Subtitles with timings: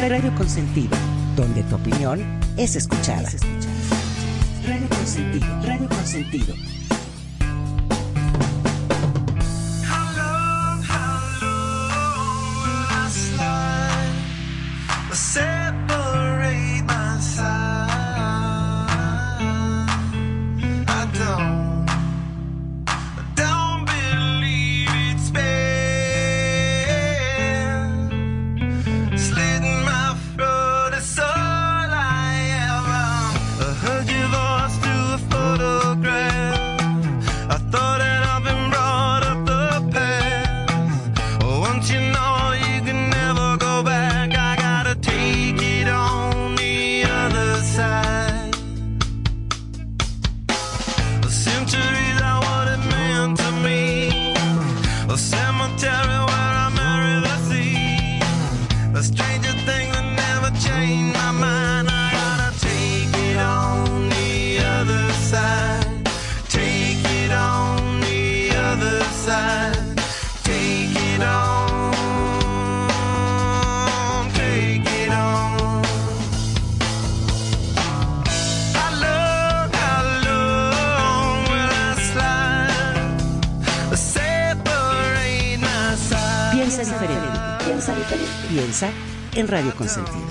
[0.00, 0.96] Radio Consentido,
[1.36, 2.20] donde tu opinión
[2.56, 3.28] es escuchada.
[4.66, 6.54] Radio Consentido, Radio Consentido.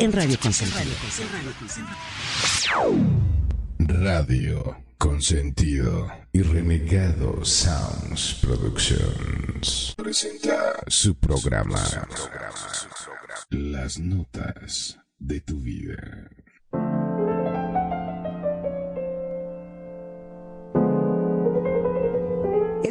[0.02, 0.96] En Radio Consentido.
[3.78, 11.80] Radio Consentido y Renegado Sounds Productions presenta su programa
[13.52, 16.31] Las Notas de tu Vida.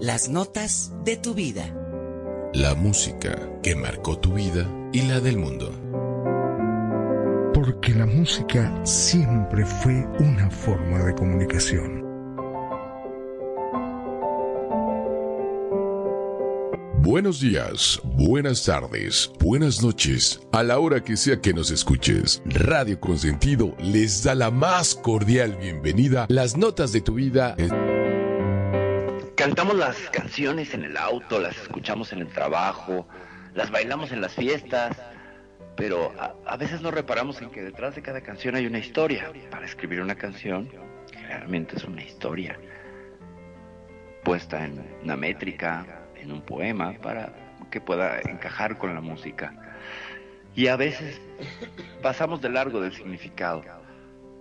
[0.00, 1.74] Las notas de tu vida.
[2.52, 5.72] La música que marcó tu vida y la del mundo.
[7.54, 12.04] Porque la música siempre fue una forma de comunicación.
[16.98, 22.42] Buenos días, buenas tardes, buenas noches, a la hora que sea que nos escuches.
[22.44, 26.26] Radio Consentido les da la más cordial bienvenida.
[26.28, 27.56] Las notas de tu vida.
[29.46, 33.06] Cantamos las canciones en el auto, las escuchamos en el trabajo,
[33.54, 35.00] las bailamos en las fiestas,
[35.76, 36.12] pero
[36.44, 39.30] a, veces no reparamos en que detrás de cada canción hay una historia.
[39.48, 40.68] Para escribir una canción,
[41.28, 42.58] realmente es una historia
[44.24, 45.86] puesta en una métrica,
[46.16, 47.32] en un poema, para
[47.70, 49.54] que pueda encajar con la música.
[50.56, 51.20] Y a veces
[52.02, 53.62] pasamos de largo del significado.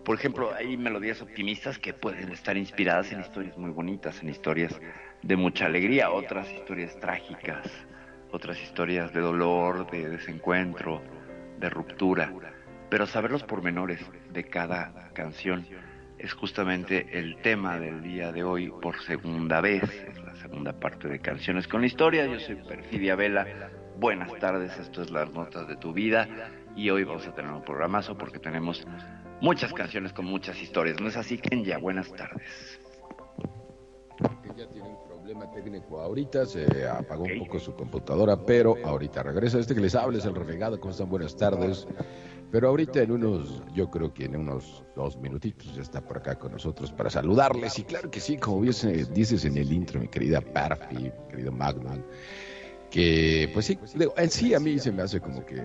[0.05, 4.79] Por ejemplo, hay melodías optimistas que pueden estar inspiradas en historias muy bonitas, en historias
[5.23, 7.67] de mucha alegría, otras historias trágicas,
[8.31, 11.01] otras historias de dolor, de desencuentro,
[11.59, 12.31] de ruptura.
[12.87, 13.99] Pero saber los pormenores
[14.31, 15.65] de cada canción
[16.19, 19.83] es justamente el tema del día de hoy por segunda vez.
[19.83, 22.27] Es la segunda parte de Canciones con la Historia.
[22.27, 23.71] Yo soy Perfidia Vela.
[23.97, 26.27] Buenas tardes, esto es Las Notas de tu Vida.
[26.75, 28.85] Y hoy vamos a tener un programazo porque tenemos
[29.41, 30.99] muchas canciones con muchas historias.
[30.99, 31.77] ¿No es así, Kenya?
[31.77, 32.79] Buenas tardes.
[34.43, 39.59] Kenya tiene un problema técnico ahorita, se apagó un poco su computadora, pero ahorita regresa.
[39.59, 41.09] Este que les habla es el renegado, ¿cómo están?
[41.09, 41.87] Buenas tardes.
[42.51, 46.39] Pero ahorita en unos, yo creo que en unos dos minutitos ya está por acá
[46.39, 47.77] con nosotros para saludarles.
[47.79, 52.01] Y claro que sí, como dices en el intro, mi querida Parfi, mi querido Magnum,
[52.91, 53.77] que pues sí,
[54.15, 55.61] en sí a mí se me hace como que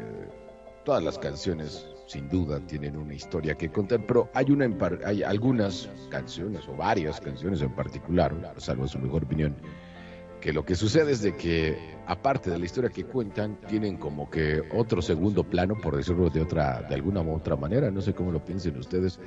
[0.84, 4.68] todas las canciones sin duda tienen una historia que contar, pero hay una
[5.04, 9.54] hay algunas canciones o varias canciones en particular, salvo su mejor opinión,
[10.40, 11.78] que lo que sucede es de que
[12.08, 16.40] aparte de la historia que cuentan, tienen como que otro segundo plano, por decirlo de
[16.40, 19.20] otra de alguna u otra manera, no sé cómo lo piensen ustedes,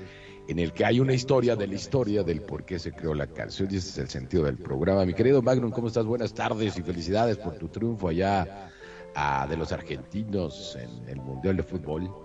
[0.50, 3.28] en el que hay una historia de la historia del por qué se creó la
[3.28, 5.06] canción y ese es el sentido del programa.
[5.06, 6.06] Mi querido Magnum, ¿cómo estás?
[6.06, 8.70] Buenas tardes y felicidades por tu triunfo allá
[9.16, 12.23] ah, de los argentinos en el Mundial de Fútbol.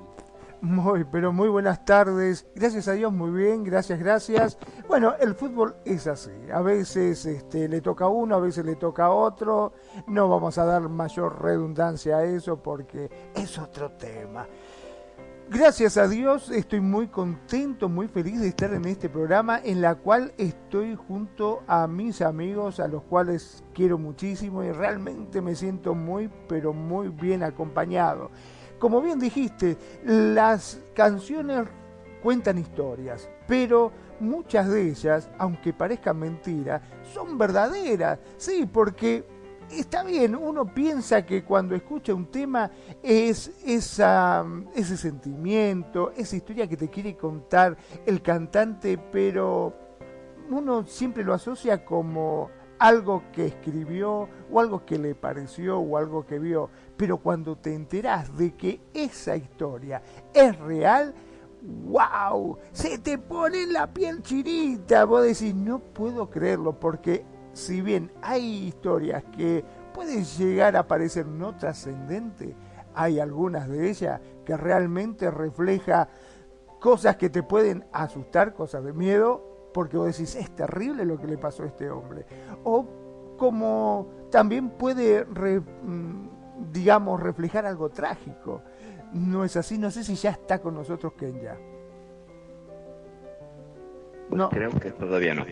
[0.61, 2.47] Muy, pero muy buenas tardes.
[2.55, 4.59] Gracias a Dios, muy bien, gracias, gracias.
[4.89, 6.33] Bueno, el fútbol es así.
[6.53, 9.73] A veces este, le toca a uno, a veces le toca a otro.
[10.09, 14.49] No vamos a dar mayor redundancia a eso porque es otro tema.
[15.51, 19.95] Gracias a Dios estoy muy contento, muy feliz de estar en este programa en la
[19.95, 25.95] cual estoy junto a mis amigos a los cuales quiero muchísimo y realmente me siento
[25.95, 28.31] muy pero muy bien acompañado.
[28.79, 31.67] Como bien dijiste, las canciones
[32.23, 36.83] cuentan historias, pero muchas de ellas, aunque parezcan mentiras,
[37.13, 38.19] son verdaderas.
[38.37, 39.25] Sí, porque
[39.71, 42.71] está bien, uno piensa que cuando escucha un tema
[43.03, 47.77] es ese sentimiento, esa historia que te quiere contar
[48.07, 49.75] el cantante, pero
[50.51, 56.27] uno siempre lo asocia como algo que escribió o algo que le pareció o algo
[56.27, 56.71] que vio.
[56.97, 60.03] Pero cuando te enterás de que esa historia
[60.33, 61.15] es real,
[61.63, 62.59] ¡wow!
[62.73, 65.05] Se te pone la piel chinita.
[65.05, 71.27] Vos decís, no puedo creerlo porque si bien hay historias que pueden llegar a parecer
[71.27, 72.55] no trascendentes,
[72.95, 76.09] hay algunas de ellas que realmente refleja
[76.81, 79.48] cosas que te pueden asustar, cosas de miedo,
[79.79, 82.27] porque vos decís, es terrible lo que le pasó a este hombre.
[82.65, 88.61] O como también puede, mm, digamos, reflejar algo trágico.
[89.13, 91.57] No es así, no sé si ya está con nosotros Kenya.
[94.31, 94.49] No.
[94.49, 95.47] Creo que todavía no.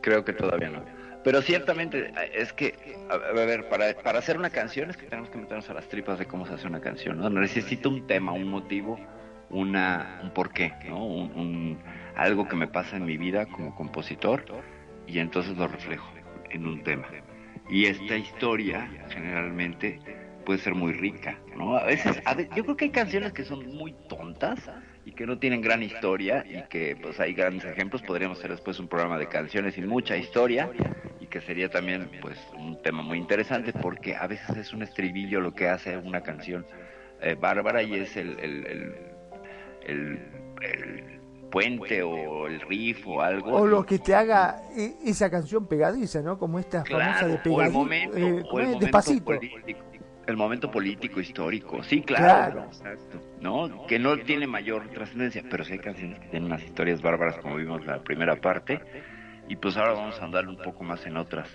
[0.00, 0.84] Creo que todavía no.
[1.24, 5.38] Pero ciertamente es que, a, ver, para, para hacer una canción es que tenemos que
[5.38, 7.28] meternos a las tripas de cómo se hace una canción, ¿no?
[7.30, 8.96] Necesito un tema, un motivo,
[9.50, 11.04] una, un porqué, ¿no?
[11.04, 11.80] Un,
[12.16, 14.44] algo que me pasa en mi vida como compositor
[15.06, 16.10] y entonces lo reflejo
[16.50, 17.06] en un tema.
[17.70, 19.98] Y esta historia generalmente
[20.44, 21.76] puede ser muy rica, ¿no?
[21.76, 24.70] A veces, a veces, yo creo que hay canciones que son muy tontas
[25.04, 28.02] y que no tienen gran historia y que pues hay grandes ejemplos.
[28.02, 30.70] Podríamos hacer después un programa de canciones sin mucha historia
[31.20, 35.40] y que sería también pues un tema muy interesante porque a veces es un estribillo
[35.40, 36.66] lo que hace una canción
[37.20, 38.94] eh, bárbara y es el, el,
[39.86, 41.20] el,
[41.52, 43.52] puente o el riff o algo.
[43.52, 46.38] O lo que te haga e, esa canción pegadiza, ¿no?
[46.38, 48.18] Como esta famosa de pegadito, o el momento,
[48.58, 49.32] eh, despacito
[50.26, 53.86] el momento político histórico, sí, claro, exacto, ¿no?
[53.86, 57.56] Que no tiene mayor trascendencia, pero sí hay canciones que tienen unas historias bárbaras como
[57.56, 58.80] vimos la primera parte
[59.48, 61.48] y pues ahora vamos a andar un poco más en otras,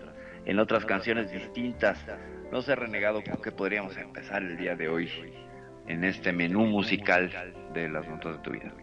[0.45, 2.05] en otras canciones distintas.
[2.51, 5.09] No sé, renegado, con qué podríamos empezar el día de hoy
[5.87, 7.31] en este menú musical
[7.73, 8.73] de las notas de tu vida.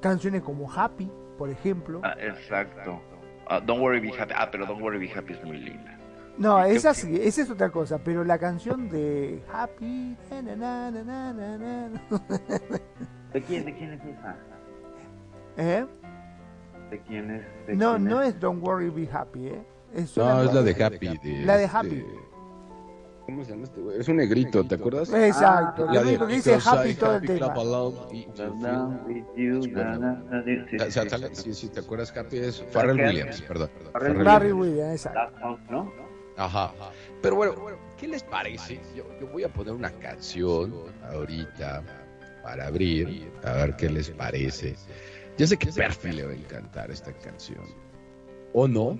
[0.00, 2.00] Canciones como Happy, por ejemplo.
[2.04, 3.00] Ah, exacto.
[3.48, 4.34] Ah, don't worry, be happy.
[4.36, 5.96] Ah, pero Don't worry, be happy es muy linda.
[6.38, 10.14] No, esa sí, esa es otra cosa, pero la canción de Happy.
[13.32, 14.36] ¿De quién, de quién es esa?
[15.56, 15.86] ¿Eh?
[16.90, 17.76] ¿De quién es?
[17.76, 18.38] no, no es?
[18.38, 19.64] Don't Worry Be Happy, ¿eh?
[20.16, 21.18] no, es la de Happy.
[21.18, 22.04] De, la de Happy.
[23.26, 23.98] ¿Cómo se llama este güey?
[23.98, 25.12] Es un negrito, ¿te acuerdas?
[25.12, 27.54] Exacto, la de, que dice Happy todo el tema.
[31.32, 32.16] Sí, sí, ¿te acuerdas?
[32.16, 33.68] Happy es Farrell Williams, perdón.
[33.92, 35.58] Farrell Williams, exacto.
[35.68, 35.92] ¿no?
[36.36, 36.72] Ajá.
[37.20, 37.54] Pero bueno,
[37.98, 38.80] ¿qué les parece?
[38.94, 40.72] Yo, voy a poner una canción
[41.10, 41.82] ahorita
[42.44, 44.76] para abrir, a ver qué les parece.
[45.36, 47.64] Yo sé que Perfil le va a encantar esta canción.
[48.52, 48.96] ¿O no?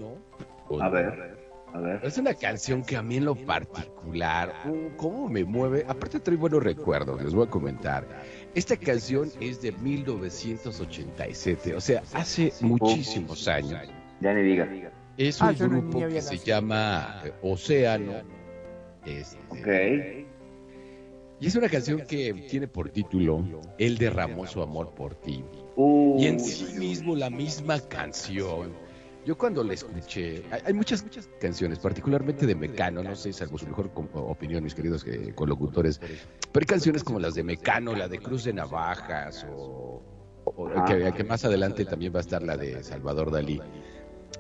[0.80, 1.35] a ver.
[1.76, 2.00] A ver.
[2.02, 5.84] Es una canción que a mí en lo particular, uh, ¿cómo me mueve?
[5.86, 8.06] Aparte trae buenos recuerdos, les voy a comentar.
[8.54, 13.78] Esta canción es de 1987, o sea, hace muchísimos años.
[14.22, 14.90] Ya le diga.
[15.18, 18.22] Es ah, un grupo que se llama eh, Océano.
[19.04, 20.26] Este,
[21.38, 23.44] y es una canción que tiene por título
[23.76, 25.44] Él derramó su amor por ti.
[25.76, 28.85] y en sí mismo la misma canción.
[29.26, 33.66] Yo cuando la escuché, hay, muchas, muchas canciones, particularmente de Mecano, no sé, salvo su
[33.66, 38.20] mejor opinión, mis queridos eh, colocutores, pero hay canciones como las de Mecano, la de
[38.20, 40.00] Cruz de Navajas, o,
[40.86, 43.60] que, que, más adelante también va a estar la de Salvador Dalí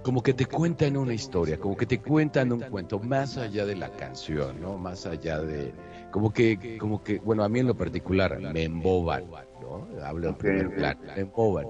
[0.06, 3.74] como que te cuentan una historia, como que te cuentan un cuento más allá de
[3.74, 4.78] la canción, ¿no?
[4.78, 5.72] Más allá de,
[6.12, 9.24] como que, como que, bueno, a mí en lo particular me emboban,
[9.60, 9.88] ¿no?
[10.04, 11.66] Hablo en primer plan, me emboban.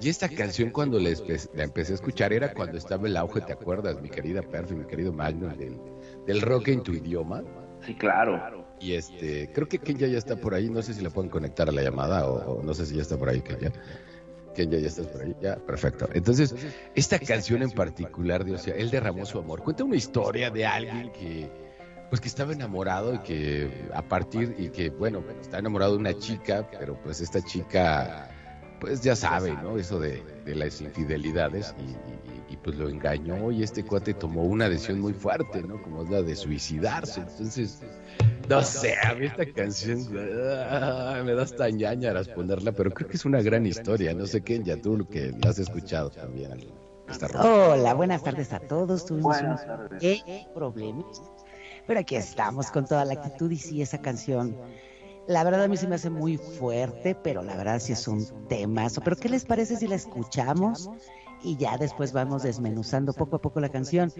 [0.00, 1.10] Y esta canción cuando la,
[1.54, 5.12] empecé a escuchar era cuando estaba el auge, ¿te acuerdas, mi querida Perfi, mi querido
[5.12, 7.42] Magnus, del, rock en tu idioma?
[7.84, 8.64] Sí, claro.
[8.80, 11.68] Y este, creo que Kenya ya está por ahí, no sé si le pueden conectar
[11.68, 13.72] a la llamada o, no sé si ya está por ahí Kenya
[14.54, 15.34] que ya, estás por ahí.
[15.40, 16.08] Ya, perfecto.
[16.12, 16.54] Entonces,
[16.94, 19.62] esta canción en particular, Dios, sea, él derramó su amor.
[19.62, 21.50] Cuenta una historia de alguien que,
[22.08, 26.18] pues que estaba enamorado y que a partir, y que, bueno, está enamorado de una
[26.18, 28.28] chica, pero pues esta chica,
[28.80, 29.76] pues ya sabe, ¿no?
[29.76, 35.00] Eso de, las infidelidades y, y, pues lo engañó y este cuate tomó una decisión
[35.00, 35.80] muy fuerte, ¿no?
[35.82, 37.20] Como es la de suicidarse.
[37.20, 37.82] Entonces,
[38.48, 40.00] No sé, a mí esta canción
[40.70, 44.12] ah, me da hasta ñañaras ponerla, pero creo que es una gran historia.
[44.14, 46.50] No sé qué, ya tú que la has escuchado también.
[47.34, 49.06] Hola, buenas tardes a todos.
[49.06, 49.36] Tuvimos
[50.54, 51.22] problemas,
[51.86, 54.56] pero aquí estamos con toda la actitud y sí, esa canción
[55.30, 58.26] la verdad a mí se me hace muy fuerte, pero la verdad sí es un
[58.48, 59.00] temazo.
[59.00, 60.90] Pero ¿qué les parece si la escuchamos
[61.44, 64.12] y ya después vamos desmenuzando poco a poco la canción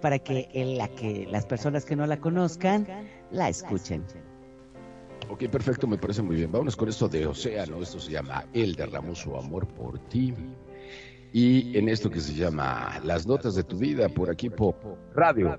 [0.00, 2.86] para que, en la que las personas que no la conozcan
[3.32, 4.04] la escuchen?
[5.28, 6.52] Ok, perfecto, me parece muy bien.
[6.52, 7.82] Vámonos con esto de Océano.
[7.82, 10.34] Esto se llama El derramó su amor por ti.
[11.32, 14.76] Y en esto que se llama Las notas de tu vida por aquí por
[15.16, 15.58] Radio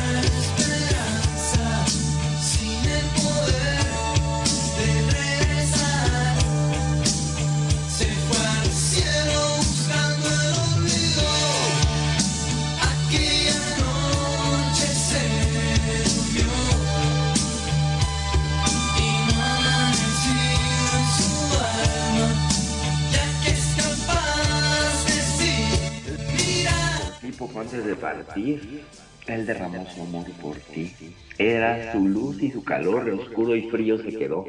[29.27, 30.91] Él derramó su amor por ti.
[31.37, 34.45] Era su luz y su calor, oscuro y frío se quedó.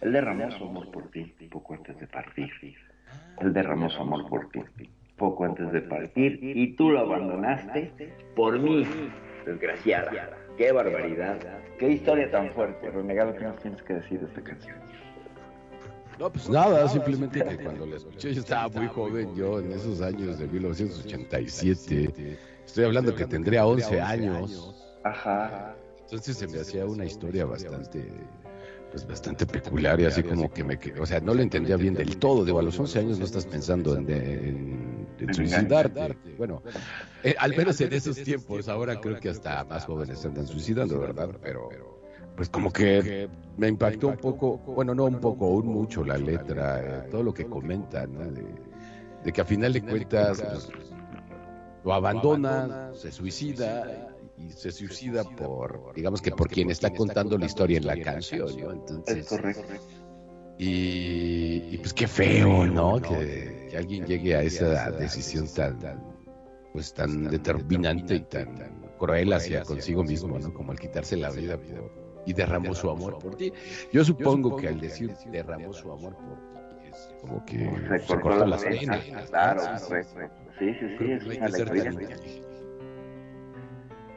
[0.00, 2.50] Él derramó su amor por ti poco antes de partir.
[3.40, 4.60] Él derramó su amor por ti.
[5.16, 7.92] poco antes de partir y tú lo abandonaste
[8.34, 8.86] por mí,
[9.46, 10.30] desgraciada.
[10.58, 11.38] Qué barbaridad,
[11.78, 12.90] qué historia tan fuerte.
[12.90, 14.76] Renegado, ¿qué nos tienes que decir de esta canción?
[16.18, 20.00] No, pues nada, simplemente que cuando la escuché yo estaba muy joven, yo en esos
[20.00, 24.74] años de 1987, estoy hablando que tendría 11 años.
[25.04, 25.76] Ajá.
[26.00, 28.10] Entonces se me hacía una historia bastante
[28.90, 32.16] pues bastante peculiar y así como que me o sea, no lo entendía bien del
[32.18, 36.16] todo, digo, a los 11 años no estás pensando en, suicidarte.
[36.38, 36.62] Bueno,
[37.24, 41.30] eh, al menos en esos tiempos, ahora creo que hasta más jóvenes andan suicidando, ¿verdad?
[41.42, 41.68] Pero
[42.36, 46.80] pues como que me impactó un poco, bueno, no un poco, un mucho la letra,
[46.80, 48.30] eh, todo lo que comenta, ¿no?
[48.30, 50.68] De, que a final de cuentas pues,
[51.82, 57.46] lo abandona, se suicida y se suicida por, digamos que por quien está contando la
[57.46, 58.72] historia en la canción, ¿no?
[58.72, 59.28] Entonces,
[60.58, 63.00] Y, pues qué feo, ¿no?
[63.00, 65.78] Que, alguien llegue a esa decisión tan,
[66.72, 70.54] pues tan determinante y tan cruel hacia consigo mismo, ¿no?
[70.54, 71.58] Como al quitarse la vida
[72.26, 73.52] y derramó su amor por ti.
[73.92, 76.56] Yo supongo que al decir derramó su amor por ti
[76.90, 79.04] es como que se cortó las venas.
[79.28, 79.94] Claro, sí,
[80.58, 82.16] sí, sí, es una alegoría.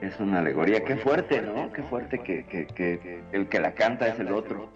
[0.01, 1.71] Es una alegoría, qué fuerte, ¿no?
[1.73, 4.69] Qué fuerte que, que, que el que la canta es el otro,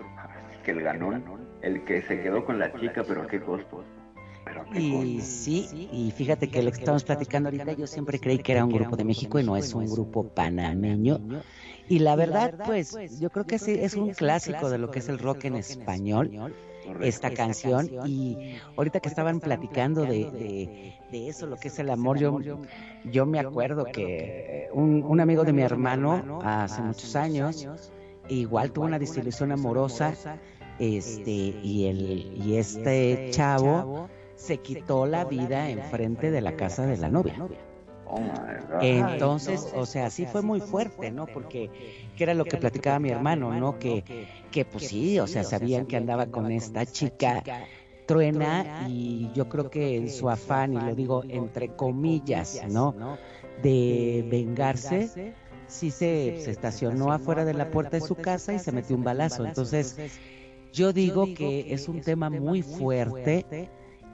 [0.66, 1.24] que el ganón,
[1.62, 3.84] el que se quedó con la chica, pero a qué costo.
[4.76, 8.66] Y sí, y fíjate que lo que estamos platicando ahorita, yo siempre creí que era
[8.66, 11.20] un grupo de México y no es un grupo panameño.
[11.90, 15.20] Y la verdad, pues, yo creo que es un clásico de lo que es el
[15.20, 16.54] rock en español,
[17.02, 17.90] esta canción.
[18.06, 22.40] Y ahorita que estaban platicando de, de, eso, lo que es el amor, yo,
[23.06, 27.68] yo me acuerdo que un, un amigo de mi hermano hace muchos años,
[28.30, 30.14] igual tuvo una desilusión amorosa,
[30.80, 36.98] este, y, el, y este chavo se quitó la vida enfrente de la casa de
[36.98, 37.36] la novia.
[38.16, 41.26] Oh Entonces, o sea, sí fue muy fuerte, ¿no?
[41.26, 41.70] Porque
[42.16, 43.80] que era lo que platicaba mi hermano, ¿no?
[43.80, 44.04] Que,
[44.52, 47.44] que pues sí, o sea, sabían que andaba con esta chica
[48.06, 53.18] truena y yo creo que en su afán, y lo digo entre comillas, ¿no?
[53.62, 55.34] De vengarse,
[55.68, 59.04] sí se, se estacionó afuera de la puerta de su casa y se metió un
[59.04, 59.46] balazo.
[59.46, 60.20] Entonces,
[60.72, 63.46] yo digo que es un tema muy fuerte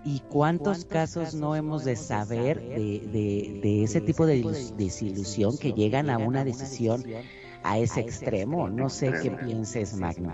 [0.06, 4.42] ¿Y cuántos casos no hemos de saber de, de, ese tipo de
[4.78, 7.04] desilusión que llegan a una decisión
[7.64, 8.70] a ese extremo?
[8.70, 10.34] No sé qué pienses, Magno.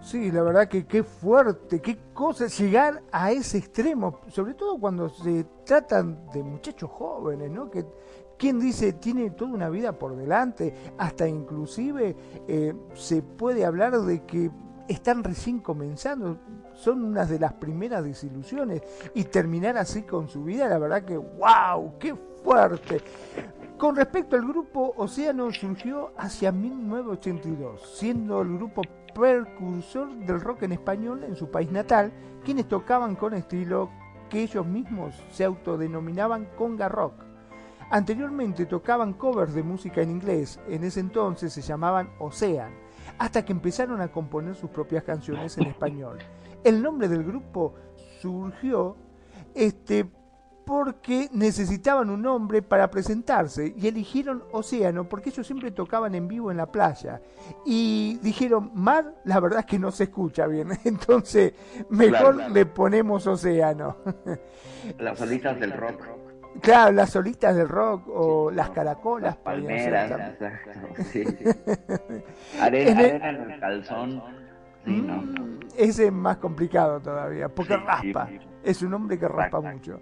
[0.00, 5.08] Sí, la verdad que qué fuerte, qué cosa llegar a ese extremo, sobre todo cuando
[5.08, 7.68] se tratan de muchachos jóvenes, ¿no?
[7.68, 7.84] Que
[8.38, 12.14] quien dice tiene toda una vida por delante, hasta inclusive
[12.46, 14.50] eh, se puede hablar de que
[14.88, 16.38] están recién comenzando,
[16.74, 18.82] son unas de las primeras desilusiones
[19.14, 23.02] y terminar así con su vida, la verdad que wow, qué fuerte.
[23.78, 28.82] Con respecto al grupo, Océano surgió hacia 1982, siendo el grupo
[29.14, 32.12] precursor del rock en español en su país natal,
[32.44, 33.90] quienes tocaban con estilo
[34.30, 37.14] que ellos mismos se autodenominaban conga rock.
[37.90, 42.85] Anteriormente tocaban covers de música en inglés, en ese entonces se llamaban Ocean,
[43.18, 46.18] hasta que empezaron a componer sus propias canciones en español.
[46.64, 47.74] El nombre del grupo
[48.20, 48.96] surgió
[49.54, 50.06] este,
[50.66, 56.50] porque necesitaban un nombre para presentarse y eligieron Océano porque ellos siempre tocaban en vivo
[56.50, 57.22] en la playa.
[57.64, 61.54] Y dijeron Mar la verdad es que no se escucha bien entonces
[61.88, 63.98] mejor le ponemos Océano
[64.98, 66.04] las solitas del rock
[66.60, 70.12] claro las solitas del rock o las caracolas palmeras
[71.12, 71.24] sí.
[72.60, 74.22] arena, en el calzón
[74.86, 78.28] Mm, ese es más complicado todavía, porque raspa.
[78.62, 80.00] Es un hombre que raspa mucho.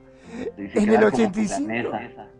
[0.56, 1.90] En el 85,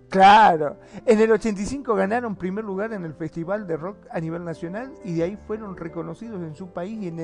[0.09, 4.93] claro, en el 85 ganaron primer lugar en el Festival de Rock a nivel nacional
[5.05, 7.19] y de ahí fueron reconocidos en su país y en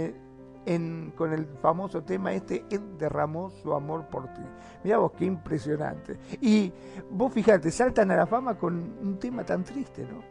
[0.67, 4.43] en, con el famoso tema este, Él derramó su amor por ti.
[4.85, 6.17] Mira vos, qué impresionante.
[6.41, 6.73] Y
[7.11, 10.23] vos fíjate, saltan a la fama con un tema tan triste, ¿no?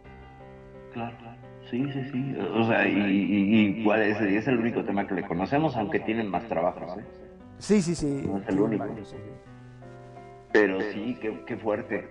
[0.94, 1.38] Claro, claro.
[1.70, 2.36] Sí, sí, sí.
[2.56, 6.48] O sea, y, cuál es, es el único tema que le conocemos, aunque tienen más
[6.48, 7.04] trabajo, ¿eh?
[7.60, 8.24] Sí, sí, sí.
[8.26, 8.86] No es el único.
[10.52, 12.10] Pero sí, qué, qué fuerte.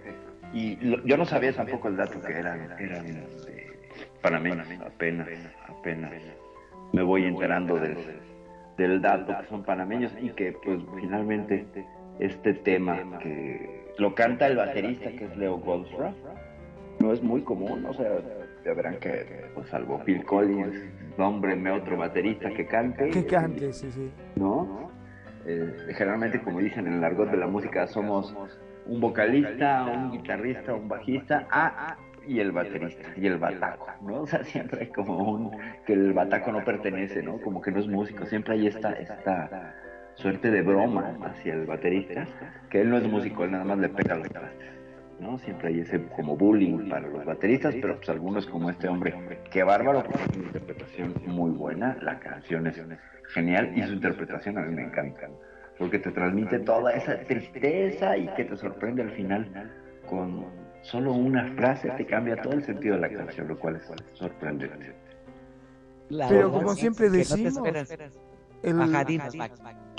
[0.52, 3.80] Y yo no sabía tampoco el dato que eran, eran este,
[4.22, 5.28] panameños, apenas,
[5.68, 6.12] apenas.
[6.92, 7.96] Me voy enterando del,
[8.76, 11.66] del dato que son panameños y que pues finalmente
[12.18, 16.14] este tema que lo canta el baterista que es Leo Goldfrapp
[17.00, 18.08] no es muy común, o sea,
[18.64, 20.74] ya verán que, pues, salvo Phil Collins,
[21.16, 23.10] me otro baterista que cante.
[23.10, 24.10] Que cante, sí, sí.
[24.36, 24.90] ¿No?
[25.46, 28.34] Eh, generalmente, como dicen en el argot de la música, somos
[28.86, 31.96] un vocalista, un guitarrista, un bajista, ah,
[32.28, 34.20] y el baterista, y el bataco, ¿no?
[34.22, 35.50] O sea, siempre hay como un,
[35.86, 37.40] que el bataco no pertenece, ¿no?
[37.40, 39.74] Como que no es músico, siempre hay esta, esta
[40.14, 42.26] suerte de broma hacia el baterista,
[42.68, 44.68] que él no es músico, él nada más le pega los trastes,
[45.20, 45.38] ¿no?
[45.38, 49.14] Siempre hay ese como bullying para los bateristas, pero pues algunos como este hombre,
[49.50, 52.82] qué bárbaro, una interpretación muy buena, la canción es
[53.28, 55.30] genial y su interpretación a mí me encanta,
[55.78, 59.70] porque te transmite toda esa tristeza y que te sorprende al final
[60.06, 60.44] con
[60.88, 63.82] solo una frase te cambia todo el sentido de la canción, lo cual es
[64.14, 64.94] sorprendente.
[66.08, 67.60] Pero como siempre decimos,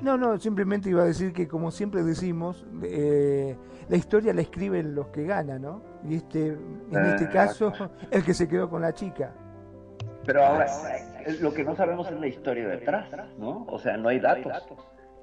[0.03, 3.55] no, no, simplemente iba a decir que como siempre decimos, eh,
[3.87, 5.83] la historia la escriben los que ganan, ¿no?
[6.03, 7.71] Y este, en este ah, caso,
[8.09, 9.31] el que se quedó con la chica.
[10.25, 10.65] Pero ahora,
[11.39, 13.65] lo que no sabemos es la historia detrás, ¿no?
[13.67, 14.51] O sea, no hay datos.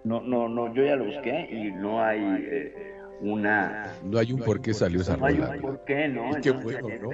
[0.05, 3.93] No, no, no, yo ya lo busqué y no hay eh, una...
[4.03, 6.31] No hay un por qué salió esa No hay un por qué, ¿no?
[6.43, 7.11] qué bueno, ¿no?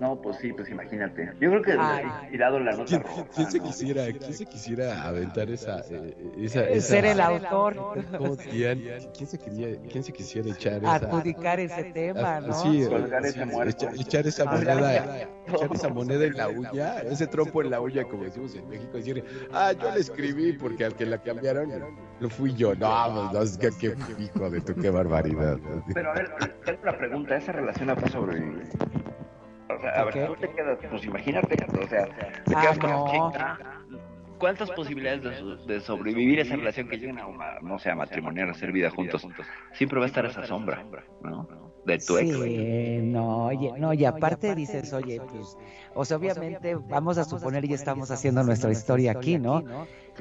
[0.00, 1.32] No, pues sí, pues imagínate.
[1.40, 3.02] Yo creo que ha tirado la nota ¿Quién,
[3.34, 5.80] ¿quién se quisiera, ¿quién se quisiera aventar esa...
[5.90, 8.04] Eh, esa, esa Ser el autor.
[8.50, 8.82] ¿quién,
[9.16, 10.94] ¿quién, se quería, ¿Quién se quisiera echar esa...
[10.96, 12.52] Adjudicar ese tema, ¿no?
[12.54, 18.04] Sí, echar, esa moneda, echar esa moneda en la uña, ese trompo en la uña,
[18.04, 21.70] como decimos en México, decir, ah, yo le escribí porque al que la cambiaron
[22.20, 22.74] lo fui yo.
[22.74, 25.58] No, no, es que qué hijo de tu, qué barbaridad.
[25.92, 26.30] Pero a ver,
[26.64, 28.68] tengo una pregunta, ¿esa relación ha sobrevivir?
[29.68, 32.90] O sea, a ver, tú te quedas, pues imagínate, o sea, te ah, quedas con
[32.90, 33.58] la chica.
[34.38, 37.26] ¿Cuántas posibilidades de, sobrevivir esa relación que lleguen a,
[37.62, 39.26] no sé, a matrimoniar, a hacer vida juntos?
[39.72, 40.84] Siempre va a estar esa sombra,
[41.22, 41.65] ¿no?
[41.86, 42.36] De tu ex.
[42.36, 45.56] Sí, no, oye, no, y aparte dices, oye, pues,
[45.94, 49.62] o sea, obviamente vamos a suponer y estamos haciendo nuestra historia aquí, ¿no?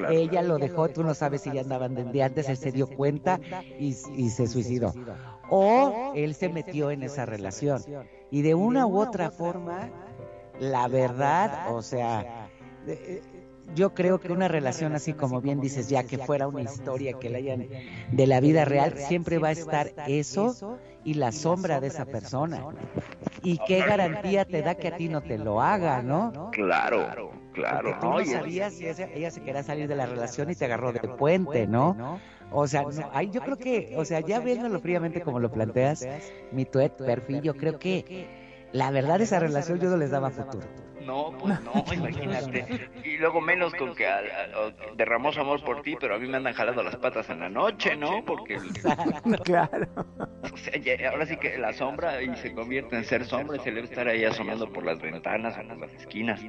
[0.10, 3.40] Ella lo dejó, tú no sabes si ya andaban desde antes, él se dio cuenta
[3.80, 4.94] y, se suicidó.
[5.50, 7.82] O él se metió en esa relación.
[8.30, 9.90] Y de una u otra forma,
[10.60, 12.48] la verdad, o sea,
[13.74, 17.30] yo creo que una relación así como bien dices, ya que fuera una historia que
[17.30, 17.68] la hayan
[18.12, 22.64] de la vida real, siempre va a estar eso y la sombra de esa persona.
[23.42, 26.50] ¿Y qué garantía te da que a ti no te lo haga, no?
[26.52, 27.98] Claro, claro.
[28.00, 31.00] tú no sabías si ella se quería salir de la relación y te agarró de
[31.00, 32.20] puente, ¿no?
[32.52, 32.84] O sea,
[33.24, 36.08] yo creo que, o sea, ya viéndolo fríamente como lo planteas,
[36.52, 38.28] mi tuet, perfil, yo creo que
[38.72, 40.85] la verdad esa relación yo no les daba futuro.
[41.06, 42.90] No, pues no, imagínate.
[43.04, 44.08] Y luego menos con que
[44.96, 47.50] derramó su amor por ti, pero a mí me andan jalando las patas en la
[47.50, 48.24] noche, ¿no?
[48.26, 48.58] Porque...
[49.44, 49.88] claro.
[50.52, 53.72] O sea, ahora sí que la sombra y se convierte en ser sombra y se
[53.72, 56.42] debe estar ahí asomando por las ventanas, en las esquinas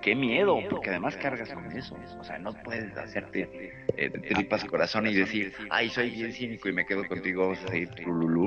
[0.00, 1.96] qué miedo, porque además cargas con eso.
[2.18, 6.72] O sea, no puedes hacerte eh, tripas corazón y decir, ay, soy bien cínico y
[6.72, 7.52] me quedo contigo,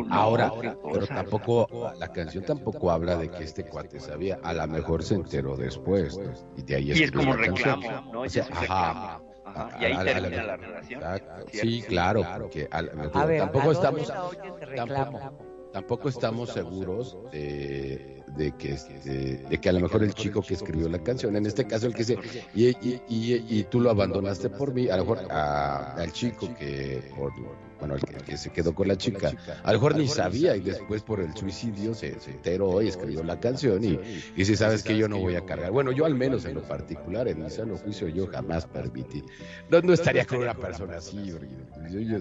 [0.09, 0.51] Ahora,
[0.91, 5.15] pero tampoco, la canción tampoco habla de que este cuate sabía, a lo mejor se
[5.15, 6.19] enteró después.
[6.57, 8.21] Y de ahí y es como reclamo, ¿no?
[8.21, 9.21] O sea, ajá.
[9.79, 11.01] Y ahí termina la relación.
[11.51, 12.69] Sí, claro, porque
[13.37, 14.13] tampoco estamos
[14.75, 15.48] tampoco
[16.09, 20.87] estamos seguros de de que, este, de que a lo mejor el chico que escribió
[20.89, 22.17] la canción, en este caso el que se,
[22.53, 27.01] y, y, y, tú lo abandonaste por mí, a lo mejor al chico que,
[27.79, 29.31] bueno, el que, se quedó con la chica,
[29.63, 33.39] a lo mejor ni sabía y después por el suicidio se, enteró y escribió la
[33.39, 33.99] canción y,
[34.35, 36.61] y si sabes que yo no voy a cargar, bueno, yo al menos en lo
[36.61, 39.23] particular, en mi sano juicio, yo jamás permití,
[39.69, 41.37] no, no estaría con una persona así, yo,
[41.89, 42.19] yo,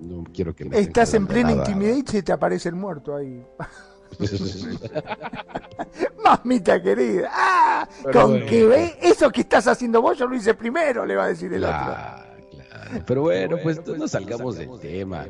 [0.00, 3.42] no quiero que Estás en plena intimidad y se te aparece el muerto ahí.
[6.24, 7.88] Mamita querida, ¡ah!
[8.12, 11.28] con que ve eso que estás haciendo vos, yo lo hice primero, le va a
[11.28, 11.96] decir el otro.
[13.06, 15.26] Pero bueno, pues no salgamos del tema.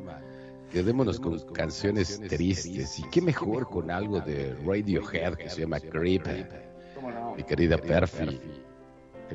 [0.73, 2.99] Quedémonos con canciones tristes.
[2.99, 6.27] Y qué mejor con algo de Radiohead que se llama Creep.
[7.37, 8.41] Mi querida Perfi.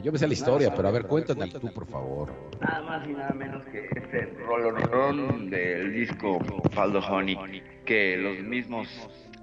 [0.03, 2.33] Yo me sé la historia, pero a ver, cuéntame tú, por favor.
[2.59, 6.39] Nada más y nada menos que este rolón del disco
[6.71, 8.87] Faldo Honey, que los mismos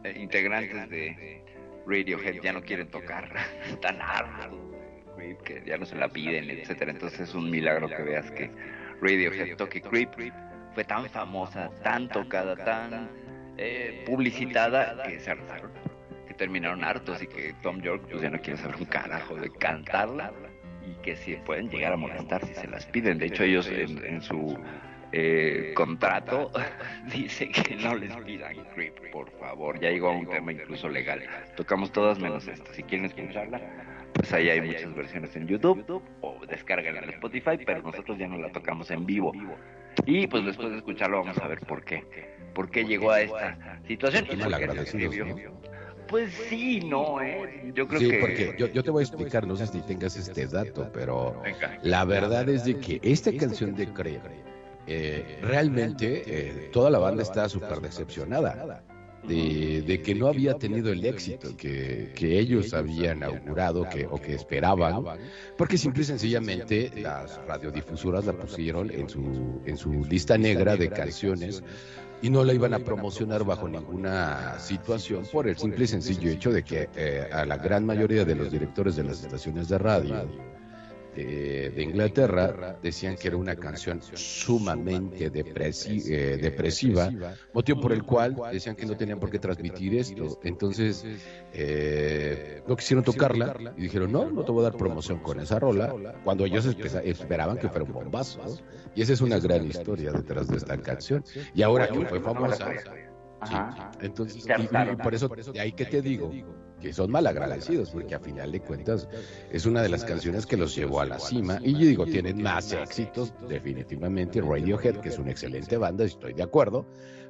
[0.05, 1.43] eh, integrantes de
[1.87, 3.35] Radiohead ya no quieren tocar,
[3.71, 3.99] están
[5.45, 6.93] que ya no se la piden, etcétera.
[6.93, 8.51] Entonces es un milagro que veas que
[9.01, 10.33] Radiohead toque Creep
[10.75, 13.11] fue tan famosa, tan tocada, tan
[13.59, 15.71] eh, publicitada que se hartaron,
[16.27, 19.51] que terminaron hartos y que Tom York pues ya no quiere saber un carajo de
[19.51, 20.33] cantarla
[20.87, 23.19] y que si pueden llegar a molestar si se las piden.
[23.19, 24.59] De hecho ellos en, su
[25.13, 26.51] eh, contrato
[27.13, 29.79] dice que no les pidan creep, por favor.
[29.81, 31.23] Ya llegó a un tema incluso legal.
[31.57, 32.73] Tocamos todas menos esta.
[32.73, 33.61] Si quieren escucharla,
[34.15, 38.39] pues ahí hay muchas versiones en YouTube o descárgala en Spotify, pero nosotros ya no
[38.39, 39.33] la tocamos en vivo.
[40.07, 42.05] Y pues después de escucharlo vamos a ver por qué.
[42.55, 44.27] ¿Por qué llegó a esta situación?
[44.31, 44.37] Y
[46.09, 47.73] Pues sí, no, ¿eh?
[47.75, 48.19] Yo creo sí, que...
[48.19, 51.43] porque yo, yo, te voy a explicar, no sé si tengas este dato, pero
[51.83, 54.21] la verdad es de que esta canción de Cree
[54.87, 58.83] eh, realmente eh, toda la banda está súper decepcionada
[59.27, 65.05] de, que no había tenido el éxito que, ellos habían augurado que, o que esperaban,
[65.57, 70.91] porque simple y sencillamente las radiodifusoras la pusieron en su, en su lista negra de
[70.91, 71.63] canciones
[72.21, 76.53] y no la iban a promocionar bajo ninguna situación por el simple y sencillo hecho
[76.53, 80.29] de que eh, a la gran mayoría de los directores de las estaciones de radio
[81.15, 87.11] de, Inglaterra decían que era una canción sumamente eh, depresiva,
[87.53, 90.41] motivo por el cual decían que no tenían por qué transmitir esto.
[90.43, 91.05] Entonces,
[91.53, 95.59] eh, no quisieron tocarla y dijeron, no, no te voy a dar promoción con esa
[95.59, 95.95] rola,
[96.25, 96.67] cuando ellos
[97.05, 98.41] esperaban que fuera un bombazo.
[98.95, 101.25] Y esa es una gran historia detrás de esta canción.
[101.55, 102.71] Y ahora que fue famosa...
[104.01, 106.31] Entonces, y, por eso, de ahí que te digo
[106.83, 109.09] que son mal agradecidos, porque a final de cuentas
[109.51, 111.59] es una de las canciones que los llevó a la cima.
[111.63, 114.41] Y yo digo, tienen más éxitos, definitivamente.
[114.41, 116.85] Radiohead, que es una excelente banda, estoy de acuerdo,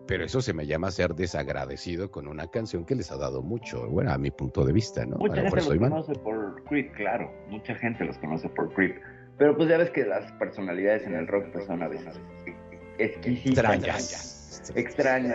[0.06, 3.88] pero eso se me llama ser desagradecido con una canción que les ha dado mucho,
[3.88, 5.18] bueno, a mi punto de vista, ¿no?
[5.18, 8.96] Mucha gente los conoce por Creep, claro, mucha gente los conoce por Creep,
[9.38, 12.18] pero pues ya ves que las personalidades en el rock pues son a veces
[12.98, 14.31] exquisitas extrañas.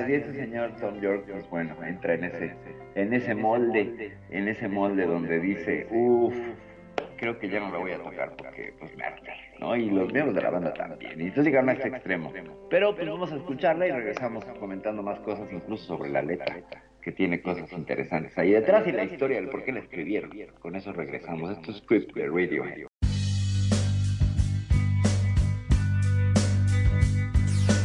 [0.08, 2.54] Y ese señor Tom York, pues bueno, entra en ese,
[2.96, 6.36] en ese molde, en ese molde donde dice, uff,
[7.18, 9.76] creo que ya no lo voy a tocar porque pues me harta, ¿no?
[9.76, 11.20] Y los miembros de la banda también.
[11.20, 12.32] Y entonces llegaron a ese extremo.
[12.70, 16.62] Pero pues vamos a escucharla y regresamos comentando más cosas, incluso sobre la letra,
[17.02, 20.32] que tiene cosas interesantes ahí detrás y la historia del por qué la escribieron.
[20.60, 21.52] Con eso regresamos.
[21.52, 22.88] Esto es Script de Radio.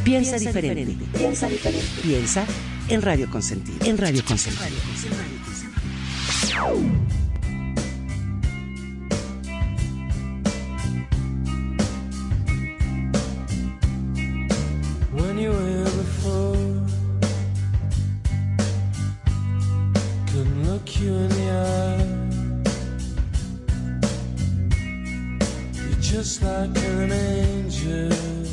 [0.03, 0.97] Piensa diferente.
[1.17, 1.85] Piensa diferente.
[2.01, 2.45] Piensa
[2.89, 3.85] en Radio Consentido.
[3.85, 4.65] En Radio Consentido.
[15.13, 16.57] When you were before,
[20.27, 22.05] couldn't look you in the eye.
[25.73, 28.52] You're just like an angel.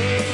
[0.00, 0.29] Whatever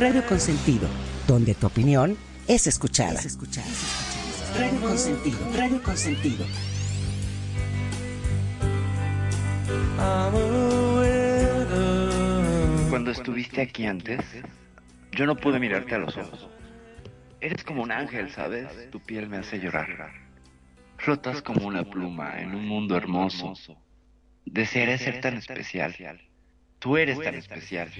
[0.00, 0.88] Radio Consentido,
[1.26, 2.16] donde tu opinión
[2.48, 3.12] es escuchada.
[3.12, 3.66] Es escuchada.
[4.58, 6.46] Radio Consentido, Radio Consentido.
[12.88, 14.20] Cuando estuviste aquí antes,
[15.12, 16.48] yo no pude mirarte a los ojos.
[17.40, 18.68] Eres como un ángel, ¿sabes?
[18.90, 20.10] Tu piel me hace llorar.
[20.96, 23.54] Flotas como una pluma en un mundo hermoso.
[24.46, 25.94] Desearé ser tan especial.
[26.78, 27.90] Tú eres tan especial.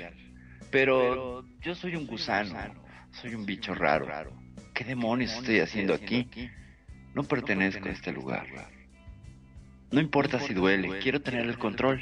[0.71, 2.55] Pero yo soy un gusano.
[3.11, 4.33] Soy un bicho raro.
[4.75, 6.29] ¿Qué demonios estoy haciendo aquí?
[7.15, 8.47] No pertenezco a este lugar.
[9.91, 12.01] No importa si duele, quiero tener el control.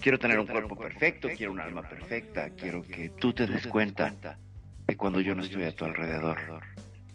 [0.00, 4.38] Quiero tener un cuerpo perfecto, quiero un alma perfecta, quiero que tú te des cuenta
[4.86, 6.38] de cuando yo no estoy a tu alrededor.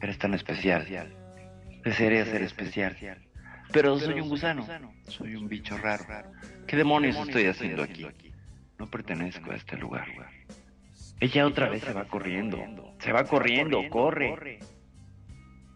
[0.01, 0.85] Eres tan especial.
[1.83, 2.97] Desearía ser especial.
[3.71, 4.67] Pero soy un gusano,
[5.07, 6.05] soy un bicho raro.
[6.67, 8.05] ¿Qué demonios estoy haciendo aquí?
[8.77, 10.07] No pertenezco a este lugar.
[11.23, 12.59] Ella otra vez se va corriendo.
[12.99, 14.59] Se va corriendo, corre.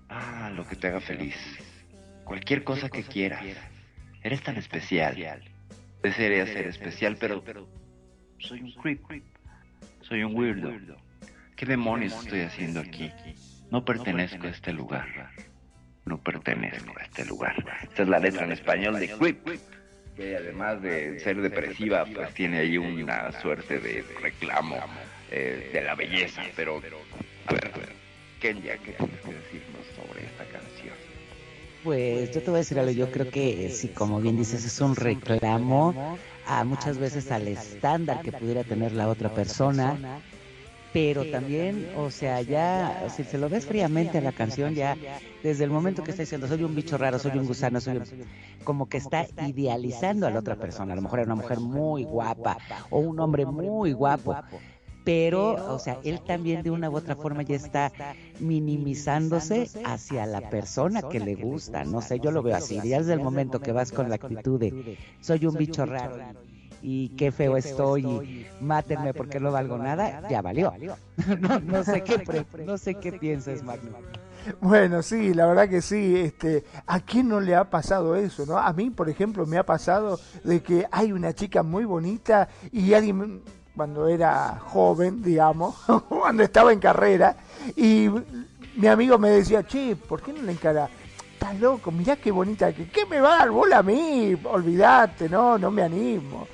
[0.10, 1.38] Ah, lo que te haga feliz.
[2.26, 3.46] Cualquier cosa que quieras.
[4.22, 5.16] Eres tan especial.
[6.04, 7.42] Desearía ser especial, pero
[8.40, 9.02] soy un creep.
[10.02, 10.70] Soy un weirdo.
[11.56, 13.10] ¿Qué demonios estoy haciendo aquí?
[13.72, 15.32] No pertenezco a este lugar.
[16.04, 17.56] No pertenezco a este lugar.
[17.84, 19.48] Esta es la letra en español de creep.
[20.14, 24.76] Que además de ser depresiva, pues tiene ahí una suerte de reclamo
[25.32, 26.42] eh, de la belleza.
[26.56, 27.90] Pero, a ver, a ver.
[28.40, 30.96] Kenya, ¿qué tienes que decirnos sobre esta canción?
[31.84, 34.82] Pues yo te voy a decir algo, yo creo que sí, como bien dices, es
[34.82, 40.20] un reclamo a muchas veces al estándar que pudiera tener la otra persona,
[40.92, 44.98] pero también, o sea, ya, si se lo ves fríamente a la canción, ya
[45.44, 48.04] desde el momento que está diciendo, soy un bicho raro, soy un gusano, soy un...
[48.64, 52.04] como que está idealizando a la otra persona, a lo mejor era una mujer muy
[52.04, 52.58] guapa
[52.90, 54.36] o un hombre muy guapo,
[55.08, 57.94] pero, o sea, él también de una u otra forma ya está
[58.42, 63.14] minimizándose hacia la persona que le gusta, no sé, yo lo veo así, ya desde
[63.14, 66.18] el momento que vas con la actitud de soy un bicho raro
[66.82, 70.74] y qué feo estoy y mátenme porque no valgo nada, ya valió.
[71.40, 73.92] No, no sé qué, pre- no sé qué piensas, Magno.
[74.62, 76.16] Bueno, sí, la verdad que sí.
[76.16, 78.58] Este, ¿A quién no le ha pasado eso, no?
[78.58, 82.94] A mí, por ejemplo, me ha pasado de que hay una chica muy bonita y
[82.94, 83.42] alguien
[83.78, 85.76] cuando era joven, digamos,
[86.10, 87.38] cuando estaba en carrera,
[87.76, 88.10] y
[88.76, 90.90] mi amigo me decía, che, ¿por qué no le encara?
[91.34, 94.36] Estás loco, mirá qué bonita, que ¿qué me va a dar bola a mí?
[94.46, 96.48] Olvídate, no, no me animo.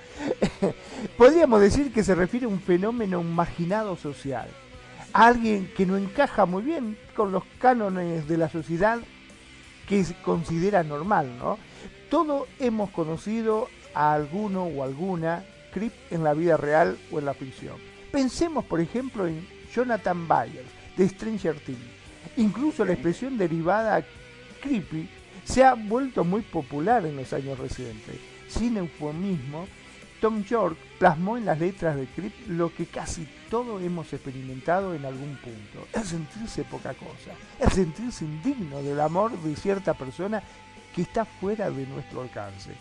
[1.17, 4.49] Podríamos decir que se refiere a un fenómeno marginado social.
[5.13, 8.99] Alguien que no encaja muy bien con los cánones de la sociedad
[9.87, 11.57] que se considera normal, ¿no?
[12.09, 17.33] Todos hemos conocido a alguno o alguna creep en la vida real o en la
[17.33, 17.77] ficción.
[18.11, 21.79] Pensemos, por ejemplo, en Jonathan Byers, de Stranger Things.
[22.37, 24.05] Incluso la expresión derivada
[24.61, 25.09] creepy
[25.43, 28.15] se ha vuelto muy popular en los años recientes.
[28.47, 29.67] Sin eufemismo,
[30.21, 35.05] Tom York plasmó en las letras de Creep lo que casi todos hemos experimentado en
[35.05, 35.85] algún punto.
[35.91, 40.41] El sentirse poca cosa, el sentirse indigno del amor de cierta persona
[40.95, 42.71] que está fuera de nuestro alcance.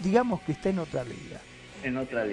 [0.00, 1.40] Digamos que está en otra liga.
[1.84, 2.24] En otra.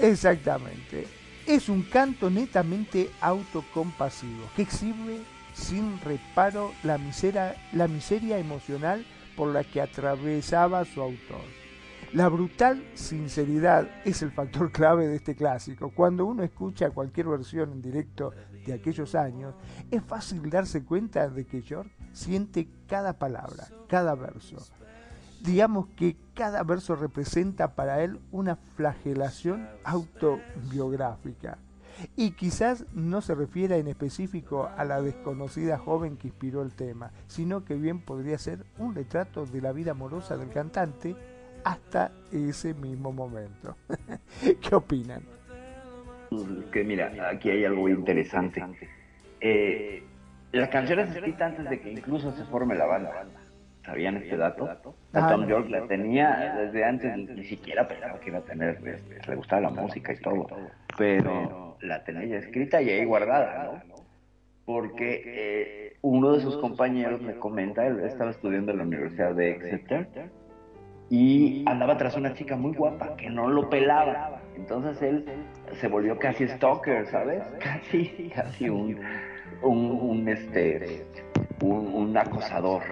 [0.00, 1.06] Exactamente.
[1.46, 5.20] Es un canto netamente autocompasivo que exhibe
[5.52, 9.04] sin reparo la miseria, la miseria emocional
[9.36, 11.60] por la que atravesaba su autor.
[12.12, 15.92] La brutal sinceridad es el factor clave de este clásico.
[15.94, 18.32] Cuando uno escucha cualquier versión en directo
[18.66, 19.54] de aquellos años,
[19.90, 24.56] es fácil darse cuenta de que George siente cada palabra, cada verso.
[25.40, 31.58] Digamos que cada verso representa para él una flagelación autobiográfica.
[32.16, 37.10] Y quizás no se refiera en específico a la desconocida joven que inspiró el tema,
[37.26, 41.16] sino que bien podría ser un retrato de la vida amorosa del cantante
[41.64, 43.76] hasta ese mismo momento.
[44.60, 45.22] ¿Qué opinan?
[46.72, 48.62] Que mira, aquí hay algo interesante.
[49.40, 50.02] Eh,
[50.52, 53.39] la canción es escrita antes de que incluso se forme la banda.
[53.90, 54.68] ¿Sabían este dato?
[55.12, 55.48] Ah, Tom.
[55.48, 59.62] York la tenía desde antes, ni siquiera pensaba que iba a tener, este, le gustaba
[59.62, 60.46] la música y todo,
[60.96, 63.96] pero la tenía ya escrita y ahí guardada, ¿no?
[64.64, 69.50] Porque eh, uno de sus compañeros me comenta, él estaba estudiando en la Universidad de
[69.50, 70.06] Exeter
[71.08, 74.40] y andaba tras una chica muy guapa que no lo pelaba.
[74.54, 75.24] Entonces él
[75.80, 77.42] se volvió casi stalker, ¿sabes?
[77.58, 79.00] Casi, casi un,
[79.62, 81.04] un, un, este,
[81.60, 82.82] un, un acosador.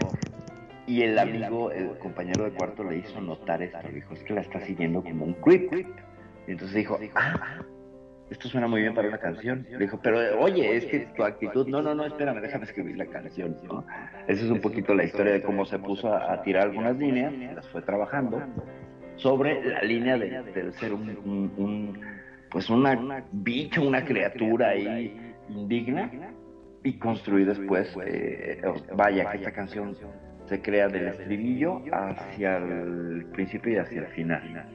[0.89, 4.33] Y el amigo, el compañero de cuarto le hizo notar esto, le dijo, es que
[4.35, 5.73] la está siguiendo como un creep.
[6.47, 7.61] Y entonces dijo, ah,
[8.31, 9.67] esto suena muy bien para una canción.
[9.71, 13.07] Le dijo, pero oye, es que tu actitud, no, no, no, espérame, déjame escribir la
[13.07, 13.57] canción.
[13.65, 13.85] ¿no?
[14.27, 17.33] Esa es un poquito la historia de cómo se puso a, a tirar algunas líneas,
[17.55, 18.43] las fue trabajando
[19.17, 22.01] sobre la línea de, de ser un, un- un,
[22.51, 26.11] pues una bicho, una criatura ahí indigna
[26.85, 28.63] y construir después, eh,
[28.95, 29.97] vaya, que esta canción
[30.49, 34.67] se crea del estribillo hacia el principio y hacia el final.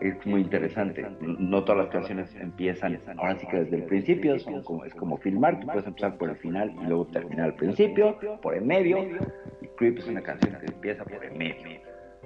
[0.00, 1.06] Es muy interesante.
[1.20, 5.16] No todas las canciones empiezan ahora sí que desde el principio, son como, es como
[5.16, 8.98] filmar, tú puedes empezar por el final y luego terminar al principio, por el medio.
[9.62, 11.80] Y Creep es una canción que empieza por el medio,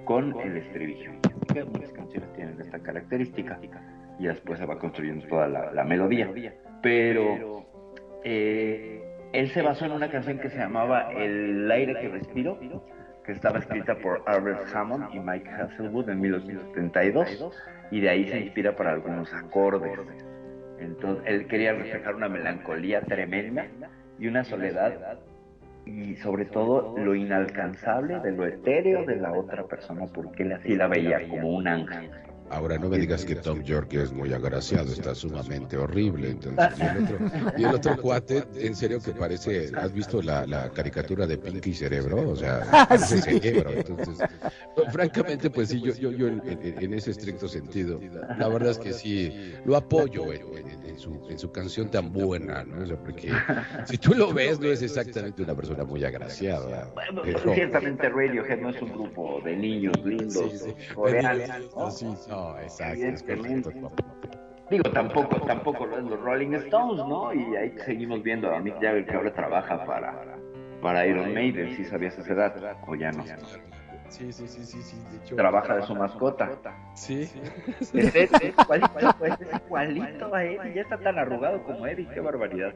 [0.05, 1.13] con el estribillo.
[1.73, 3.59] Muchas canciones tienen esta característica
[4.19, 6.33] y después se va construyendo toda la, la melodía.
[6.83, 7.65] Pero
[8.25, 8.98] eh,
[9.33, 12.59] él se basó en una canción que se llamaba El aire que respiro,
[13.25, 18.41] que estaba escrita por Albert Hammond y Mike Hasselwood en 1972, y de ahí se
[18.41, 19.99] inspira para algunos acordes.
[20.79, 23.67] Entonces, él quería reflejar una melancolía tremenda
[24.19, 25.19] y una soledad,
[25.85, 30.75] y sobre todo lo inalcanzable de lo etéreo de la otra persona, porque él así
[30.75, 32.11] la veía como un ángel.
[32.51, 36.31] Ahora no me digas que Tom York es muy agraciado, está sumamente horrible.
[36.31, 37.19] Entonces, y, el otro,
[37.59, 41.75] y el otro cuate, en serio que parece, ¿has visto la, la caricatura de Pinky
[41.75, 42.31] Cerebro?
[42.31, 43.71] O sea, parece cerebro.
[43.73, 44.19] Entonces,
[44.77, 48.01] no, francamente, pues sí, yo, yo, yo en, en- en ese estricto sentido,
[48.39, 52.13] la verdad es que sí, lo apoyo en, en- en su, en su canción tan
[52.13, 52.83] buena, ¿no?
[52.83, 53.31] O sea, porque
[53.87, 56.91] si tú lo ves, no es exactamente una persona muy agraciada.
[56.95, 60.95] Bueno, pero- ciertamente Radiohead no es un grupo de niños lindos, Sí, sí.
[60.95, 61.91] coreanos, Pero- ¿no?
[61.91, 62.07] sí,
[62.39, 63.75] no, exacto, Evidentemente.
[64.71, 67.33] Digo, tampoco, tampoco lo es los Rolling Stones, ¿no?
[67.33, 70.15] Y ahí seguimos viendo a Mick Jagger que ahora trabaja para,
[70.83, 73.25] para Iron Maiden, si sabías esa edad, o ya no.
[74.09, 74.97] Sí, sí, sí, sí, sí.
[75.11, 76.51] De hecho, Trabaja de su mascota.
[76.95, 77.31] Sí.
[77.81, 82.75] Es es igualito, es igualito a Eddie, ya está tan arrugado como Eddie, qué barbaridad.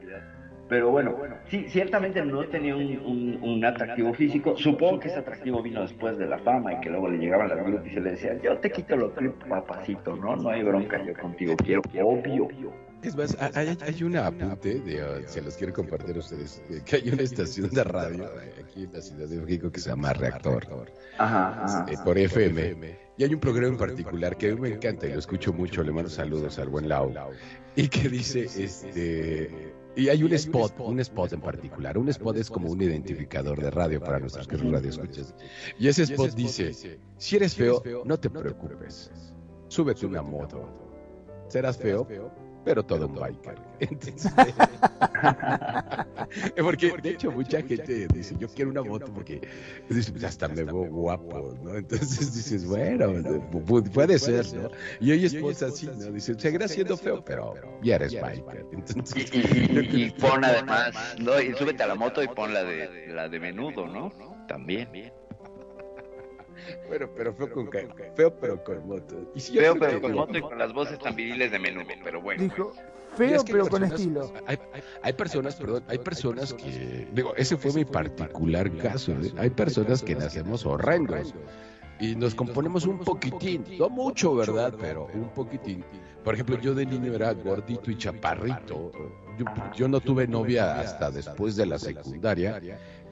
[0.73, 1.15] Pero bueno,
[1.49, 4.55] sí, ciertamente no tenía un, un- un atractivo físico.
[4.57, 7.63] Supongo que ese atractivo vino después de la fama y que luego le llegaban las
[7.63, 10.35] grupos y se le decían, yo te quito lo clip, papacito, ¿no?
[10.35, 12.47] No hay bronca, yo contigo quiero, obvio.
[13.03, 16.63] Es más, ha- hay, hay una apunte, de, uh, se los quiero compartir a ustedes,
[16.85, 18.25] que hay una estación de radio
[18.63, 20.65] aquí en la Ciudad de México que se llama Reactor,
[21.19, 21.85] Ajá, ajá.
[21.91, 22.97] eh, por FM.
[23.17, 25.83] Y hay un programa en particular que a mí me encanta y lo escucho mucho,
[25.83, 27.11] le mando saludos al buen Lau,
[27.75, 29.73] y que dice, este...
[29.95, 31.97] Y hay un spot, un spot en particular.
[31.97, 35.35] Un spot es como un identificador de radio para nuestros que radio escuchas.
[35.77, 39.11] Y ese spot dice, si eres feo, no te preocupes.
[39.67, 40.67] Súbete una moto.
[41.47, 42.07] Serás feo,
[42.63, 43.72] pero todo un biker.
[43.89, 44.33] Entonces,
[46.61, 49.41] porque de hecho mucha gente dice, yo quiero una moto porque
[49.87, 51.75] "Pues, hasta me veo guapo, ¿no?
[51.75, 53.07] Entonces dices, bueno,
[53.51, 54.69] pu- puede ser, ¿no?
[54.99, 56.11] Y hay esposas así, ¿no?
[56.11, 58.65] Dicen, seguirás siendo feo, pero ya eres biker.
[58.71, 62.53] Entonces, Y, y- y- y pon además, no, y súbete a la moto y pon
[62.53, 64.11] la de, la de menudo, ¿no?
[64.47, 64.89] También.
[66.87, 69.31] bueno, pero feo con ca- feo pero con moto.
[69.35, 72.21] Y si Feo, pero con moto y con las voces tan viriles de menudo, pero
[72.21, 72.43] bueno.
[72.43, 74.33] Dijo, Y feo es que hay pero con estilo.
[74.47, 79.11] Hay, hay- hay personas, perdón, hay personas que, digo, ese fue mi particular caso.
[79.13, 79.31] ¿eh?
[79.37, 81.33] Hay personas que nacemos horrendos
[81.99, 84.73] y nos componemos un poquitín, no mucho, ¿verdad?
[84.79, 85.83] Pero un poquitín.
[86.23, 88.91] Por ejemplo, yo de niño era gordito y chaparrito.
[89.37, 89.45] Yo,
[89.75, 92.61] yo no tuve novia hasta después de la secundaria,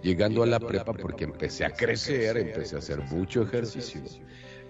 [0.01, 4.01] llegando a la prepa porque empecé a crecer, empecé a hacer mucho ejercicio.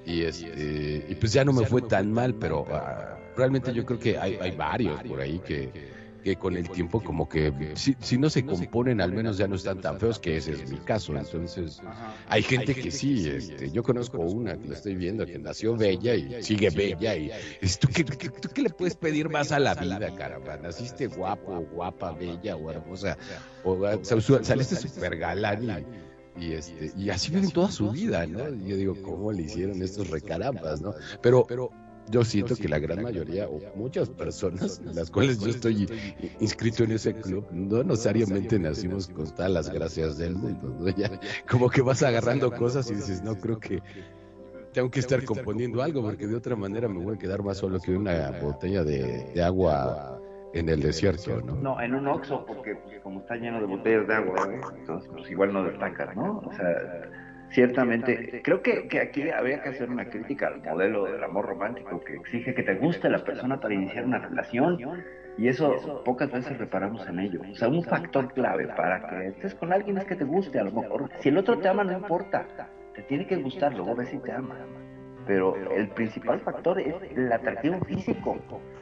[0.05, 3.99] Y, este, y pues ya no me fue tan mal, pero ah, realmente yo creo
[3.99, 5.71] que hay, hay varios por ahí que,
[6.23, 9.55] que con el tiempo como que si, si no se componen al menos ya no
[9.55, 11.15] están tan feos, que ese es mi caso.
[11.15, 11.79] Entonces
[12.27, 16.15] hay gente que sí, este, yo conozco una que la estoy viendo que nació bella
[16.15, 17.29] y sigue bella y
[17.79, 20.57] ¿tú, qué, qué- tú qué le puedes pedir más a la vida, caramba?
[20.57, 23.17] Naciste guapo, guapa, bella o hermosa,
[23.63, 28.25] o ah, sa- saliste súper galán y y este y así viven toda su vida,
[28.25, 28.49] ¿no?
[28.49, 30.93] Y yo digo, ¿cómo le hicieron estos recarambas, no?
[31.21, 31.45] Pero
[32.09, 35.87] yo siento que la gran mayoría o muchas personas, las cuales yo estoy
[36.39, 40.89] inscrito en ese club, no necesariamente nacimos con todas las gracias del mundo, ¿no?
[40.89, 41.19] Ya
[41.49, 43.81] como que vas agarrando cosas y dices, no creo que
[44.73, 47.79] tengo que estar componiendo algo porque de otra manera me voy a quedar más solo
[47.79, 50.20] que una botella de, de agua
[50.53, 51.55] en el desierto, ¿no?
[51.55, 55.29] No, en un Oxxo, porque pues, como está lleno de botellas de agua, entonces pues
[55.29, 56.39] igual no destaca, ¿no?
[56.45, 57.09] O sea,
[57.51, 61.99] ciertamente, creo que, que aquí habría que hacer una crítica al modelo del amor romántico
[62.01, 64.77] que exige que te guste la persona para iniciar una relación
[65.37, 67.41] Y eso pocas veces reparamos en ello.
[67.49, 70.63] O sea, un factor clave para que estés con alguien es que te guste, a
[70.63, 71.09] lo mejor.
[71.19, 72.45] Si el otro te ama, no importa.
[72.93, 74.55] Te tiene que gustar, luego ves si te ama.
[75.25, 78.37] Pero el principal factor es el atractivo físico.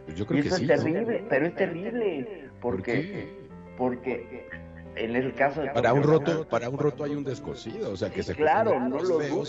[0.10, 0.64] Pues yo creo y que eso sí.
[0.64, 2.50] es terrible, pero es terrible.
[2.60, 3.50] ¿Por Porque, qué?
[3.78, 4.48] porque
[4.96, 5.70] en el caso de...
[5.70, 8.80] Para un roto, para un roto hay un descosido, o sea que Sí, se claro,
[8.80, 9.44] no lo dudo.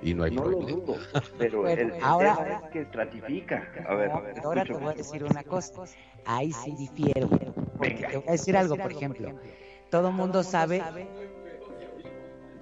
[0.00, 0.78] y no hay No lo problema.
[0.80, 0.96] dudo,
[1.38, 3.68] pero Bueno, el, el ahora- tema es que estratifica.
[3.86, 5.82] A ver, No, pero ahora te voy a decir una cosa.
[6.24, 7.28] Ahí sí difiero.
[7.76, 9.32] Porque te voy a decir algo, por ejemplo.
[9.90, 10.82] Todo mundo sabe.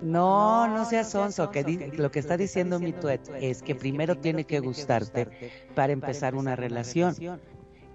[0.00, 1.50] No, no seas sonso.
[1.50, 5.28] Que di- lo que está diciendo mi tuet es que primero tiene que gustarte
[5.74, 7.14] para empezar una relación.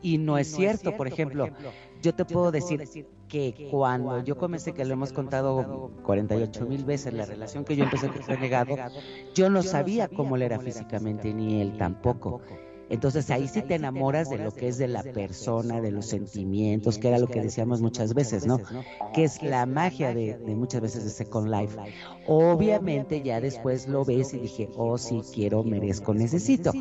[0.02, 1.48] Y no es cierto, por ejemplo,
[2.02, 7.14] yo te puedo decir que cuando yo comencé, que lo hemos contado 48 mil veces,
[7.14, 8.76] la relación que yo empecé con Renegado,
[9.34, 12.42] yo no sabía cómo él era físicamente, ni él tampoco.
[12.90, 16.98] Entonces ahí sí te enamoras de lo que es de la persona, de los sentimientos,
[16.98, 18.60] que era lo que decíamos muchas veces, ¿no?
[19.14, 21.78] Que es la magia de, de muchas veces de Second Life.
[22.28, 26.72] Obviamente ya después lo ves y dije, oh sí, quiero, merezco, necesito.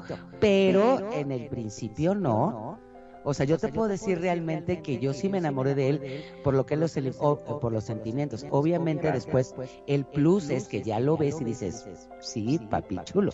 [0.40, 2.78] Pero en el principio no.
[3.24, 6.54] O sea, yo te puedo decir realmente que yo sí me enamoré de él por
[6.54, 8.44] lo que los o- por los sentimientos.
[8.50, 9.54] Obviamente después
[9.86, 11.86] el plus es que ya lo ves y dices,
[12.20, 13.30] sí, papi chulo.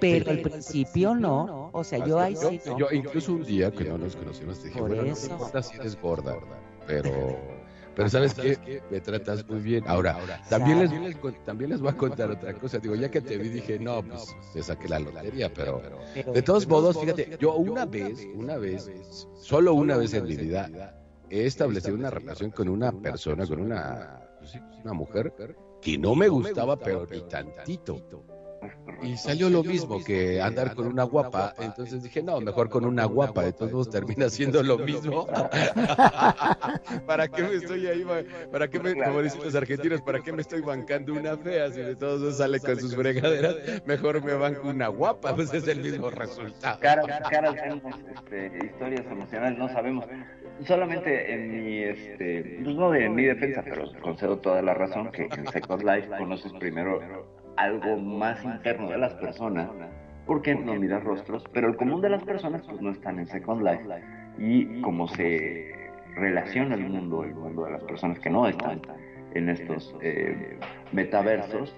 [0.00, 1.70] Pero al principio no.
[1.72, 4.88] O sea, yo ahí sí yo incluso un día que no nos conocimos dije, Por
[4.88, 6.36] bueno, no importa si eres gorda,
[6.86, 7.61] pero
[7.94, 9.84] pero sabes qué, me tratas muy bien.
[9.86, 10.18] Ahora,
[10.48, 10.90] también les,
[11.44, 12.78] también les voy a contar otra cosa.
[12.78, 15.82] Digo, ya que te vi dije, no, pues te saqué la lotería, pero
[16.32, 18.90] de todos modos, fíjate, yo una vez, una vez,
[19.34, 20.98] solo una vez en mi vida
[21.30, 25.34] he establecido una relación con una persona, con una, pues sí, una mujer
[25.80, 28.24] que no me gustaba, pero ni tantito.
[29.02, 33.04] Y salió lo mismo que andar con una guapa, entonces dije, no, mejor con una
[33.04, 35.26] guapa, de todos modos termina siendo lo mismo.
[37.06, 38.06] ¿Para qué me estoy ahí?
[38.50, 41.80] ¿Para qué me, como dicen los argentinos, para qué me estoy bancando una fea si
[41.80, 43.56] de todos modos sale con sus fregaderas?
[43.86, 46.78] Mejor me banco una guapa, pues es el mismo resultado.
[46.80, 50.04] Caras, caras vemos este, historias emocionales, no sabemos.
[50.66, 55.22] Solamente en mi, este, pues no de mi defensa, pero concedo toda la razón que
[55.24, 57.00] en Second Life conoces primero
[57.56, 59.68] algo más interno de las personas,
[60.26, 63.62] porque no miras rostros, pero el común de las personas pues no están en Second
[63.62, 63.84] Life.
[64.38, 68.80] y como se relaciona el mundo, el mundo de las personas que no están
[69.34, 70.58] en estos eh,
[70.92, 71.74] metaversos,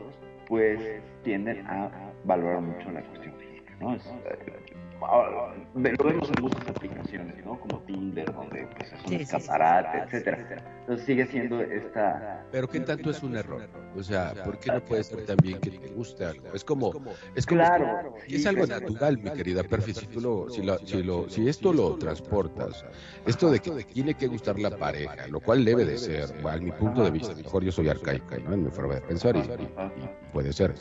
[0.47, 0.81] pues
[1.23, 1.91] tienden a
[2.25, 3.95] valorar mucho la cuestión física, ¿no?
[3.95, 4.64] Es, eh,
[5.75, 7.59] lo vemos en muchas aplicaciones, ¿no?
[7.61, 9.37] Como Tinder, donde pues, es un Sí, sí, sí.
[9.37, 10.79] escaparate, etcétera.
[10.81, 12.47] Entonces sigue siendo esta...
[12.51, 13.69] Pero ¿qué tanto es un error?
[13.97, 16.49] O sea, ¿por qué no puede ser también que te guste algo?
[16.53, 16.93] Es como,
[17.35, 18.15] es como Claro.
[18.27, 21.49] y es algo natural, mi querida Perfi, si tú lo, si, lo- si, lo- si
[21.49, 22.85] esto lo transportas,
[23.27, 26.71] esto de que tiene que gustar la pareja, lo cual debe de ser, a mi
[26.73, 28.53] punto de vista, mejor yo soy arcaica, ¿no?
[28.55, 29.45] En mi forma de pensar y, y-
[30.03, 30.75] y puede ser,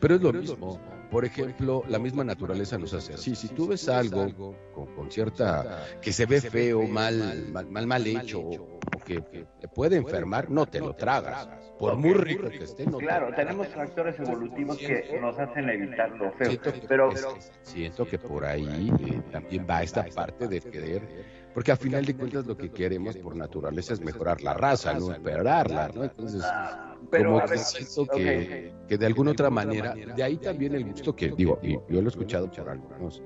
[0.00, 0.80] pero es lo mismo.
[1.10, 3.34] Por ejemplo, la misma naturaleza nos hace así.
[3.34, 8.06] Si tú ves algo con, con cierta que se ve feo, mal, mal, mal, mal
[8.06, 11.48] hecho, o, o que, que te puede enfermar, no te lo tragas.
[11.78, 16.30] Por muy rico que esté, no Claro, tenemos factores evolutivos que nos hacen evitar lo
[16.32, 17.12] feo, Siento que, pero...
[17.12, 22.04] es- siento que por ahí eh, también va esta parte de querer, porque al final
[22.04, 26.04] de cuentas lo que queremos por naturaleza es mejorar la raza, no empeorarla, ¿no?
[26.04, 30.36] Entonces, Ah, pero, como a que siento que, que de alguna otra manera, de ahí
[30.36, 33.22] también el gusto que digo, y yo lo he escuchado por algunos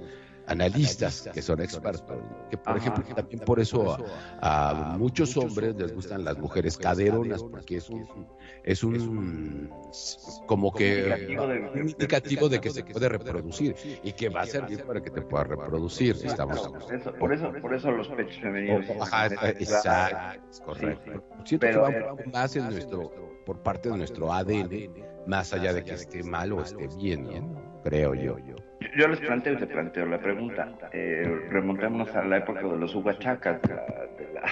[0.46, 2.18] analistas que son expertos,
[2.50, 2.78] que por Ajá.
[2.78, 3.96] ejemplo que también por eso
[4.40, 8.06] a, a muchos hombres les gustan las mujeres caderonas, porque es un,
[8.64, 9.70] es un
[10.46, 14.46] como que Indicativo de- un indicativo de que se puede reproducir y que va a
[14.46, 16.16] servir para que te puedas reproducir.
[16.22, 18.86] Estamos por, eso, por, eso, por eso los pechos femeninos.
[19.00, 21.24] Ajá, exacto, es correcto.
[21.44, 23.10] Siento Pero, que va poco más en nuestro,
[23.44, 24.90] por parte de nuestro ADN,
[25.26, 27.80] más allá de que esté mal o esté bien, ¿no?
[27.84, 28.36] creo yo.
[28.96, 30.68] Yo- les planteo y te planteo la pregunta.
[30.92, 33.74] Eh, remontémonos a la época de los huachacas, de
[34.32, 34.42] la,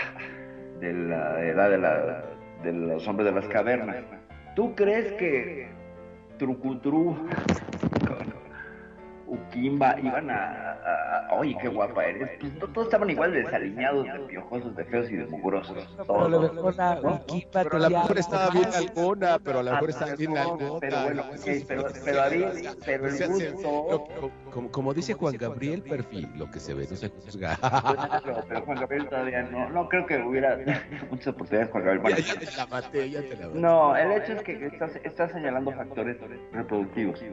[0.81, 2.25] de la, edad de, la,
[2.63, 3.97] de los hombres de las cavernas.
[4.55, 5.69] ¿Tú crees que
[6.39, 7.17] Trucutru
[9.33, 12.29] Ukimba iban a, a- a- Oye, qué guapa eres?
[12.39, 15.89] Pues to- todos estaban igual de desaliñados, de piojosos, de feos y de mugrosos.
[15.97, 16.55] Pero a lo Todos.
[16.55, 17.15] mejor la ¿no?
[17.15, 20.81] Ukipa Pero la tenía mujer estaba bien alguna, pero a lo mejor estaba bien alguna.
[20.81, 21.31] pero bueno, ¿no?
[21.31, 22.45] ok, pero- pero David,
[22.85, 26.97] pero el gusto- lo- como, como dice Juan Gabriel Perfil, lo que se ve no
[26.97, 27.57] se juzga.
[28.25, 30.57] Pero, pero Juan Gabriel todavía no, no creo que hubiera
[31.11, 32.03] muchas oportunidades Juan Gabriel.
[32.03, 33.61] Bueno, Ya, ya te la maté, ya te la maté.
[33.61, 36.17] no, el hecho es que estás, estás señalando factores
[36.53, 37.25] reproductivos.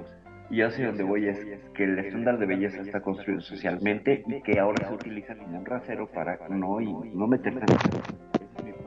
[0.52, 1.38] Y sé donde voy es
[1.76, 5.66] que el estándar de belleza está construido socialmente y que ahora se utiliza como un
[5.66, 8.02] rasero para no, y, no meterse en eso.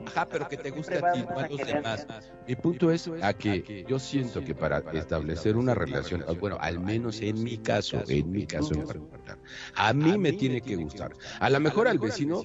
[0.06, 2.06] Ajá, pero que te guste a ti, no a los demás.
[2.48, 7.20] Mi punto es a que yo siento que para establecer una relación, bueno, al menos
[7.20, 9.38] en mi caso, en mi caso en particular,
[9.76, 11.12] a mí me tiene que gustar.
[11.38, 12.42] A lo mejor al vecino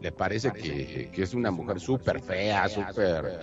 [0.00, 3.40] le parece que, que es una mujer súper fea, súper...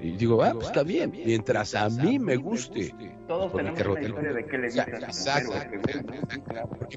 [0.00, 2.94] Y digo, ah, pues está bien, mientras a mí me guste.
[3.26, 4.68] Todos Con tenemos una historia de qué le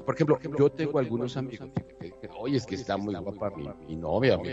[0.04, 3.68] por ejemplo, yo tengo algunos amigos que, que, oye, es que está muy guapa mi,
[3.86, 4.50] mi novia, mi.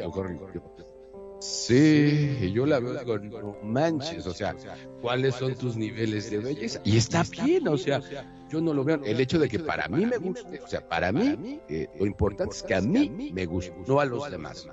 [1.40, 4.56] Sí, y yo la veo digo, no manches, o sea,
[5.02, 6.82] ¿cuáles son tus niveles de belleza?
[6.84, 8.02] Y está bien, o sea,
[8.50, 9.04] yo no lo veo.
[9.04, 12.56] El hecho de que para mí me guste, o sea, para mí, eh, lo importante
[12.56, 14.68] es que a mí me guste, no a los demás.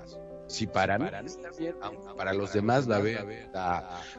[0.47, 3.25] Si para mí está bien, aunque para los demás la vea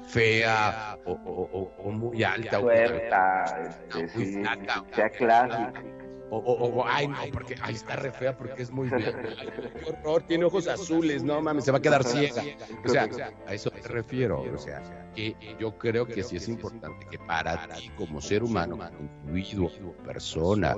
[0.09, 5.83] fea o, o- o- o muy alta o Suelta, este, muy sí, flaca, sea clásica.
[6.31, 9.15] o, o- o- ay, no, porque ahí está re fea porque es muy bien.
[9.39, 12.43] Ay, qué horror, tiene ojos azules, no mames, se va a quedar ciega.
[12.85, 13.09] O sea,
[13.47, 14.43] a eso me refiero.
[14.53, 14.83] O sea,
[15.15, 18.77] que yo creo que sí es importante que para ti, como ser humano,
[19.25, 19.71] individuo,
[20.05, 20.77] persona,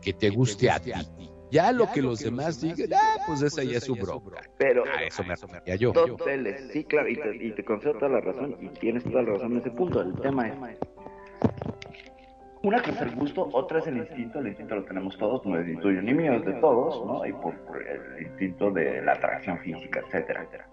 [0.00, 0.92] que te guste a ti.
[1.50, 4.40] Ya lo que los demás digan, ah, pues esa ya es su bronca.
[4.58, 5.92] Pero A eso me refería yo.
[6.72, 9.52] Sí, claro, y te, y te concedo toda la razón, y tienes toda la razón
[9.52, 10.02] en ese punto.
[10.02, 10.54] El tema es,
[12.62, 15.58] una cosa es el gusto, otra es el instinto, el instinto lo tenemos todos, no
[15.58, 17.24] es ni tuyo ni mío, es de todos, ¿no?
[17.24, 20.68] Y por, por el instinto de la atracción física, etcétera, etcétera.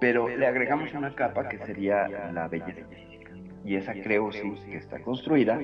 [0.00, 3.32] Pero le agregamos una capa que sería la belleza física.
[3.64, 5.58] Y esa creo sí que está construida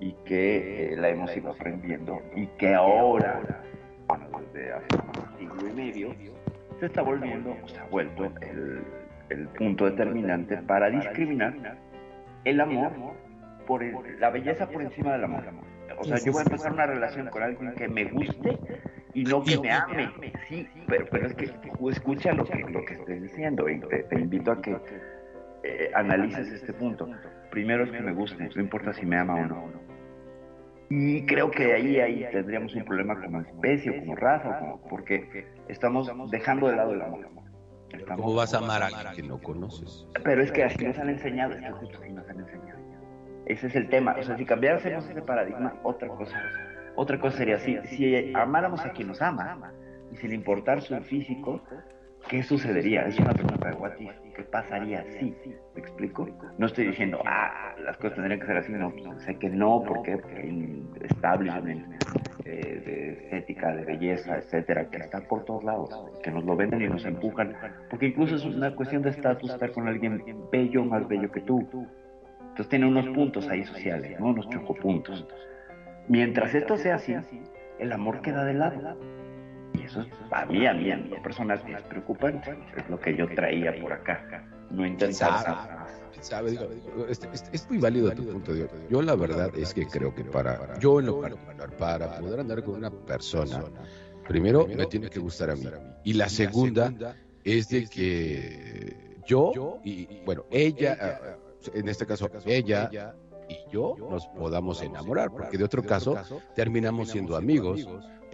[0.00, 3.62] y que eh, la hemos ido aprendiendo y que ahora,
[4.08, 6.14] bueno, desde hace un siglo y medio,
[6.80, 8.82] se está volviendo, o se ha vuelto el,
[9.30, 11.54] el punto determinante para discriminar
[12.44, 12.92] el amor
[13.66, 15.42] por el- la belleza por encima del amor.
[15.98, 18.58] O sea, yo voy a empezar una relación con alguien que me guste
[19.14, 20.12] y no que me ame.
[20.48, 21.44] Sí, pero, pero es que
[21.90, 24.76] escucha lo que, lo que estoy diciendo y te, te invito a que
[25.62, 27.08] eh, analices este punto.
[27.50, 29.85] Primero es que me guste, no importa si me ama o no.
[30.88, 34.88] Y creo que ahí, ahí tendríamos un problema como especie o como raza, o como-
[34.88, 37.26] porque estamos dejando de lado el amor.
[37.90, 40.06] Estamos- ¿Cómo vas a amar a alguien que no conoces?
[40.24, 42.78] pero es que así nos han enseñado, es que justo así nos han enseñado.
[43.46, 44.16] Ese es el tema.
[44.18, 46.36] O sea, si cambiáramos ese paradigma, otra cosa.
[46.96, 49.72] Otra cosa sería así, si amáramos a quien nos ama
[50.12, 51.60] y sin importar su físico,
[52.28, 53.06] ¿qué sucedería?
[53.06, 54.10] Es una pregunta de what if.
[54.36, 55.34] ¿Qué pasaría si?
[55.74, 56.28] ¿Me explico?
[56.58, 58.70] No estoy diciendo, ah, las cosas tendrían que ser así.
[58.72, 60.18] No, pues, sé que no, ¿por qué?
[60.18, 62.04] Porque hay un establishment
[62.44, 65.88] eh, de estética, de belleza, etcétera, que está por todos lados,
[66.22, 67.56] que nos lo venden y nos empujan.
[67.88, 70.22] Porque incluso es una cuestión de estatus estar con alguien
[70.52, 71.66] bello, más bello que tú.
[72.40, 74.26] Entonces tiene unos puntos ahí sociales, ¿no?
[74.26, 75.26] Unos chocopuntos.
[76.08, 77.16] Mientras esto sea así,
[77.78, 78.98] el amor queda de lado.
[79.86, 82.56] Eso es, a mí, a mí, a mí, personas es preocupante.
[82.76, 84.44] Es lo que yo traía por acá.
[84.70, 85.86] No intentar...
[86.20, 86.66] sabe, digo,
[87.08, 88.76] es, es- es muy válido tu punto de vista.
[88.90, 92.62] Yo la verdad es que creo que para, yo en lo particular, para poder andar
[92.64, 93.64] con una persona,
[94.26, 95.66] primero me tiene que gustar a mí.
[96.04, 96.92] Y la segunda
[97.44, 101.38] es de que yo y, bueno, ella,
[101.74, 102.90] en este caso, ella
[103.48, 106.16] y yo nos podamos enamorar, porque de otro caso
[106.56, 107.86] terminamos siendo amigos,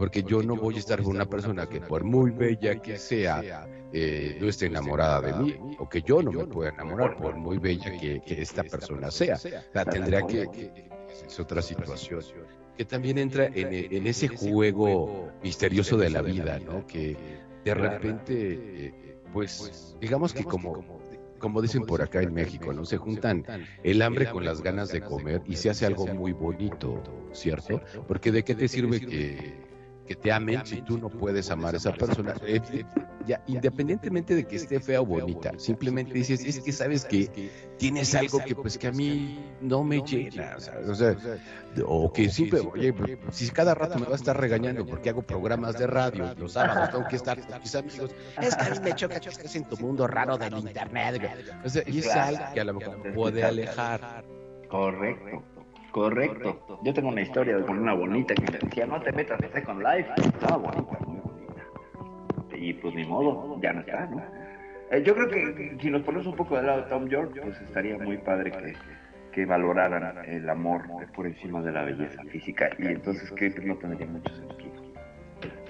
[0.03, 3.69] porque yo no voy a estar con una persona que por muy bella que sea,
[3.93, 7.59] eh, no esté enamorada de mí, o que yo no me pueda enamorar por muy
[7.59, 9.37] bella que, que esta persona sea.
[9.37, 10.89] Sea, tendría que, que-
[11.25, 12.21] es otra situación
[12.77, 16.85] que también entra en, en ese juego misterioso de la vida, ¿no?
[16.85, 17.17] Que
[17.65, 18.95] de repente, eh,
[19.33, 20.85] pues, digamos que como
[21.39, 22.85] como dicen por acá en México, ¿no?
[22.85, 23.45] Se juntan
[23.83, 27.81] el hambre con las ganas de comer y se hace algo muy bonito, ¿cierto?
[28.09, 29.62] Porque de qué te sirve que,
[30.07, 32.35] que te amen si tú no puedes amar a esa persona.
[32.45, 32.85] Eh, eh,
[33.27, 38.15] ya, independientemente de que esté fea o bonita, simplemente dices, es que sabes que tienes
[38.15, 40.89] algo que pues que a mí no me llena, ¿sabes?
[40.89, 41.17] o sea,
[41.87, 45.23] o que siempre, oye, pues, si cada rato me va a estar regañando porque hago
[45.23, 48.79] programas de radio, los sábados tengo que estar con mis amigos, es que a mí
[48.83, 51.23] me choca que estés en tu mundo raro del internet.
[51.65, 54.25] O sea, y es algo que a lo mejor puede alejar.
[54.69, 55.45] Correcto,
[55.93, 56.81] correcto.
[56.83, 59.83] Yo tengo una historia con una bonita que me decía, no te metas en Second
[59.83, 60.11] Life.
[60.17, 62.57] Estaba bonita, muy bonita.
[62.57, 64.23] Y pues ni modo, ya no está, ¿no?
[64.91, 67.61] Eh, yo creo que, si nos ponemos un poco del lado de Tom York, pues
[67.61, 68.75] estaría muy padre que,
[69.33, 70.83] que valoraran el amor
[71.15, 72.71] por encima de la belleza física.
[72.79, 74.73] Y entonces creo que no tendría mucho sentido.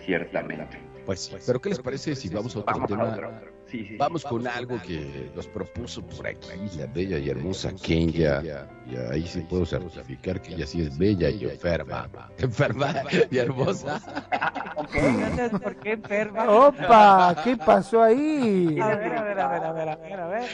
[0.05, 0.79] Ciertamente.
[1.07, 1.37] Pues sí.
[1.47, 3.09] Pero ¿qué les parece si vamos a otro Vamos a tema?
[3.11, 3.31] otro.
[3.73, 3.97] Sí, sí.
[3.97, 6.47] Vamos con algo que nos propuso por aquí
[6.77, 8.43] la bella y hermosa Kenya.
[8.87, 12.07] Y ahí sí puedo certificar que ella sí es bella y enferma.
[12.39, 12.95] Enferma
[13.31, 13.99] y hermosa.
[14.93, 16.51] Entonces, ¿por qué enferma?
[16.51, 17.41] ¡Opa!
[17.43, 18.79] ¿Qué pasó ahí?
[18.79, 20.45] A ver, a ver, a ver, a ver, a ver, a ver.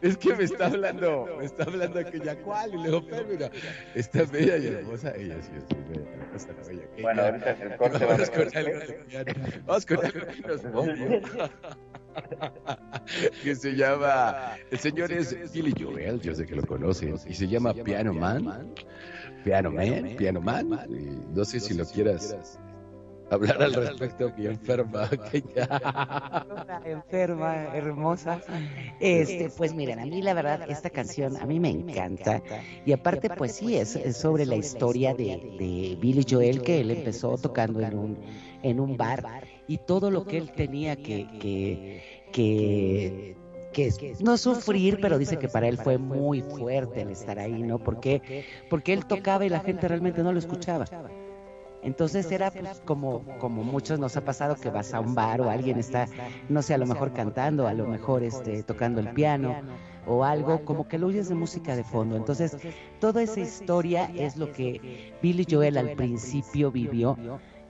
[0.00, 3.50] Es que me está hablando, me está hablando aquella cual y luego Fermina.
[3.94, 5.14] Está bella y hermosa.
[5.14, 7.02] Ella sí es bella y hermosa, la bella Kenya.
[7.02, 8.80] Bueno, ahorita el corte Vamos vamos con a algo.
[9.66, 11.50] Vamos con algo
[13.42, 17.46] que se llama el señor es Billy Joel, yo sé que lo conocen, y se
[17.48, 18.74] llama Piano Man,
[19.44, 22.58] Piano Man, Piano Man, y no sé si lo quieras
[23.30, 25.08] hablar al respecto, mi enferma.
[25.30, 28.40] que ya- Una enferma, hermosa.
[29.00, 32.40] Este, pues miren, a mí la verdad, esta canción a mí me encanta.
[32.84, 35.24] Y aparte, pues sí, es, es sobre la historia de,
[35.58, 38.18] de Billy Joel, que él empezó tocando en un,
[38.62, 39.24] en un bar.
[39.68, 42.02] Y todo lo que él tenía que, que,
[42.32, 43.36] que,
[43.72, 47.78] que no sufrir, pero dice que para él fue muy fuerte el estar ahí, ¿no?
[47.78, 50.86] Porque, porque él tocaba y la gente realmente no lo escuchaba.
[51.82, 55.50] Entonces era pues, como, como muchos nos ha pasado que vas a un bar o
[55.50, 56.06] alguien está,
[56.48, 59.54] no sé, a lo mejor cantando, a lo mejor este, tocando el piano
[60.04, 62.16] o algo, como que lo oyes de música de fondo.
[62.16, 62.56] Entonces,
[62.98, 67.16] toda esa historia es lo que Billy Joel al principio vivió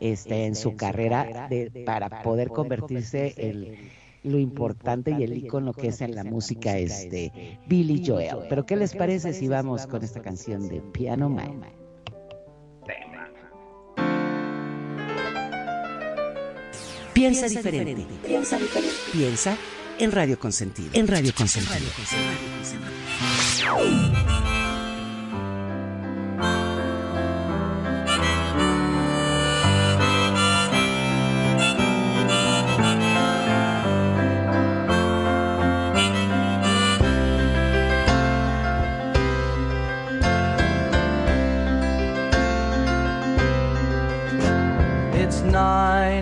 [0.00, 3.90] este, en su carrera de, para poder convertirse en
[4.22, 8.46] lo importante y el icono que es en la música este Billy Joel.
[8.48, 11.62] Pero ¿qué les parece si vamos con esta canción de Piano Man?
[17.12, 18.06] Piensa diferente.
[18.26, 18.96] Piensa diferente.
[19.10, 19.56] Piensa
[19.98, 20.90] en Radio Consentido.
[20.92, 21.76] En Radio Consentido.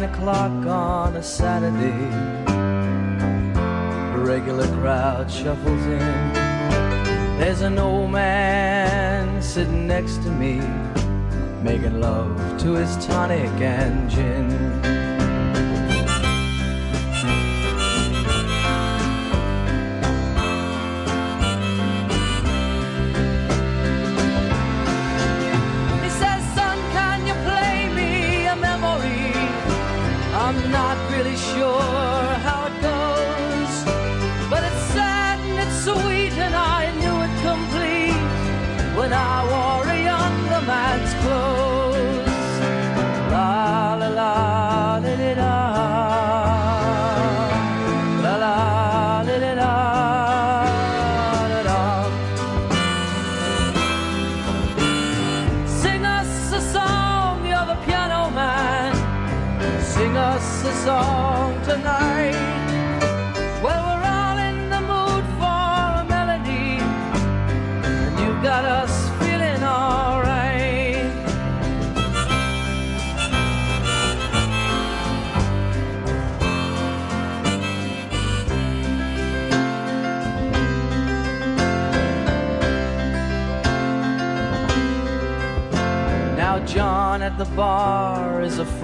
[0.04, 2.08] O'clock on a Saturday.
[4.14, 6.32] A regular crowd shuffles in.
[7.38, 10.60] There's an old man sitting next to me,
[11.62, 14.93] making love to his tonic and gin.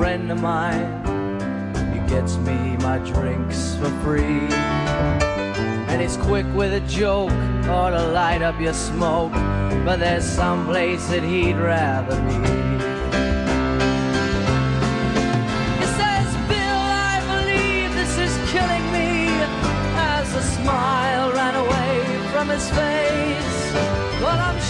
[0.01, 0.89] Friend of mine.
[1.93, 4.49] He gets me my drinks for free.
[5.91, 7.31] And he's quick with a joke
[7.69, 9.33] or to light up your smoke.
[9.85, 12.41] But there's some place that he'd rather be.
[15.81, 16.83] He says, Bill,
[17.13, 19.29] I believe this is killing me.
[20.17, 21.97] As a smile ran away
[22.33, 23.61] from his face.
[24.23, 24.61] Well, I'm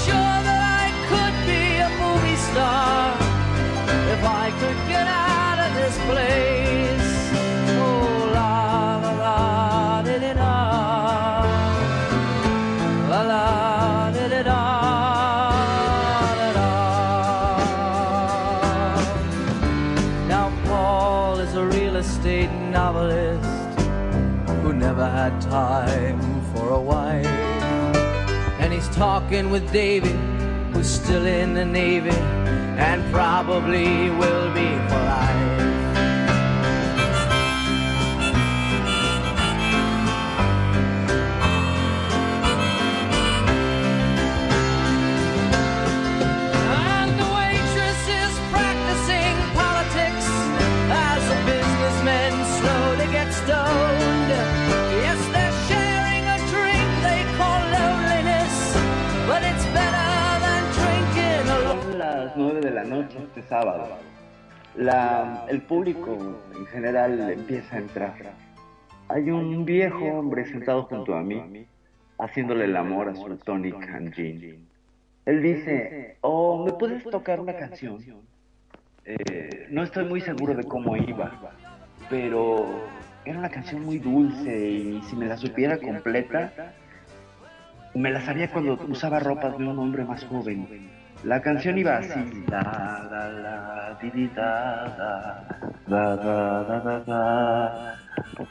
[29.00, 30.14] talking with David,
[30.74, 35.29] who's still in the Navy and probably will be for life.
[63.50, 63.98] Sábado.
[65.48, 68.14] El público en general empieza a entrar.
[69.08, 71.66] Hay un viejo hombre sentado junto a mí,
[72.18, 74.14] haciéndole el amor a su tonic and.
[75.26, 77.98] Él dice, oh, ¿me puedes tocar una canción?
[79.04, 81.52] Eh, no estoy muy seguro de cómo iba,
[82.08, 82.64] pero
[83.24, 86.52] era una canción muy dulce y si me la supiera completa,
[87.94, 90.99] me la sabía cuando usaba ropas de un hombre más joven.
[91.24, 92.44] La canción iba así.
[92.48, 92.62] La,
[93.10, 95.44] la, la, di, di, da,
[95.86, 97.98] da, da, da, da, da.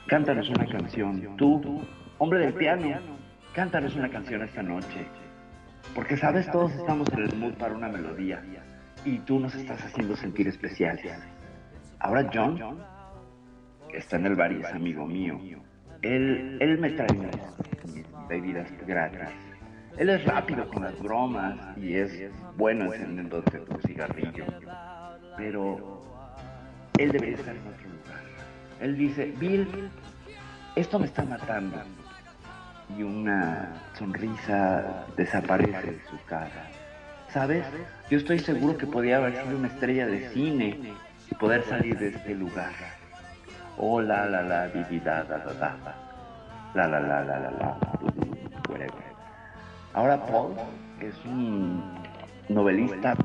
[0.07, 1.35] Cántanos una canción.
[1.35, 1.81] Tú,
[2.19, 2.99] hombre del piano,
[3.53, 5.07] cántanos una canción esta noche.
[5.95, 8.41] Porque sabes, todos estamos en el mood para una melodía.
[9.03, 11.11] Y tú nos estás haciendo sentir especiales.
[11.99, 12.77] Ahora John,
[13.93, 15.39] está en el bar y es amigo mío,
[16.01, 17.35] él, él me trae unas
[18.29, 19.48] bebidas gratis.
[19.99, 24.45] Él es rápido con las bromas y es bueno encendiéndote tu cigarrillo.
[25.35, 26.01] Pero
[26.97, 28.21] él debería estar en otro lugar.
[28.79, 29.89] Él dice, Bill,
[30.77, 31.77] esto me está matando.
[32.97, 36.71] Y una sonrisa desaparece de su cara.
[37.27, 37.65] ¿Sabes?
[38.09, 40.79] Yo estoy seguro que podía haber sido una estrella de cine
[41.29, 42.71] y poder salir de este lugar.
[43.77, 45.75] Oh, la, la, la, di, da, da, da.
[46.73, 47.77] La, la, la, la, la, la.
[48.69, 49.08] Whatever.
[49.99, 50.53] Ahora Paul
[51.01, 51.83] es un
[52.47, 53.17] novelista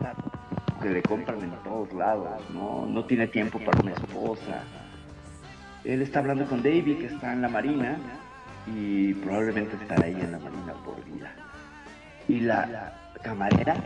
[0.82, 3.04] que le compran en todos lados, ¿no?
[3.04, 4.64] Tiene tiempo para una esposa.
[5.84, 7.96] Él está hablando con David, que está en la marina,
[8.66, 11.32] y probablemente estará ahí en la marina por vida.
[12.26, 13.76] Y la camarera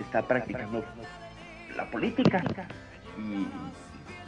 [0.00, 0.82] está practicando
[1.76, 2.42] la política
[3.18, 3.46] y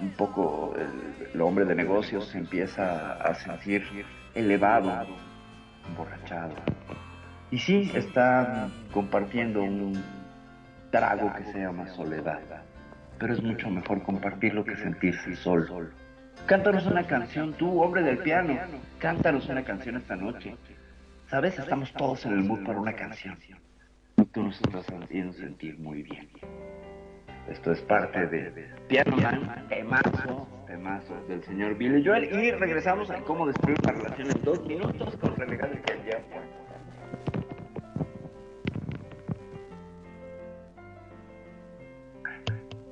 [0.02, 3.82] un poco el, el hombre de negocios empieza a sentir
[4.34, 5.06] elevado,
[5.88, 6.52] emborrachado.
[7.50, 10.02] Y sí, está compartiendo un
[10.90, 12.40] trago que se llama soledad,
[13.18, 15.88] pero es mucho mejor compartirlo que sentirse solo.
[16.46, 18.54] Cántanos una canción, tú, hombre del piano,
[18.98, 20.56] cántanos una canción esta noche.
[21.28, 23.36] Sabes, estamos todos en el mood para una canción.
[24.16, 26.28] Y tú nos estás haciendo sentir muy bien.
[27.48, 32.24] Esto es parte de Piano Man, temazo, temazo del señor Billy Joel.
[32.24, 36.20] Y regresamos a cómo destruir una relación en dos minutos con René Gale que ya
[36.30, 36.67] fue.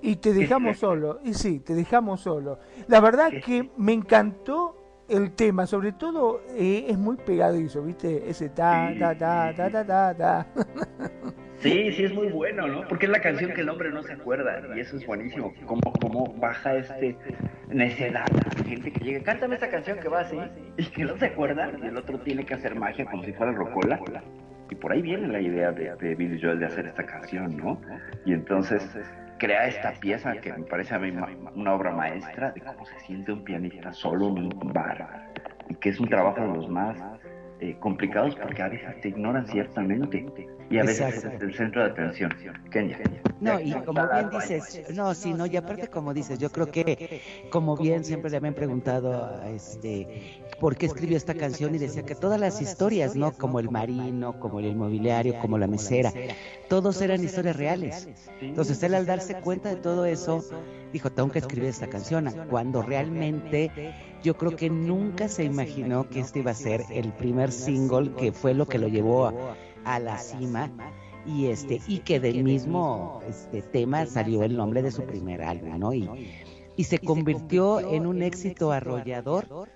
[0.07, 2.61] Y te dejamos solo, y sí, te dejamos solo.
[2.87, 4.77] La verdad que me encantó
[5.09, 8.31] el tema, sobre todo eh, es muy pegadizo, ¿viste?
[8.31, 10.47] Ese ta, ta, ta, ta, ta, ta, ta.
[11.59, 12.87] Sí, sí, es muy bueno, ¿no?
[12.87, 15.53] Porque es la canción que el hombre no se acuerda y eso es buenísimo.
[15.65, 17.17] Cómo, cómo baja este
[17.69, 20.39] necedad la gente que llega, cántame esta canción que va así
[20.77, 23.51] y que no se acuerda y el otro tiene que hacer magia como si fuera
[23.53, 23.99] Rocola.
[24.71, 27.81] Y por ahí viene la idea de, de Billy Joel de hacer esta canción, ¿no?
[28.25, 28.83] Y entonces
[29.39, 32.99] crea esta pieza que me parece a mí ma- una obra maestra de cómo se
[33.01, 35.31] siente un pianista solo en un bar
[35.69, 36.97] y que es un trabajo de los más
[37.61, 40.27] eh, complicados porque a veces te ignoran ciertamente
[40.69, 41.37] y a veces Exacto.
[41.37, 42.33] es el centro de atención.
[42.71, 42.99] Kenya.
[43.41, 47.21] No, y como bien dices, no, sí, no, y aparte como dices, yo creo que
[47.51, 52.15] como bien siempre le habían preguntado este por qué escribió esta canción y decía que
[52.15, 53.33] todas las historias, ¿no?
[53.33, 56.13] Como el marino, como el inmobiliario, como la mesera,
[56.69, 58.09] todos eran historias reales.
[58.41, 60.45] Entonces él al darse cuenta de todo eso,
[60.93, 66.21] dijo, tengo que escribir esta canción, cuando realmente yo creo que nunca se imaginó que
[66.21, 69.33] este iba a ser el primer single que fue lo que lo llevó
[69.85, 70.71] a, la cima
[71.25, 75.79] y este y que del mismo este tema salió el nombre de su primer álbum,
[75.79, 75.93] ¿no?
[75.93, 79.69] Y se convirtió en un éxito arrollador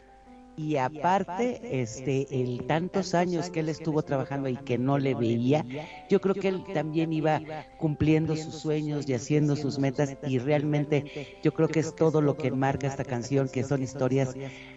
[0.61, 5.65] y aparte este el tantos años que él estuvo trabajando y que no le veía,
[6.11, 7.41] yo creo que él también iba
[7.79, 11.05] cumpliendo sus sueños y haciendo sus metas y realmente
[11.43, 14.37] yo creo que es todo lo que marca esta canción que son historias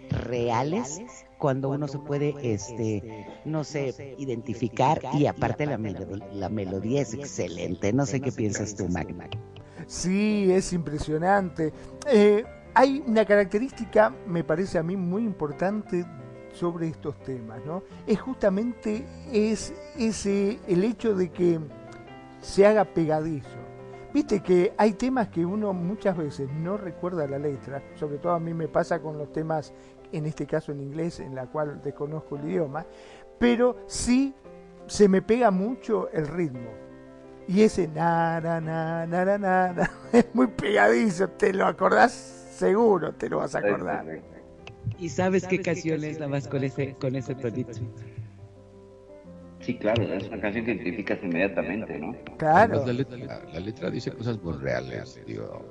[0.09, 1.01] reales
[1.37, 7.13] cuando uno se puede este no sé identificar y aparte la, melo- la melodía es
[7.13, 9.27] excelente no sé qué piensas tú Magna
[9.85, 11.73] Sí, es impresionante.
[12.09, 12.45] Eh,
[12.75, 16.05] hay una característica, me parece a mí muy importante
[16.53, 17.83] sobre estos temas, ¿no?
[18.07, 21.59] Es justamente es ese el hecho de que
[22.41, 23.57] se haga pegadizo.
[24.13, 28.39] Viste que hay temas que uno muchas veces no recuerda la letra, sobre todo a
[28.39, 29.73] mí me pasa con los temas,
[30.11, 32.85] en este caso en inglés, en la cual desconozco el idioma,
[33.39, 34.35] pero sí
[34.85, 36.69] se me pega mucho el ritmo.
[37.47, 39.37] Y ese na, na, na, na, na,
[39.73, 44.05] na, es muy pegadizo, te lo acordás seguro, te lo vas a acordar.
[44.99, 47.79] y sabes qué canción es la más con ese con ese tonito
[49.63, 52.13] Sí, claro, es una canción que identificas inmediatamente, ¿no?
[52.37, 52.85] Claro.
[52.85, 55.63] La letra, dice cosas muy reales, digo.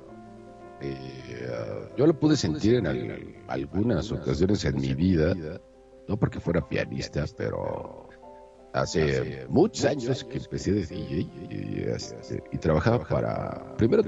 [0.81, 2.87] Eh, yo lo pude sentir en
[3.47, 5.35] algunas ocasiones en mi vida,
[6.07, 8.09] no porque fuera pianista, pero
[8.73, 13.75] hace muchos años que empecé de DJ este, y, trabajaba para.
[13.77, 14.03] Primero,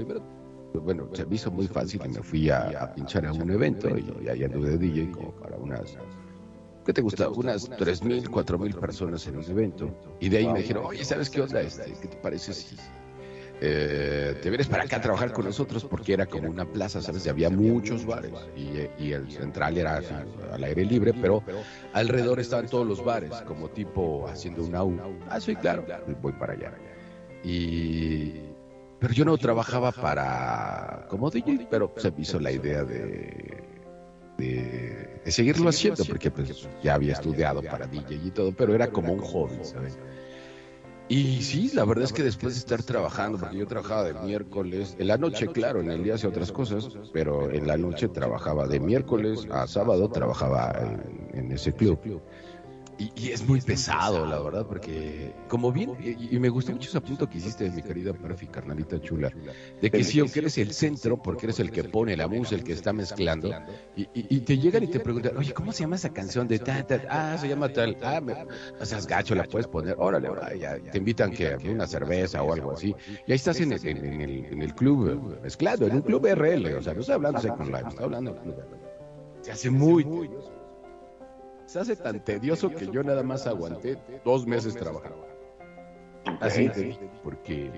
[0.80, 4.28] bueno, se me hizo muy fácil y me fui a, pinchar a un evento y,
[4.28, 5.96] ahí anduve de DJ como para unas
[6.86, 7.28] ¿qué te gusta?
[7.28, 9.90] Unas 3.000, 4.000 personas en un evento.
[10.20, 11.60] Y de ahí me dijeron, oye, ¿sabes qué onda?
[11.60, 11.92] Este?
[12.00, 12.76] ¿Qué te parece si
[13.60, 15.84] eh, te vienes para acá a trabajar con nosotros?
[15.84, 17.26] Porque era como una plaza, ¿sabes?
[17.26, 18.32] Y había muchos bares.
[18.56, 20.00] Y, el central era
[20.52, 21.42] al aire libre, pero
[21.92, 24.96] alrededor estaban todos los bares, como tipo haciendo una U.
[25.28, 25.84] Ah, sí, claro,
[26.22, 26.72] voy para allá.
[27.42, 28.45] Y...
[29.06, 33.62] Pero yo no trabajaba para como DJ, pero se me hizo la idea de
[34.36, 39.12] de, seguirlo haciendo, porque pues ya había estudiado para DJ y todo, pero era como
[39.12, 39.96] un hobby, ¿sabes?
[41.08, 44.96] Y sí, la verdad es que después de estar trabajando, porque yo trabajaba de miércoles,
[44.98, 48.66] en la noche, claro, en el día hacía otras cosas, pero en la noche trabajaba
[48.66, 50.74] de miércoles a sábado, trabajaba
[51.32, 52.00] en ese club.
[52.98, 57.28] Y, es muy pesado, la verdad, porque como bien, y, me gustó mucho ese punto
[57.28, 59.30] que hiciste, mi querida Perfi, carnalita chula,
[59.82, 62.64] de que sí, aunque eres el centro, porque eres el que pone la música, el
[62.64, 63.50] que está mezclando,
[63.96, 67.06] y, te llegan y te preguntan, oye, ¿cómo se llama esa canción de tal, tal?
[67.10, 68.32] Ah, se llama tal, ah, me,
[68.80, 72.52] o sea, gacho, la puedes poner, órale, órale, ya, te invitan que una cerveza o
[72.54, 72.94] algo así,
[73.26, 76.74] y ahí estás en el, en, el, en el club mezclado, en un club RL,
[76.74, 78.36] o sea, no estoy hablando de Second Life, estoy hablando
[79.42, 80.04] Se hace muy
[81.66, 85.26] se hace tan tedioso que yo nada más aguanté dos meses trabajando.
[86.40, 86.70] Así,
[87.22, 87.70] porque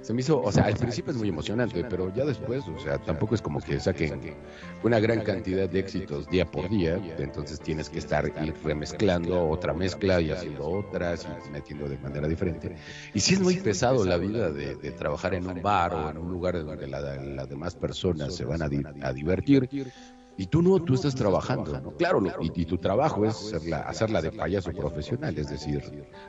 [0.00, 2.98] se me hizo, o sea, al principio es muy emocionante, pero ya después, o sea,
[2.98, 4.36] tampoco es como que saquen
[4.82, 9.74] una gran cantidad de éxitos día por día, entonces tienes que estar ir remezclando otra
[9.74, 12.76] mezcla y haciendo otras y metiendo de manera diferente.
[13.12, 16.30] Y sí es muy pesado la vida de, trabajar en un bar o en un
[16.30, 18.68] lugar donde las demás personas se van a,
[19.02, 19.92] a divertir
[20.38, 21.90] y tú no, tú estás trabajando, ¿no?
[21.96, 23.52] Claro, y, tu trabajo es
[23.84, 25.82] hacerla, de payaso profesional, es decir,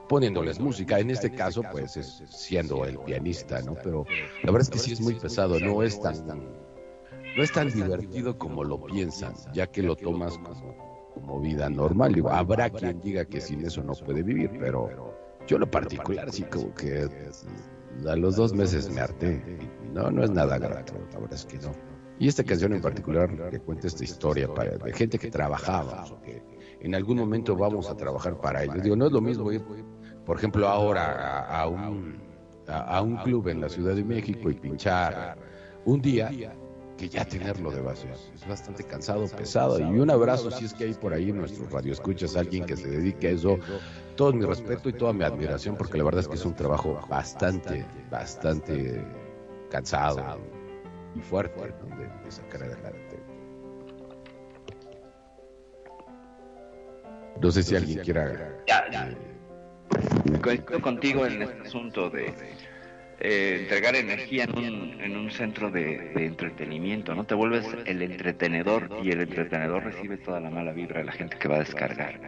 [0.09, 0.99] poniéndoles música.
[0.99, 3.75] En este caso, pues, es siendo el pianista, ¿no?
[3.75, 4.05] Pero
[4.41, 8.35] la verdad es que sí es muy pesado, no es tan, no es tan divertido
[8.35, 10.39] como lo piensan, ya que lo tomas
[11.13, 12.15] como, vida normal.
[12.15, 14.89] Digo, habrá quien diga que sin eso no puede vivir, pero
[15.45, 17.07] yo lo particular sí como que
[18.07, 19.59] a los dos meses me harté.
[19.93, 21.88] No, no es nada grato, la verdad es que no.
[22.19, 26.43] Y esta canción en particular que cuenta esta historia para, de gente que trabajaba, que
[26.81, 28.83] en algún momento vamos a trabajar para ellos.
[28.83, 29.63] Digo, no es lo mismo ir,
[30.25, 32.17] por ejemplo, ahora a, un,
[32.67, 35.37] a, un club en la Ciudad de México y pinchar
[35.85, 36.29] un día
[36.97, 38.09] que ya tenerlo de base.
[38.35, 39.79] Es bastante cansado, pesado.
[39.79, 42.75] Y un abrazo si es que hay por ahí en nuestro radio escuchas alguien que
[42.75, 43.57] se dedique a eso.
[44.17, 46.99] Todo mi respeto y toda mi admiración porque la verdad es que es un trabajo
[47.09, 49.01] bastante, bastante
[49.69, 50.58] cansado
[51.15, 53.19] y fuerte de, sacar adelante.
[57.41, 58.63] No sé si alguien quiera.
[58.67, 59.15] Ya,
[60.41, 62.33] Coincido contigo en este asunto de
[63.21, 67.25] eh, entregar energía en un, en un centro de, entretenimiento, ¿no?
[67.25, 71.37] Te vuelves el entretenedor y el entretenedor recibe toda la mala vibra de la gente
[71.37, 72.19] que va a descargar.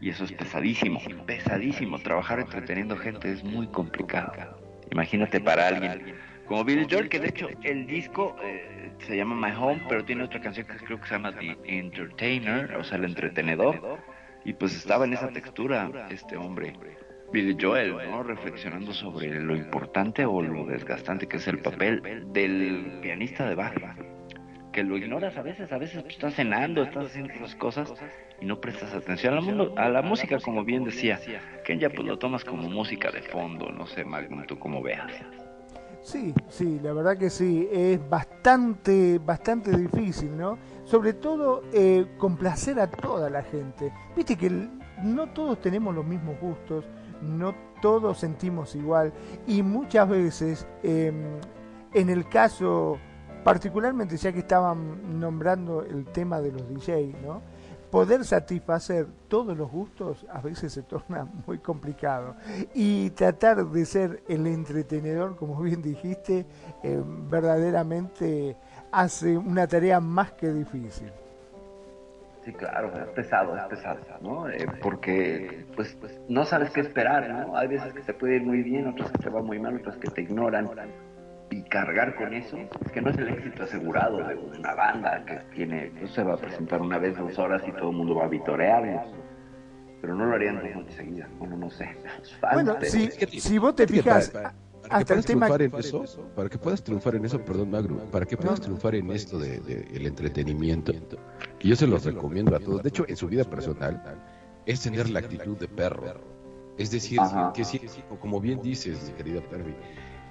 [0.00, 1.98] Y eso es pesadísimo, pesadísimo.
[2.00, 4.58] Trabajar entreteniendo gente es muy complicado.
[4.90, 6.14] Imagínate para alguien
[6.46, 10.24] como Billy Joel, que de hecho el disco eh, se llama My Home, pero tiene
[10.24, 14.00] otra canción que creo que se llama The Entertainer, o sea, el entretenedor,
[14.44, 16.74] y pues estaba en esa textura este hombre,
[17.32, 18.22] Billy Joel, ¿no?
[18.22, 22.00] Reflexionando sobre lo importante o lo desgastante que es el papel
[22.32, 23.96] del pianista de barra,
[24.72, 27.94] que lo ignoras a veces, a veces estás cenando, estás haciendo otras cosas
[28.40, 31.18] y no prestas atención a la, a la música, como bien decía,
[31.64, 35.12] que ya pues lo tomas como música de fondo, no sé, Magnum, tú como veas.
[36.06, 40.56] Sí, sí, la verdad que sí, es bastante, bastante difícil, ¿no?
[40.84, 43.92] Sobre todo eh, complacer a toda la gente.
[44.14, 44.48] Viste que
[45.02, 46.84] no todos tenemos los mismos gustos,
[47.20, 49.12] no todos sentimos igual
[49.48, 51.40] y muchas veces, em,
[51.92, 52.98] en el caso,
[53.42, 57.42] particularmente ya que estaban nombrando el tema de los DJs, ¿no?
[57.96, 62.36] Poder satisfacer todos los gustos a veces se torna muy complicado.
[62.74, 66.44] Y tratar de ser el entretenedor, como bien dijiste,
[66.82, 68.54] eh, verdaderamente
[68.92, 71.10] hace una tarea más que difícil.
[72.44, 74.46] Sí, claro, es pesado, es pesado, ¿no?
[74.50, 77.56] Eh, porque pues, pues no sabes qué esperar, ¿no?
[77.56, 79.96] Hay veces que se puede ir muy bien, otras que se va muy mal, otras
[79.96, 80.68] que te ignoran
[81.50, 85.36] y cargar con eso, es que no es el éxito asegurado de una banda que
[85.54, 88.24] tiene, no se va a presentar una vez dos horas y todo el mundo va
[88.24, 89.06] a vitorearnos.
[90.00, 91.28] pero no lo harían dos noches seguidas.
[91.38, 91.96] Bueno, no sé.
[92.52, 94.32] Bueno, si, si vos te fijas,
[94.88, 98.26] para que puedas triunfar en eso, para que puedas triunfar en eso, perdón, Magro, para
[98.26, 99.56] que puedas triunfar en esto de,
[99.92, 100.92] el entretenimiento,
[101.60, 104.02] y yo se los recomiendo a todos, de hecho, en su vida personal,
[104.64, 106.36] es tener la actitud de perro.
[106.78, 107.18] Es decir,
[107.54, 107.80] que sí,
[108.20, 109.74] como bien dices, querida Pervi,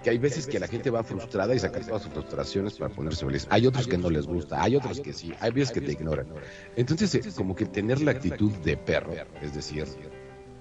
[0.05, 3.25] que hay veces que la gente va frustrada y saca todas sus frustraciones para ponerse
[3.25, 3.47] feliz.
[3.49, 6.27] Hay otros que no les gusta, hay otros que sí, hay veces que te ignoran.
[6.75, 9.87] Entonces, como que tener la actitud de perro, es decir,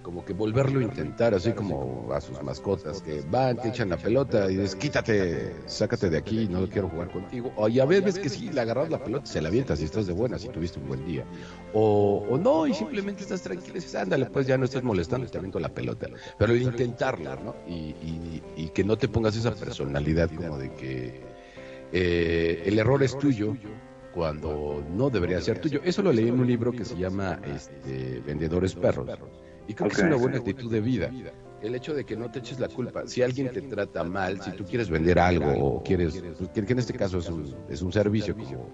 [0.04, 3.96] como que volverlo a intentar, así como a sus mascotas, que van, te echan la
[3.96, 7.52] pelota y dices, quítate, sácate de aquí, no quiero jugar contigo.
[7.56, 10.06] O y a veces que sí, le agarras la pelota, se la avientas y estás
[10.06, 11.24] de buena, si tuviste un buen día.
[11.72, 15.26] O, o no, y simplemente estás tranquilo y dices, ándale, pues ya no estás molestando,
[15.26, 16.06] te aviento la pelota.
[16.38, 17.56] Pero el intentarla, ¿no?
[17.66, 21.20] Y, y, que no te pongas esa personalidad como de que
[21.92, 23.56] eh, el error es tuyo
[24.12, 25.80] cuando no debería ser tuyo.
[25.82, 29.08] Eso lo leí en un libro que se llama este, Vendedores Perros
[29.66, 31.10] y creo que es una buena actitud de vida.
[31.62, 33.06] El hecho de que no te eches la culpa.
[33.06, 36.78] Si alguien te trata mal, si tú quieres vender algo o quieres, pues, que en
[36.78, 38.68] este caso es un, es un servicio como,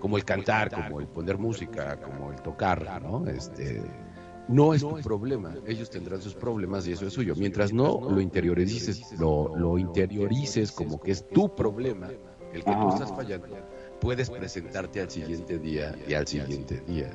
[0.00, 3.26] como el cantar, como el poner música, como el tocar, ¿no?
[3.28, 3.82] Este,
[4.48, 5.54] no es tu problema.
[5.66, 7.34] Ellos tendrán sus problemas y eso es suyo.
[7.36, 12.10] Mientras no lo interiorices, lo, lo interiorices como que es tu problema,
[12.52, 13.56] el que tú estás fallando,
[14.00, 17.10] puedes presentarte al siguiente día y al siguiente día.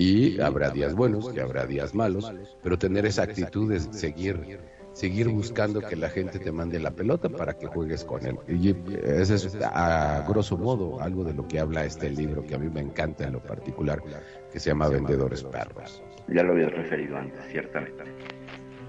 [0.00, 2.32] Y habrá días buenos y habrá días malos,
[2.62, 4.58] pero tener esa actitud de seguir
[4.94, 8.38] seguir buscando que la gente te mande la pelota para que juegues con él.
[8.48, 8.74] Y
[9.04, 12.70] ese es a grosso modo algo de lo que habla este libro que a mí
[12.70, 14.02] me encanta en lo particular,
[14.50, 16.02] que se llama Vendedores Perros.
[16.28, 18.04] Ya lo había referido antes, ciertamente.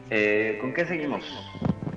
[0.10, 1.26] Eh, ¿Con qué seguimos?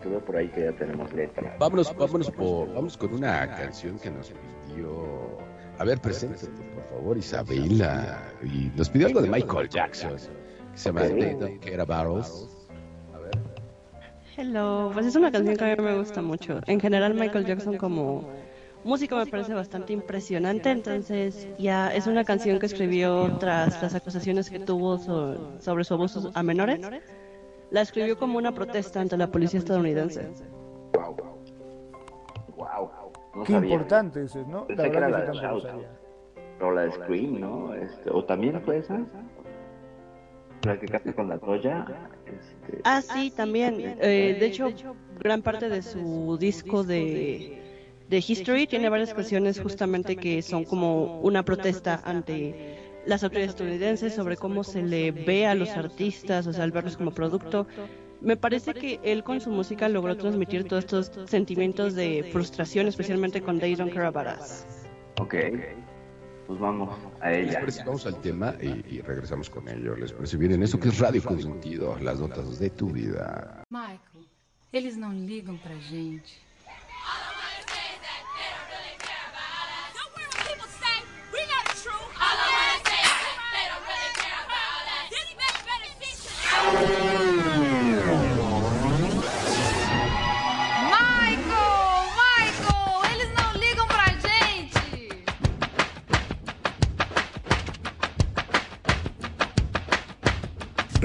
[0.03, 1.57] Que veo por ahí que ya tenemos letra.
[1.61, 4.33] Vámonos, vámonos por, vamos con una canción que nos
[4.67, 5.39] pidió.
[5.79, 6.47] A ver, preséntate
[6.95, 8.23] favor, Isabela.
[8.43, 11.37] Y nos pidió algo de Michael Jackson, que se llama okay.
[11.37, 12.49] They Care About Us.
[13.15, 13.39] A ver.
[14.37, 16.61] Hello, pues es una canción que a mí me gusta mucho.
[16.67, 18.29] En general, Michael Jackson como
[18.85, 24.51] músico me parece bastante impresionante, entonces ya es una canción que escribió tras las acusaciones
[24.51, 26.81] que tuvo sobre su abuso a menores.
[27.71, 30.29] La escribió como una protesta ante la policía estadounidense.
[30.93, 31.17] Wow.
[32.57, 33.45] Wow.
[33.45, 34.67] Qué importante eso, ¿no?
[34.69, 36.04] la verdad que, que o la
[36.59, 37.75] de Scream, ¿no?
[37.75, 39.01] Este, o también fue esa.
[40.65, 41.87] La que canta con la Toya.
[42.27, 42.81] Este...
[42.85, 43.99] Ah, sí, también.
[44.01, 44.73] Eh, de hecho,
[45.19, 47.61] gran parte de su disco de,
[48.09, 54.15] de History tiene varias canciones justamente que son como una protesta ante las autoridades estadounidenses
[54.15, 57.67] sobre cómo se le ve a los artistas, o sea, al verlos como producto.
[58.23, 63.43] Me parece que él con su música logró transmitir todos estos sentimientos de frustración, especialmente
[63.43, 64.65] con They Don't Care About Us.
[65.21, 65.35] Ok
[66.47, 66.91] pues vamos
[67.21, 67.65] a ella.
[67.87, 69.97] vamos al tema y, y, regresamos con ello.
[69.97, 70.53] ¿Les parece bien?
[70.53, 73.65] En eso que es Radio Consentido, las notas de tu vida.
[73.71, 74.27] Michael,
[74.73, 76.44] eles não ligam pra gente.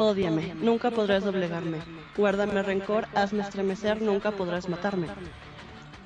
[0.00, 1.78] Ódiame, nunca podrás doblegarme.
[2.16, 5.08] Guárdame rencor, hazme estremecer, nunca podrás matarme.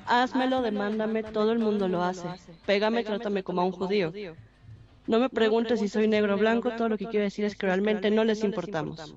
[0.05, 2.27] Házmelo, demándame, todo el mundo lo hace.
[2.65, 4.11] Pégame, trátame como a un judío.
[5.07, 7.67] No me preguntes si soy negro o blanco, todo lo que quiero decir es que
[7.67, 9.15] realmente no les importamos.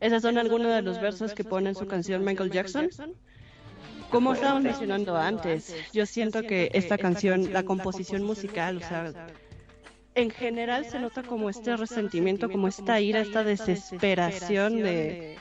[0.00, 2.90] Esas son algunos de los versos que pone en su canción Michael Jackson.
[4.10, 9.12] Como estábamos mencionando antes, yo siento que esta canción, la composición musical, o sea,
[10.14, 15.38] en general se nota como este resentimiento, como esta ira, esta desesperación de,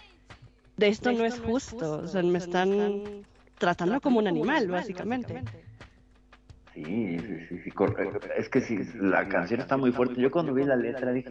[0.78, 3.26] de esto no es justo, o sea, me están
[3.58, 5.44] tratando como un animal, básicamente.
[6.74, 6.84] Sí,
[7.20, 7.72] sí, sí, sí,
[8.38, 10.22] Es que sí, la canción está muy fuerte.
[10.22, 11.30] Yo cuando vi la letra dije,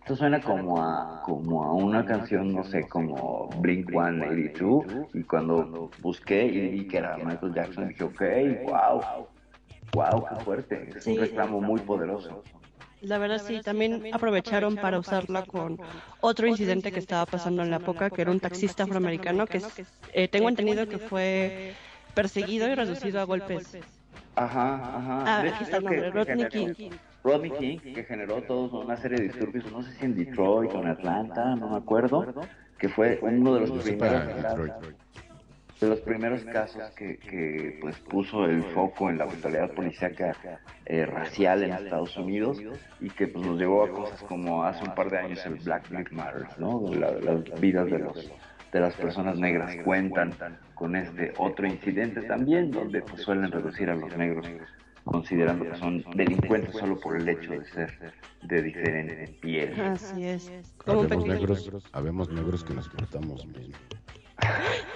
[0.00, 4.84] esto suena como a, como a una canción, no sé, como Blink 182.
[5.14, 8.22] Y cuando busqué y vi que era Michael Jackson, dije, ok,
[8.66, 9.26] wow,
[9.94, 10.90] wow, qué fuerte.
[10.96, 12.44] Es un reclamo muy poderoso.
[13.00, 15.78] La verdad sí, también aprovecharon para usarla con
[16.20, 19.62] otro incidente que estaba pasando en la época, que era un taxista afroamericano que
[20.12, 21.74] eh, tengo entendido que fue
[22.14, 23.76] perseguido y reducido a golpes
[24.34, 25.24] Ajá, ajá.
[25.26, 26.90] Ah, aquí está el nombre, Rodney King.
[27.24, 30.80] Rodney King, que generó toda una serie de disturbios, no sé si en Detroit o
[30.80, 32.32] en Atlanta, no me acuerdo,
[32.78, 34.22] que fue uno de los primeros
[35.80, 40.36] de los primeros casos que, que pues puso el foco en la brutalidad policíaca
[40.86, 42.60] eh, racial en Estados Unidos
[43.00, 45.90] y que pues nos llevó a cosas como hace un par de años el Black
[45.90, 46.82] Lives Matter, ¿no?
[46.94, 48.30] las vidas de los
[48.72, 50.34] de las personas negras cuentan
[50.74, 54.46] con este otro incidente también, donde pues, suelen reducir a los negros
[55.04, 59.80] considerando que son delincuentes solo por el hecho de ser de diferente piel.
[59.80, 60.50] Así es.
[60.86, 63.74] Habemos negros, habemos negros que nos portamos mismo.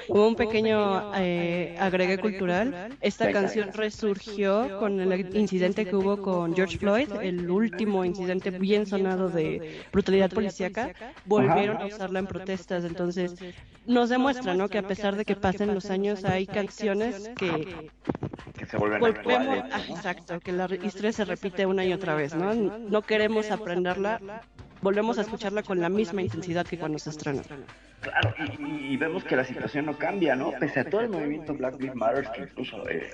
[0.09, 2.97] Hubo un pequeño eh, agregue cultural.
[3.01, 8.87] Esta canción resurgió con el incidente que hubo con George Floyd, el último incidente bien
[8.87, 10.93] sonado de brutalidad policíaca.
[11.25, 12.85] Volvieron a usarla en protestas.
[12.85, 13.35] Entonces,
[13.87, 14.69] nos demuestra ¿no?
[14.69, 17.91] que a pesar de que pasen los años, hay canciones que,
[18.59, 22.35] que se vuelven actuales, ah, exacto, que la historia se repite una y otra vez.
[22.35, 24.21] No, no queremos aprenderla,
[24.83, 27.43] volvemos a escucharla con la misma intensidad que cuando se estrena.
[28.01, 30.51] Claro, y, vemos que la situación no cambia, ¿no?
[30.59, 33.11] Pese a todo el movimiento Black Lives Matter, que incluso eh,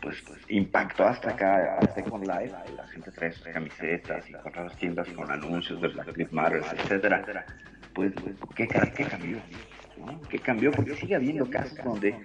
[0.00, 4.64] pues, pues, impactó hasta acá a Second Life, la gente trae sus camisetas y corre
[4.64, 7.44] las tiendas con anuncios de Black Lives Matter, etcétera.
[7.92, 9.38] Pues, pues ¿qué, ¿qué cambió?
[10.30, 10.70] ¿Qué cambió?
[10.70, 12.16] Porque sigue habiendo casos donde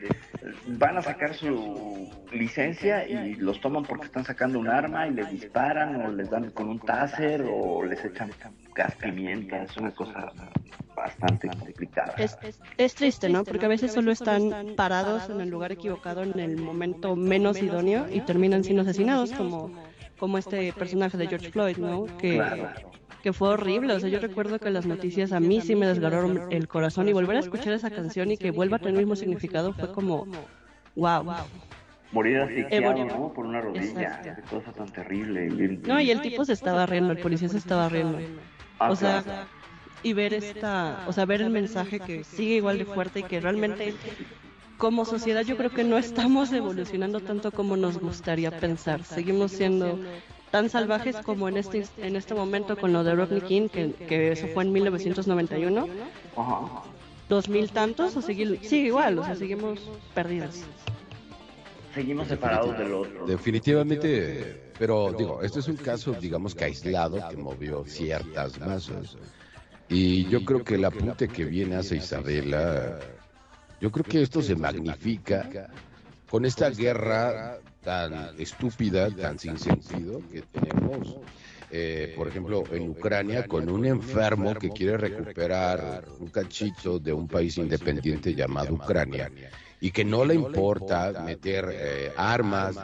[0.68, 5.30] van a sacar su licencia y los toman porque están sacando un arma y les
[5.30, 8.32] disparan o les dan con un taser o les echan
[8.76, 9.64] gas pimienta.
[9.64, 10.32] Es una cosa
[10.96, 12.14] bastante complicada.
[12.18, 12.38] Es,
[12.78, 13.44] es, triste, ¿no?
[13.44, 18.06] Porque a veces solo están parados en el lugar equivocado en el momento menos idóneo
[18.12, 19.72] y terminan siendo asesinados como
[20.18, 22.06] como este personaje de George Floyd, ¿no?
[22.18, 22.42] Que,
[23.22, 23.94] que fue horrible.
[23.94, 27.14] O sea, yo recuerdo que las noticias a mí sí me desgarraron el corazón y
[27.14, 30.26] volver a escuchar esa canción y que vuelva a tener el mismo significado fue como,
[30.96, 31.26] wow.
[32.12, 33.34] Morir asfixiado, ¿no?
[33.34, 34.22] Por una rodilla.
[34.22, 35.50] Qué cosa tan terrible.
[35.86, 38.20] No, y el tipo se estaba riendo, el policía se estaba riendo.
[38.80, 39.48] Ah, o sea,
[40.04, 43.40] y ver esta, o sea, ver el mensaje que sigue igual de fuerte y que
[43.40, 43.96] realmente
[44.78, 49.04] como sociedad yo creo que no estamos evolucionando tanto como nos gustaría pensar.
[49.04, 49.98] Seguimos siendo
[50.52, 54.48] tan salvajes como en este en este momento con lo de Rodney King, que, eso
[54.54, 55.88] fue en 1991.
[57.28, 59.80] Dos mil tantos, o sigue, sigue igual, o sea, seguimos
[60.14, 60.64] perdidos.
[61.96, 63.26] Seguimos separados del otro.
[63.26, 69.16] Definitivamente, pero digo, este es un caso, digamos que aislado, que movió ciertas masas.
[69.88, 73.00] Y yo creo que el apunte que viene hace Isabela,
[73.80, 75.70] yo creo que esto se magnifica
[76.30, 81.16] con esta guerra tan estúpida, tan sin sentido que tenemos,
[81.72, 87.30] eh, por ejemplo, en Ucrania, con un enfermo que quiere recuperar un cachito de un
[87.30, 89.32] país independiente llamado Ucrania
[89.86, 92.76] y que no le importa meter eh, armas,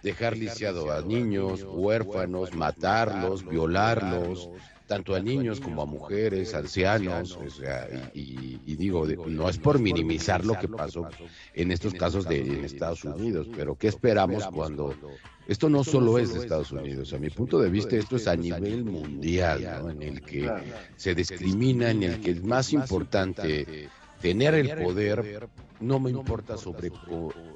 [0.00, 4.48] dejar lisiado a niños, huérfanos, matarlos, violarlos,
[4.86, 10.44] tanto a niños como a mujeres, ancianos, o sea, y, digo, no es por minimizar
[10.44, 11.08] lo que pasó
[11.52, 14.94] en estos casos de en Estados Unidos, pero ¿qué esperamos cuando
[15.48, 17.12] esto no solo es de Estados Unidos?
[17.12, 19.90] A mi punto de vista, esto es a nivel mundial, ¿no?
[19.90, 20.48] en el que
[20.94, 23.88] se discrimina, en el que es más importante
[24.20, 25.48] tener el poder
[25.80, 26.92] no me importa sobre,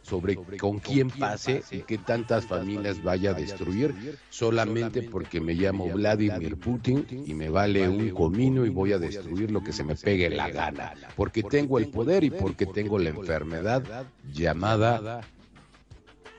[0.02, 5.88] sobre con quién pase y qué tantas familias vaya a destruir, solamente porque me llamo
[5.88, 9.94] Vladimir Putin y me vale un comino y voy a destruir lo que se me
[9.94, 15.20] pegue la gana, porque tengo el poder y porque tengo la enfermedad llamada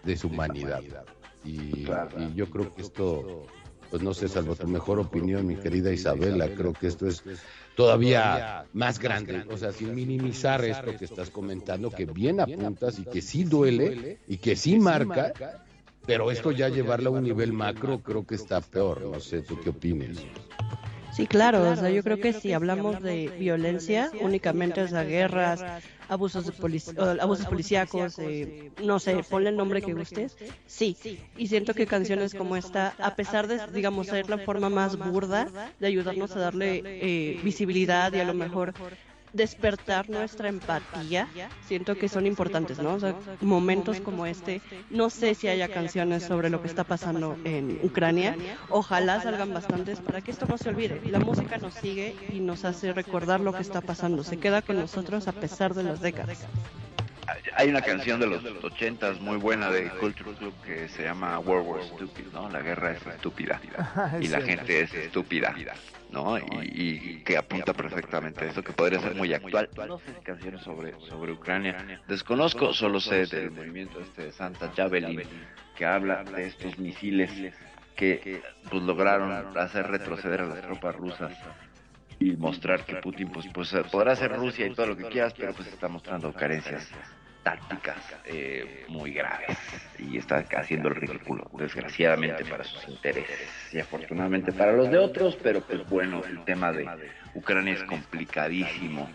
[0.04, 0.82] deshumanidad.
[1.44, 1.86] Y,
[2.18, 3.46] y yo creo que esto
[3.90, 7.24] pues no sé, salvo tu mejor opinión, mi querida Isabela, creo que esto es
[7.76, 13.06] todavía más grande, o sea, sin minimizar esto que estás comentando, que bien apuntas y
[13.06, 15.34] que sí duele y que sí marca,
[16.06, 19.60] pero esto ya llevarlo a un nivel macro creo que está peor, no sé, ¿tú
[19.62, 20.18] qué opinas?
[21.16, 25.66] Sí, claro, o sea, yo creo que si hablamos de violencia, únicamente o sea, guerras,
[26.08, 26.84] abusos de polic
[27.20, 30.36] abusos policíacos, eh, no sé, ponle el nombre que gustes,
[30.66, 31.00] sí.
[31.34, 35.54] Y siento que canciones como esta, a pesar de, digamos, ser la forma más burda
[35.80, 38.76] de ayudarnos a darle eh, visibilidad y a lo mejor
[39.36, 41.28] despertar nuestra empatía,
[41.68, 42.94] siento que son importantes, ¿no?
[42.94, 47.38] O sea, momentos como este, no sé si haya canciones sobre lo que está pasando
[47.44, 48.36] en Ucrania,
[48.70, 51.02] ojalá salgan bastantes para que esto no se olvide.
[51.06, 54.78] La música nos sigue y nos hace recordar lo que está pasando, se queda con
[54.78, 56.46] nosotros a pesar de las décadas.
[57.58, 61.68] Hay una canción de los ochentas muy buena de Culture Club que se llama World
[61.68, 62.50] War Stupid, ¿no?
[62.50, 63.60] La guerra es estúpida
[64.22, 65.56] y la gente es estúpida.
[66.16, 66.38] ¿No?
[66.64, 69.70] Y, que apunta perfectamente a esto, que podría ser muy actual.
[69.88, 72.02] No sé canciones sobre, sobre Ucrania.
[72.08, 75.22] Desconozco, solo sé del movimiento este de Santa Javelin,
[75.76, 77.32] que habla de estos misiles
[77.96, 81.34] que pues lograron hacer retroceder a las tropas rusas
[82.20, 85.54] y mostrar que Putin pues, pues podrá ser Rusia y todo lo que quieras, pero
[85.54, 86.92] pues está mostrando carencias
[87.46, 89.56] tácticas eh, muy graves.
[90.00, 93.40] Y está haciendo el ridículo, desgraciadamente para sus intereses.
[93.72, 96.86] Y afortunadamente para los de otros, pero pues bueno, el tema de
[97.36, 99.08] Ucrania es complicadísimo.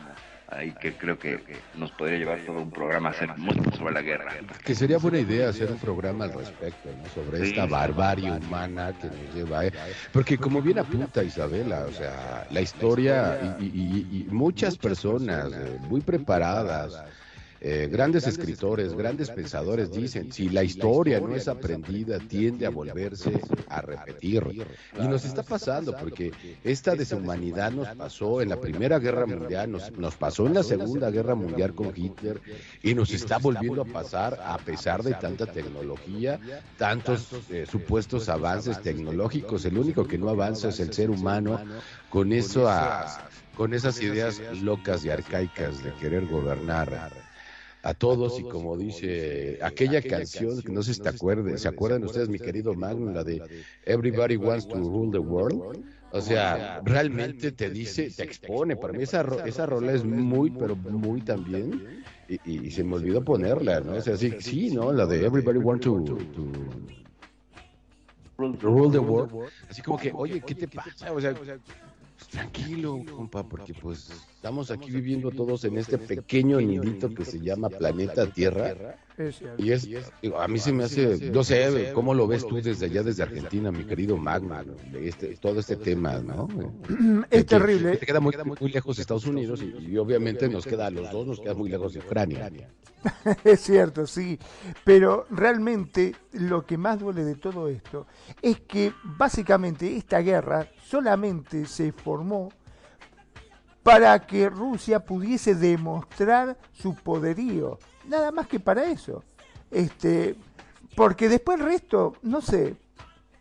[0.53, 1.39] Ahí que creo que
[1.77, 4.33] nos podría llevar todo un programa a hacer mucho sobre la guerra.
[4.65, 9.35] Que sería buena idea hacer un programa al respecto, sobre esta barbarie humana que nos
[9.35, 9.73] lleva, eh.
[10.13, 17.01] porque como bien apunta Isabela, o sea, la historia y, muchas personas eh, muy preparadas,
[17.63, 23.39] eh, grandes escritores, grandes pensadores dicen, si la historia no es aprendida, tiende a volverse
[23.69, 24.43] a repetir.
[24.99, 26.33] Y nos está pasando, porque
[26.65, 31.11] esta deshumanidad nos pasó en la Primera Guerra Mundial, nos, nos pasó en la Segunda
[31.11, 32.41] Guerra Mundial con Hitler,
[32.83, 36.41] y nos está volviendo a pasar a pesar de tanta tecnología,
[36.79, 39.67] tantos eh, supuestos avances tecnológicos.
[39.67, 41.61] El único que no avanza es el ser humano
[42.09, 42.71] con, eso
[43.55, 47.30] con esas ideas locas y arcaicas de querer gobernar
[47.83, 52.05] a todos y como dice aquella canción que no sé si te acuerdes, ¿se acuerdan
[52.05, 53.43] ustedes mi querido Magnum, la de
[53.87, 55.83] Everybody Wants to Rule the World?
[56.13, 58.75] O sea, realmente te dice, te expone.
[58.77, 62.03] Para mí esa, esa rola es muy, pero muy también.
[62.29, 63.95] Y, y se me olvidó ponerla, ¿no?
[63.95, 64.93] O sea, sí, sí, ¿no?
[64.93, 66.19] La de Everybody Wants to, to
[68.39, 69.51] Rule the World.
[69.69, 71.13] Así como que, oye, ¿qué te pasa?
[71.13, 71.35] O sea,
[72.31, 74.11] tranquilo, compa, porque pues
[74.41, 78.97] estamos aquí viviendo todos en este pequeño nidito que se llama planeta Tierra.
[79.59, 79.87] Y es,
[80.35, 83.71] a mí se me hace, no sé, ¿cómo lo ves tú desde allá, desde Argentina,
[83.71, 84.65] mi querido Magma,
[84.95, 86.49] este, todo este tema, ¿no?
[87.31, 87.99] Es terrible.
[87.99, 91.27] Te queda muy, muy lejos de Estados Unidos y, obviamente nos queda, a los dos
[91.27, 92.51] nos queda muy lejos de Ucrania.
[93.45, 94.39] es cierto, sí,
[94.85, 98.07] pero realmente lo que más duele de todo esto
[98.41, 102.49] es que básicamente esta guerra solamente se formó
[103.91, 109.25] para que Rusia pudiese demostrar su poderío, nada más que para eso.
[109.69, 110.37] Este,
[110.95, 112.77] porque después el resto, no sé,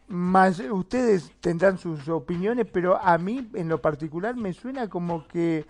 [0.07, 5.67] más ustedes tendrán sus opiniones, pero a mí en lo particular me suena como que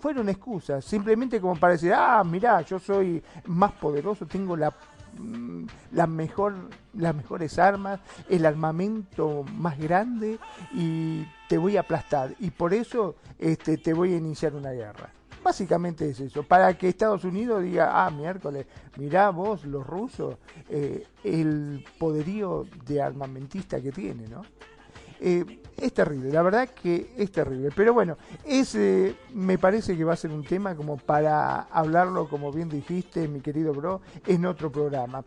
[0.00, 4.74] fueron excusas, simplemente como para decir, ah, mirá, yo soy más poderoso, tengo la,
[5.92, 6.54] la mejor,
[6.94, 10.38] las mejores armas, el armamento más grande
[10.72, 12.34] y te voy a aplastar.
[12.38, 15.10] Y por eso este, te voy a iniciar una guerra.
[15.42, 18.66] Básicamente es eso, para que Estados Unidos diga, ah, miércoles,
[18.98, 20.36] mirá vos, los rusos,
[20.68, 24.42] eh, el poderío de armamentista que tiene, ¿no?
[25.18, 27.70] Eh, es terrible, la verdad que es terrible.
[27.74, 32.52] Pero bueno, ese me parece que va a ser un tema como para hablarlo, como
[32.52, 35.24] bien dijiste, mi querido bro, en otro programa.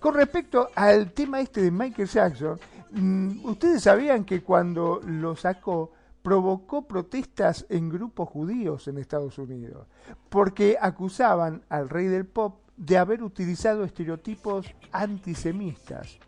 [0.00, 2.58] Con respecto al tema este de Michael Jackson,
[2.90, 5.92] mm, ustedes sabían que cuando lo sacó
[6.22, 9.86] provocó protestas en grupos judíos en Estados Unidos,
[10.28, 16.18] porque acusaban al rey del pop de haber utilizado estereotipos antisemitas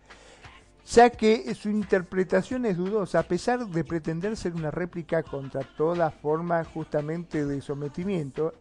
[0.87, 6.11] ya que su interpretación es dudosa, a pesar de pretender ser una réplica contra toda
[6.11, 8.55] forma justamente de sometimiento.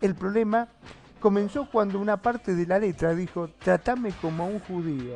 [0.00, 0.68] El problema
[1.20, 5.14] comenzó cuando una parte de la letra dijo, tratame como un judío,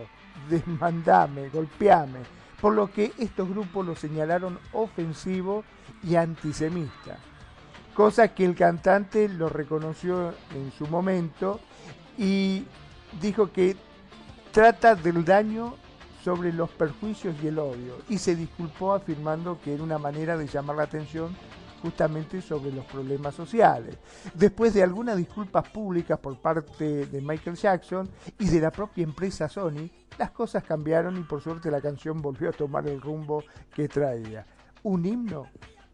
[0.48, 2.20] desmandame, golpeame,
[2.62, 5.64] por lo que estos grupos lo señalaron ofensivo
[6.02, 7.18] y antisemita,
[7.94, 11.60] cosa que el cantante lo reconoció en su momento
[12.16, 12.64] y
[13.20, 13.76] dijo que
[14.50, 15.74] trata del daño
[16.22, 20.46] sobre los perjuicios y el odio y se disculpó afirmando que era una manera de
[20.46, 21.36] llamar la atención
[21.82, 23.96] justamente sobre los problemas sociales.
[24.34, 28.08] Después de algunas disculpas públicas por parte de Michael Jackson
[28.38, 29.88] y de la propia empresa Sony,
[30.18, 34.44] las cosas cambiaron y por suerte la canción volvió a tomar el rumbo que traía.
[34.82, 35.46] Un himno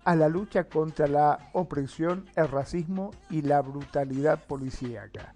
[0.05, 5.35] a la lucha contra la opresión, el racismo y la brutalidad policíaca.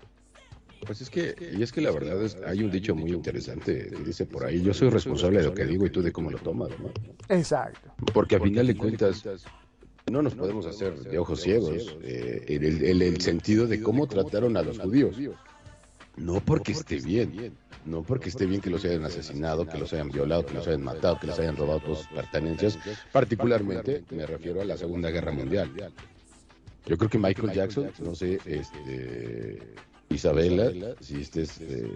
[0.86, 4.04] Pues es que, y es que la verdad es, hay un dicho muy interesante que
[4.04, 6.38] dice por ahí, yo soy responsable de lo que digo y tú de cómo lo
[6.38, 6.90] tomas, ¿no?
[7.28, 7.92] Exacto.
[8.12, 9.24] Porque a final de cuentas,
[10.10, 14.06] no nos podemos hacer de ojos ciegos eh, en, el, en el sentido de cómo
[14.06, 15.16] trataron a los judíos.
[16.16, 17.52] No porque esté bien,
[17.84, 20.82] no porque esté bien que los hayan asesinado, que los hayan violado, que los hayan
[20.82, 22.78] matado, que les hayan robado sus pertenencias.
[23.12, 25.70] Particularmente me refiero a la Segunda Guerra Mundial.
[26.86, 29.58] Yo creo que Michael Jackson, no sé, este,
[30.10, 31.90] Isabela, si estés eh,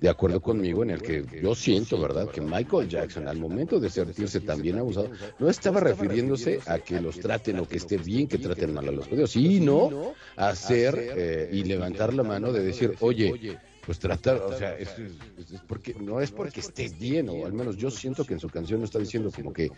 [0.00, 3.90] de acuerdo conmigo en el que yo siento, ¿verdad?, que Michael Jackson al momento de
[3.90, 8.38] sentirse también abusado, no estaba refiriéndose a que los traten o que esté bien que
[8.38, 12.94] traten mal a los judíos, sino a hacer eh, y levantar la mano de decir,
[13.00, 13.58] oye,
[13.88, 17.54] pues tratar, o sea, es, es- es porque no es porque esté bien, o al
[17.54, 19.70] menos yo siento que en su canción no está diciendo como que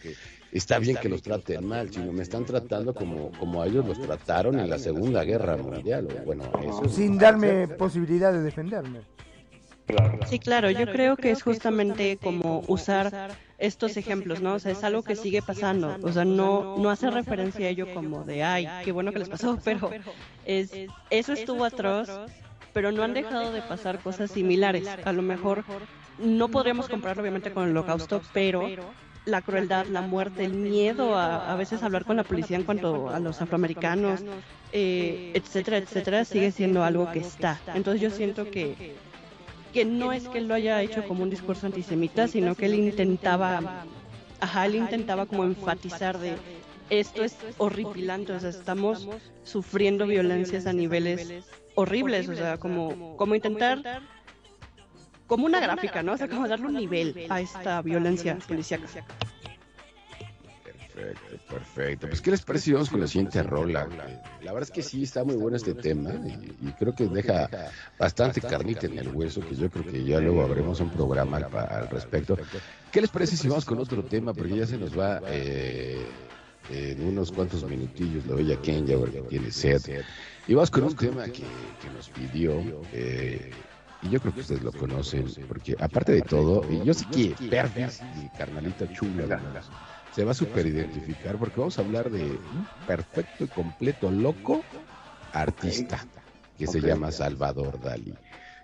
[0.51, 4.03] está bien que los traten mal, sino me están tratando como, como a ellos los
[4.03, 6.89] trataron en la Segunda Guerra Mundial, o bueno, eso.
[6.89, 8.99] Sin darme posibilidad de defenderme.
[10.27, 14.55] Sí, claro, yo creo que es justamente como usar estos ejemplos, ¿no?
[14.55, 17.87] O sea, es algo que sigue pasando, o sea, no, no hace referencia a ello
[17.95, 19.93] como de, ay, qué bueno que les pasó, pero
[20.45, 20.73] es,
[21.11, 22.09] eso estuvo atroz,
[22.72, 24.86] pero no han dejado de pasar cosas similares.
[25.05, 25.64] A lo mejor
[26.18, 28.68] no podríamos compararlo obviamente con el holocausto, pero
[29.24, 33.09] la crueldad, la muerte, el miedo a a veces hablar con la policía en cuanto
[33.10, 34.22] a los afroamericanos,
[34.72, 37.60] eh, etcétera, etcétera, sigue siendo algo que está.
[37.74, 38.97] Entonces yo siento que
[39.72, 42.74] que no es que él lo haya hecho como un discurso antisemita, sino que él
[42.74, 43.84] intentaba,
[44.40, 46.36] ajá, él intentaba como enfatizar de
[46.90, 49.09] esto es horripilante, o sea, estamos
[49.44, 51.44] sufriendo violencias a niveles
[51.81, 54.02] horribles, o sea, como, como intentar,
[55.27, 56.12] como una gráfica, ¿no?
[56.12, 58.86] O sea, como darle un nivel a esta violencia policíaca.
[60.94, 62.09] Perfecto, perfecto.
[62.09, 63.89] Pues, ¿qué les parece si vamos con la siguiente rola?
[64.43, 67.48] La verdad es que sí está muy bueno este tema y, y creo que deja
[67.98, 71.89] bastante carnita en el hueso, que yo creo que ya luego habremos un programa al
[71.89, 72.36] respecto.
[72.90, 74.35] ¿Qué les parece si vamos con otro tema?
[74.35, 76.05] Porque ya se nos va eh,
[76.70, 79.81] en unos cuantos minutillos la bella Kenya, porque tiene sed.
[80.51, 81.44] Y vamos con un tema que,
[81.81, 82.60] que nos pidió.
[82.93, 83.52] eh,
[84.02, 87.36] y yo creo que ustedes lo conocen, porque aparte de todo, y yo sé que
[87.48, 89.62] Pervis, mi carnalita chula,
[90.12, 94.64] se va a super identificar porque vamos a hablar de un perfecto y completo loco
[95.31, 96.05] artista
[96.59, 98.12] que se llama Salvador Dalí.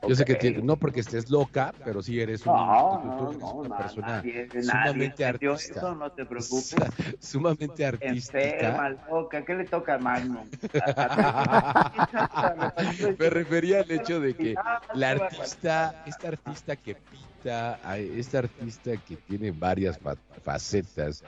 [0.09, 3.17] Yo sé que tiene, no porque estés loca, pero sí eres, un, No, tú- no,
[3.17, 5.81] tú eres no, una na- persona nadie, nadie sumamente entendió artista.
[5.81, 6.77] eso, no te preocupes.
[7.21, 9.07] sumamente Enferma, artística.
[9.11, 10.49] loca, ¿qué le toca a Magnum?
[13.19, 14.55] Me refería al hecho de que
[14.95, 21.25] la artista, esta artista que pinta, esta artista que tiene varias fa- facetas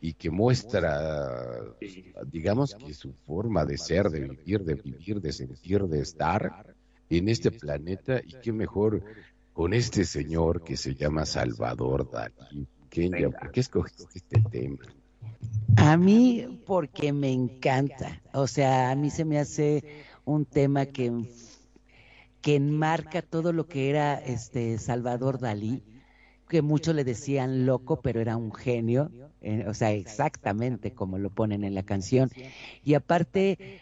[0.00, 1.60] y que muestra,
[2.26, 6.74] digamos que su forma de ser, de vivir, de vivir, de sentir, de estar
[7.10, 9.02] en este planeta y qué mejor
[9.52, 12.66] con este señor que se llama Salvador Dalí.
[12.90, 14.78] Kenia, ¿por qué escogiste este tema?
[15.76, 19.84] A mí porque me encanta, o sea, a mí se me hace
[20.24, 21.12] un tema que,
[22.40, 25.82] que enmarca todo lo que era este Salvador Dalí,
[26.48, 29.10] que muchos le decían loco, pero era un genio,
[29.40, 32.30] eh, o sea, exactamente como lo ponen en la canción.
[32.82, 33.80] Y aparte,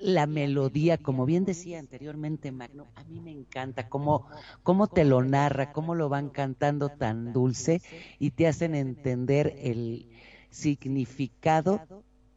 [0.00, 4.26] la melodía, como bien decía anteriormente Magno, a mí me encanta cómo,
[4.62, 7.82] cómo te lo narra, cómo lo van cantando tan dulce
[8.18, 10.08] y te hacen entender el
[10.50, 11.80] significado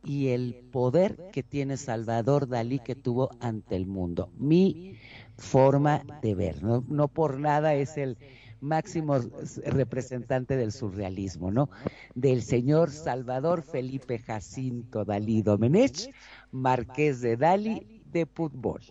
[0.03, 4.31] y el poder que tiene Salvador Dalí que tuvo ante el mundo.
[4.37, 4.95] Mi
[5.37, 8.17] forma de ver, no, no por nada es el
[8.61, 9.17] máximo
[9.65, 11.69] representante del surrealismo, ¿no?
[12.15, 16.09] Del señor Salvador Felipe Jacinto Dalí Domenech,
[16.51, 18.81] marqués de Dalí de fútbol.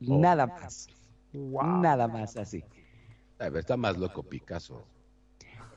[0.00, 0.88] Nada más.
[1.32, 2.62] Nada más así.
[3.38, 4.84] A ver, está más loco Picasso.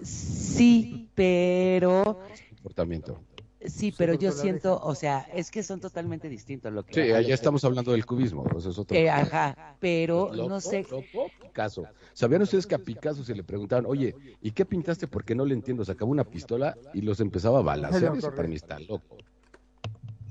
[0.02, 2.20] Sí, pero
[2.56, 3.20] Comportamiento.
[3.66, 7.34] sí, pero yo siento, o sea, es que son totalmente distintos lo que Sí, ya
[7.34, 8.96] estamos hablando del cubismo, eso es otro.
[8.98, 11.86] Eh, ajá, pero Loco, no sé, loco, Picasso.
[12.14, 15.08] ¿Sabían ustedes que a Picasso se le preguntaban, oye, ¿y qué pintaste?
[15.08, 15.86] Porque no le entiendo.
[15.86, 18.12] Sacaba una pistola y los empezaba a balasear.
[18.12, 19.18] Lo Eso para mí está loco.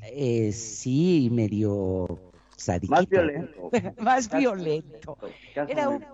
[0.07, 2.95] Eh, sí, medio sadiquito.
[2.95, 3.71] Más violento.
[3.99, 5.19] más violento.
[5.55, 6.05] Era, un,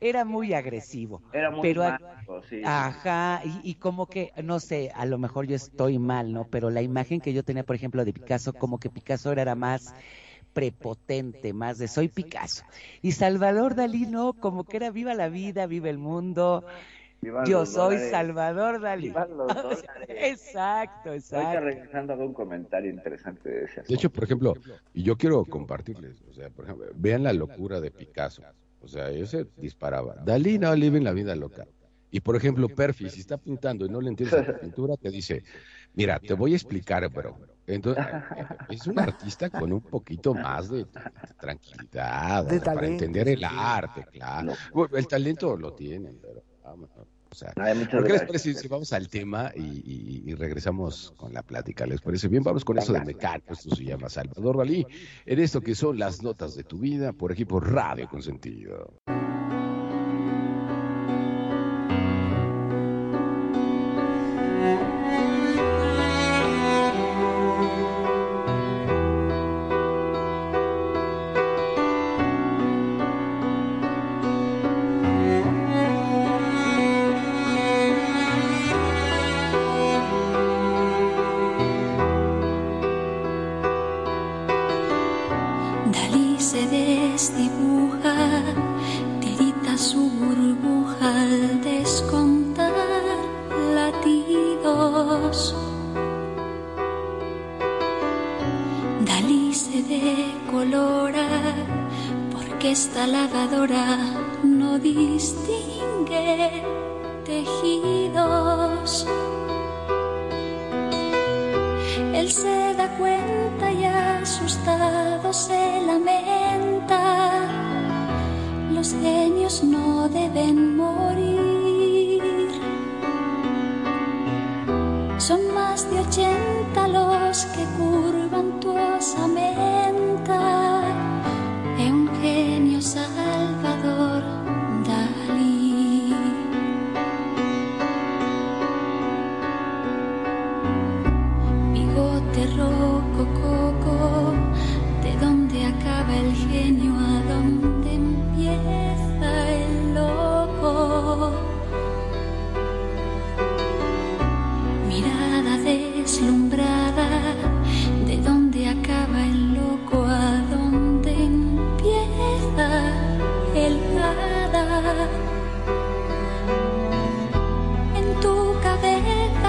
[0.00, 1.22] era muy agresivo.
[1.32, 1.84] Era muy pero,
[2.48, 2.62] sí.
[2.64, 6.44] Ajá, y, y, como que, no sé, a lo mejor yo estoy mal, ¿no?
[6.44, 9.94] Pero la imagen que yo tenía, por ejemplo, de Picasso, como que Picasso era más
[10.52, 12.64] prepotente, más de soy Picasso.
[13.02, 16.64] Y Salvador Dalí no, como que era viva la vida, viva el mundo.
[17.22, 18.10] Yo soy dólares.
[18.10, 19.12] Salvador Dalí.
[20.08, 21.60] Exacto, exacto.
[21.60, 24.54] regresando a un comentario interesante de ese De hecho, por ejemplo,
[24.94, 28.42] y yo quiero compartirles, o sea, por ejemplo, vean la locura de Picasso.
[28.80, 30.16] O sea, ese disparaba.
[30.24, 31.66] Dalí no vive en la vida loca.
[32.10, 35.42] Y por ejemplo, Perfi, si está pintando y no le entiendes la pintura, te dice,
[35.94, 37.38] mira, te voy a explicar, bro.
[37.66, 38.04] Entonces,
[38.68, 40.86] es un artista con un poquito más de
[41.38, 44.54] tranquilidad, De para entender el arte, claro.
[44.92, 48.92] El talento lo tienen, pero o sea, Ay, muchas ¿por qué les parece si vamos
[48.92, 51.86] al tema y, y- y regresamos con la plática?
[51.86, 52.42] ¿Les parece bien?
[52.42, 54.84] Vamos con eso de Mecano, esto se llama Salvador Dalí,
[55.26, 58.92] en esto que son las notas de tu vida, por aquí por Radio Consentido.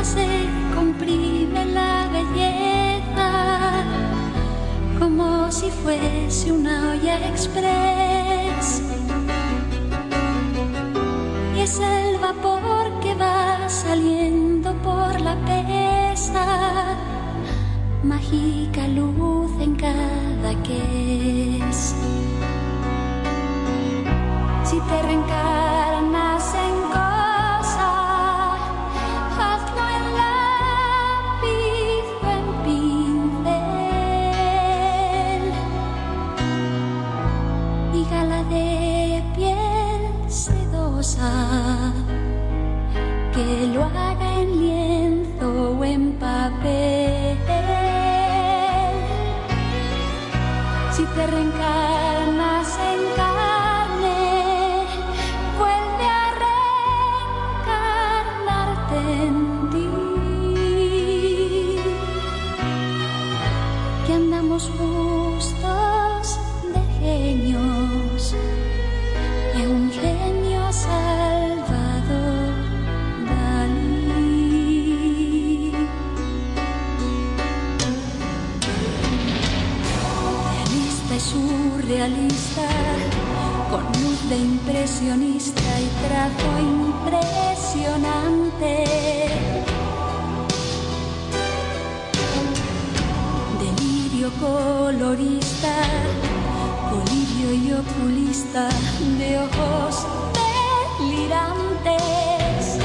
[0.04, 0.28] Se
[0.74, 3.84] comprime la belleza
[4.98, 8.82] como si fuese una olla express.
[11.56, 16.98] Y es el vapor que va saliendo por la pesa,
[18.04, 21.96] mágica luz en cada que es.
[24.64, 25.71] Si te reencarnas
[85.04, 85.10] y
[86.08, 88.86] trazo impresionante.
[93.60, 95.74] Delirio colorista,
[96.92, 98.70] colirio y oculista
[99.18, 100.06] de ojos
[101.00, 102.78] delirantes.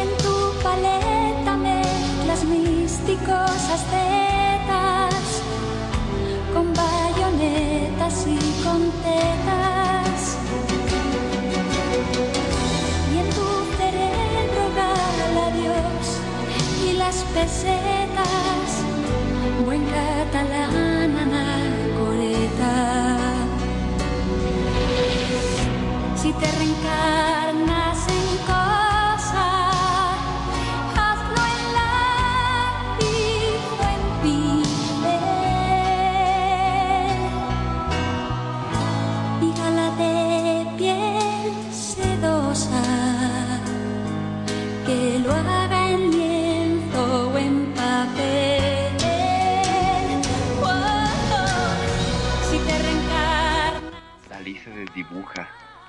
[0.00, 4.19] En tu paleta mezclas místicos ascetas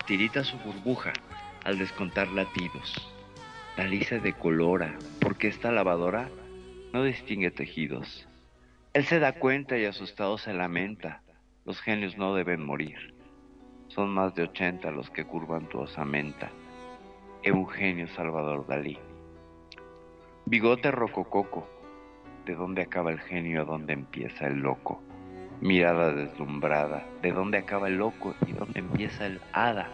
[0.06, 1.14] tirita su burbuja
[1.64, 3.14] al descontar latidos.
[3.78, 6.30] Dalí se decolora porque esta lavadora
[6.94, 8.28] no distingue tejidos.
[8.94, 11.22] Él se da cuenta y asustado se lamenta.
[11.66, 13.14] Los genios no deben morir.
[13.88, 16.49] Son más de ochenta los que curvan tu osamenta.
[17.44, 18.98] Eugenio Salvador Dalí.
[20.45, 21.68] Bigote rocococo.
[22.45, 25.02] ¿De dónde acaba el genio a dónde empieza el loco?
[25.62, 27.06] Mirada deslumbrada.
[27.22, 29.92] ¿De dónde acaba el loco y dónde empieza el hada?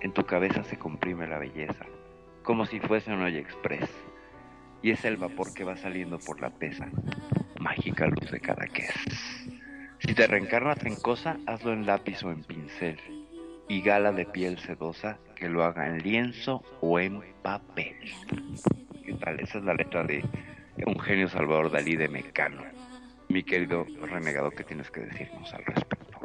[0.00, 1.86] En tu cabeza se comprime la belleza,
[2.42, 3.88] como si fuese un olla express.
[4.82, 6.88] Y es el vapor que va saliendo por la pesa.
[7.60, 8.92] Mágica luz de Cadaqués.
[10.00, 12.98] Si te reencarnas en cosa, hazlo en lápiz o en pincel.
[13.68, 17.94] Y gala de piel sedosa, que lo haga en lienzo o en papel.
[19.04, 19.38] ¿Qué tal?
[19.38, 20.24] Esa es la letra de
[20.78, 22.64] Eugenio Salvador Dalí de Mecano.
[23.28, 26.18] Mi querido renegado, ¿qué tienes que decirnos al respecto?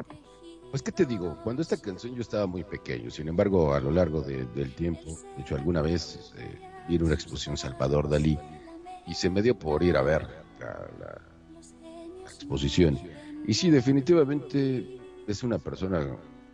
[0.70, 1.38] Pues, ¿qué te digo?
[1.44, 5.16] Cuando esta canción yo estaba muy pequeño, sin embargo, a lo largo de- del tiempo,
[5.36, 6.58] de hecho, alguna vez eh,
[6.88, 8.38] vi en una exposición Salvador Dalí
[9.06, 10.22] y se me dio por ir a ver
[10.58, 10.66] la,
[10.98, 11.20] la-
[12.24, 12.98] la exposición.
[13.46, 14.98] Y sí, definitivamente
[15.28, 16.00] es una persona,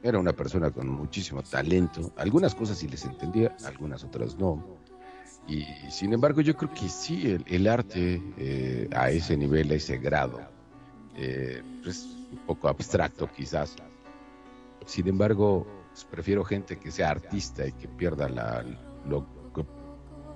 [0.02, 2.12] era una persona con muchísimo talento.
[2.16, 4.80] Algunas cosas sí les entendía, algunas otras no.
[5.48, 9.74] Y sin embargo, yo creo que sí, el, el arte eh, a ese nivel, a
[9.74, 10.40] ese grado,
[11.16, 13.74] eh, es un poco abstracto quizás.
[14.86, 18.64] Sin embargo, pues, prefiero gente que sea artista y que pierda la,
[19.08, 19.26] lo-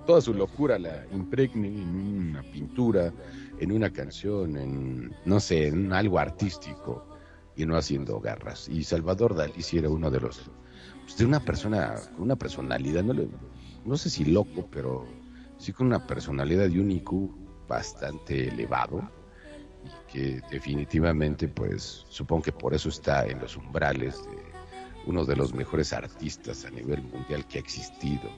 [0.07, 1.97] toda su locura, la impregne en
[2.29, 3.11] una pintura,
[3.59, 7.07] en una canción, en, no sé, en algo artístico
[7.57, 8.69] y no haciendo garras.
[8.69, 10.51] Y Salvador Dalí sí era uno de los,
[11.05, 13.29] pues, de una persona, una personalidad, no, le-
[13.85, 15.07] no sé si loco, pero
[15.59, 17.31] sí con una personalidad y un IQ
[17.69, 19.03] bastante elevado
[19.85, 24.55] y que definitivamente, pues, supongo que por eso está en los umbrales de
[25.07, 28.31] uno de los mejores artistas a nivel mundial que ha existido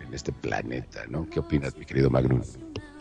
[0.00, 1.28] en este planeta, ¿no?
[1.28, 2.42] ¿Qué opinas, mi querido Magnum?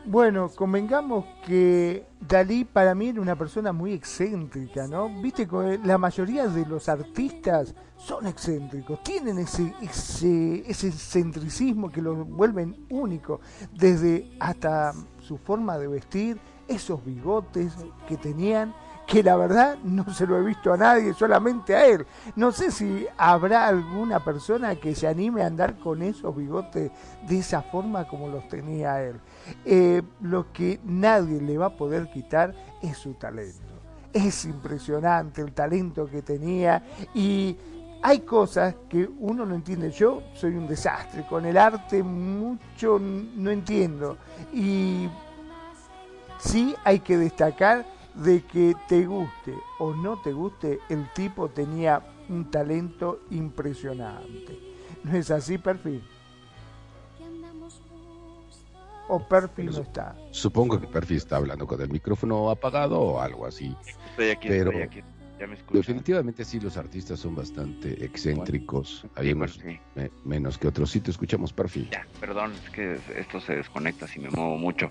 [0.10, 5.10] Bueno, convengamos que Dalí para mí era una persona muy excéntrica, ¿no?
[5.22, 12.02] Viste que la mayoría de los artistas son excéntricos, tienen ese, ese, ese excentricismo que
[12.02, 13.42] los vuelven único,
[13.74, 16.40] desde hasta su forma de vestir,
[16.70, 17.74] esos bigotes
[18.08, 18.74] que tenían,
[19.08, 22.06] que la verdad no se lo he visto a nadie, solamente a él.
[22.36, 26.92] No sé si habrá alguna persona que se anime a andar con esos bigotes
[27.28, 29.20] de esa forma como los tenía él.
[29.66, 33.62] Eh, lo que nadie le va a poder quitar es su talento.
[34.14, 36.84] Es impresionante el talento que tenía
[37.14, 37.56] y
[38.02, 39.92] hay cosas que uno no entiende.
[39.92, 44.18] Yo soy un desastre, con el arte mucho no entiendo.
[44.54, 45.10] Y
[46.40, 52.02] sí hay que destacar de que te guste o no te guste, el tipo tenía
[52.30, 54.60] un talento impresionante.
[55.04, 56.04] ¿No es así, Perfil?
[59.10, 60.16] ¿O Perfil no está?
[60.32, 63.76] Supongo que Perfi está hablando con el micrófono apagado o algo así.
[64.12, 65.04] Estoy aquí, Pero estoy aquí.
[65.40, 65.78] Ya me escucho.
[65.78, 69.06] definitivamente sí, los artistas son bastante excéntricos.
[69.16, 69.80] Hay sí.
[69.96, 70.90] me- menos que otros.
[70.90, 71.88] Sí, te escuchamos, Perfi.
[71.92, 74.90] Ya, perdón, es que esto se desconecta si me muevo mucho.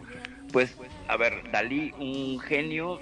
[0.53, 0.77] Pues,
[1.09, 3.01] a ver, Dalí, un genio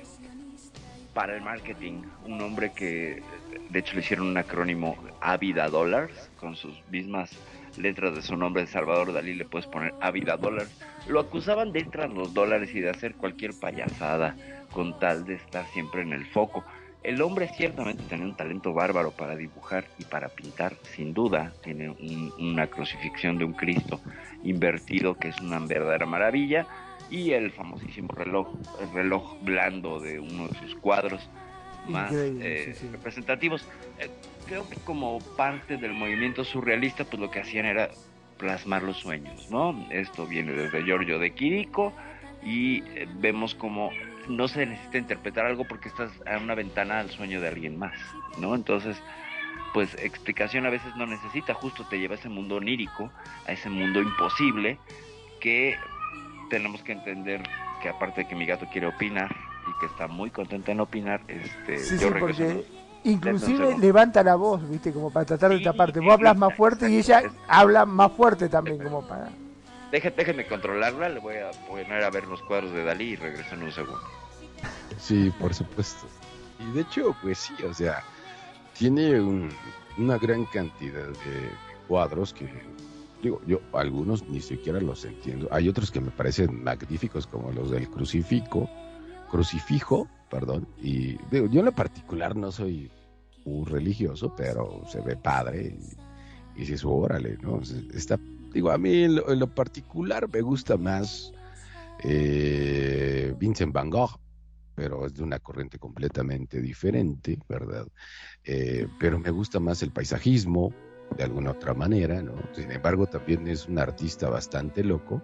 [1.12, 3.22] para el marketing, un hombre que
[3.70, 7.30] de hecho le hicieron un acrónimo Avida Dollars, con sus mismas
[7.76, 10.70] letras de su nombre de Salvador Dalí le puedes poner Avida Dollars.
[11.08, 14.36] Lo acusaban de entrar los dólares y de hacer cualquier payasada
[14.70, 16.64] con tal de estar siempre en el foco.
[17.02, 21.52] El hombre ciertamente tenía un talento bárbaro para dibujar y para pintar, sin duda.
[21.62, 24.00] Tiene un- una crucifixión de un Cristo
[24.42, 26.66] invertido que es una verdadera maravilla.
[27.10, 28.48] Y el famosísimo reloj,
[28.80, 31.28] el reloj blando de uno de sus cuadros
[31.86, 32.88] más eh, sí, sí.
[32.88, 33.66] representativos.
[34.00, 34.08] Eh,
[34.46, 37.90] creo que como parte del movimiento surrealista, pues lo que hacían era
[38.38, 39.86] plasmar los sueños, ¿no?
[39.90, 41.92] Esto viene desde Giorgio de Quirico
[42.42, 43.90] y eh, vemos como
[44.28, 47.96] no se necesita interpretar algo porque estás a una ventana al sueño de alguien más,
[48.38, 48.54] ¿no?
[48.54, 49.02] Entonces,
[49.72, 53.10] pues explicación a veces no necesita, justo te lleva a ese mundo onírico,
[53.46, 54.78] a ese mundo imposible
[55.40, 55.76] que
[56.48, 57.42] tenemos que entender
[57.82, 59.34] que aparte de que mi gato quiere opinar
[59.68, 63.78] y que está muy contento en opinar, este, Sí, yo sí, regreso porque inclusive Entonces,
[63.80, 64.92] levanta la voz, ¿viste?
[64.92, 66.00] Como para tratar de Sí, taparte.
[66.00, 69.28] Vos hablas más fuerte y ella habla más fuerte también, como para...
[69.92, 73.54] Deje- déjenme controlarla, le voy a poner a ver los cuadros de Dalí y regreso
[73.54, 74.00] en un segundo.
[74.98, 76.06] Sí, por supuesto.
[76.58, 78.02] Y de hecho, pues sí, o sea,
[78.76, 79.50] tiene un-
[79.98, 81.50] una gran cantidad de
[81.86, 82.48] cuadros que
[83.22, 85.48] digo, yo algunos ni siquiera los entiendo.
[85.50, 88.68] Hay otros que me parecen magníficos, como los del crucifijo,
[89.30, 90.66] crucifijo, perdón.
[90.80, 92.90] Y digo, yo en lo particular no soy
[93.44, 97.60] muy religioso, pero se ve padre y, y dices, órale, ¿no?
[97.92, 98.18] Está,
[98.52, 101.32] digo, a mí en lo, en lo particular me gusta más
[102.02, 104.18] eh, Vincent Van Gogh,
[104.74, 107.86] pero es de una corriente completamente diferente, ¿verdad?
[108.44, 110.72] Eh, pero me gusta más el paisajismo,
[111.16, 112.34] de alguna otra manera, ¿no?
[112.52, 115.22] Sin embargo, también es un artista bastante loco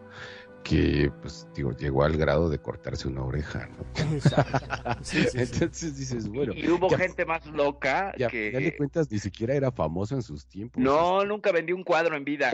[0.62, 3.84] que, pues, digo, llegó al grado de cortarse una oreja, ¿no?
[5.02, 5.38] Sí, sí, sí.
[5.38, 8.52] Entonces dices, bueno, Y hubo ya- gente más loca ya, que...
[8.52, 10.82] ya le cuentas, ni siquiera era famoso en sus tiempos.
[10.82, 12.50] No, nunca vendí un cuadro en vida.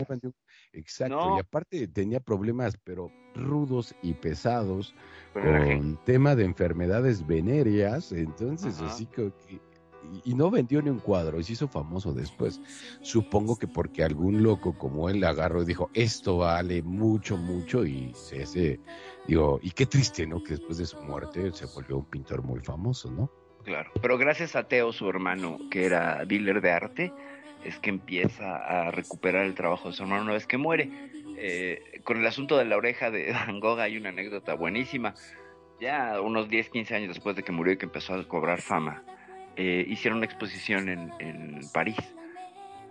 [0.73, 1.35] Exacto, No.
[1.37, 4.95] y aparte tenía problemas, pero rudos y pesados,
[5.33, 8.87] Con tema de enfermedades venéreas, entonces Ajá.
[8.87, 9.31] así que,
[10.23, 12.61] y, no vendió ni un cuadro y se hizo famoso después.
[13.01, 18.13] Supongo que porque algún loco como él agarró y dijo, esto vale mucho, mucho, y
[18.13, 18.79] se ese,
[19.27, 20.43] digo, y qué triste, ¿no?
[20.43, 23.31] Que después de su muerte se volvió un pintor muy famoso, ¿no?
[23.63, 27.13] Claro, pero gracias a Teo, su hermano, que era dealer de arte,
[27.65, 30.89] es que empieza a recuperar el trabajo de su hermano una vez que muere.
[31.39, 35.13] Eh, con el asunto de la oreja de Van Gogh hay una anécdota buenísima.
[35.79, 39.03] Ya unos 10, 15 años después de que murió y que empezó a cobrar fama,
[39.57, 41.97] eh, hicieron una exposición en, en París.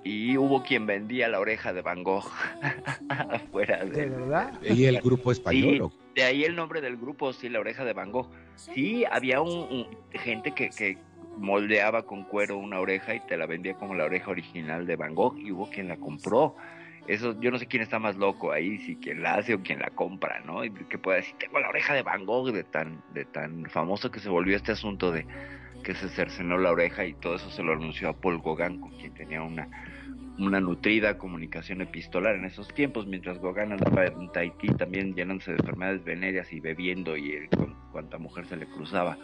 [0.05, 2.31] Y hubo quien vendía la oreja de Van Gogh
[3.09, 4.53] afuera de, ¿De verdad?
[4.63, 5.93] Y el grupo español, Sí, ¿o?
[6.15, 8.29] de ahí el nombre del grupo, sí, la oreja de Van Gogh.
[8.55, 10.97] Sí, había un, un- gente que, que
[11.39, 15.15] moldeaba con cuero una oreja y te la vendía como la oreja original de Van
[15.15, 16.55] Gogh y hubo quien la compró.
[17.09, 19.79] Eso, yo no sé quién está más loco ahí, si quien la hace o quien
[19.81, 20.65] la compra, ¿no?
[20.65, 24.11] Y que pueda decir, tengo la oreja de Van Gogh, de tan, de tan famoso
[24.11, 25.27] que se volvió este asunto de
[25.87, 28.91] que se cercenó la oreja y todo eso se lo anunció a Paul Gauguin, con
[28.99, 29.69] quien tenía una,
[30.37, 35.59] una nutrida comunicación epistolar en esos tiempos, mientras Gauguin andaba en Tahití también llenándose de
[35.59, 39.17] enfermedades venéreas y bebiendo y con cuanta mujer se le cruzaba,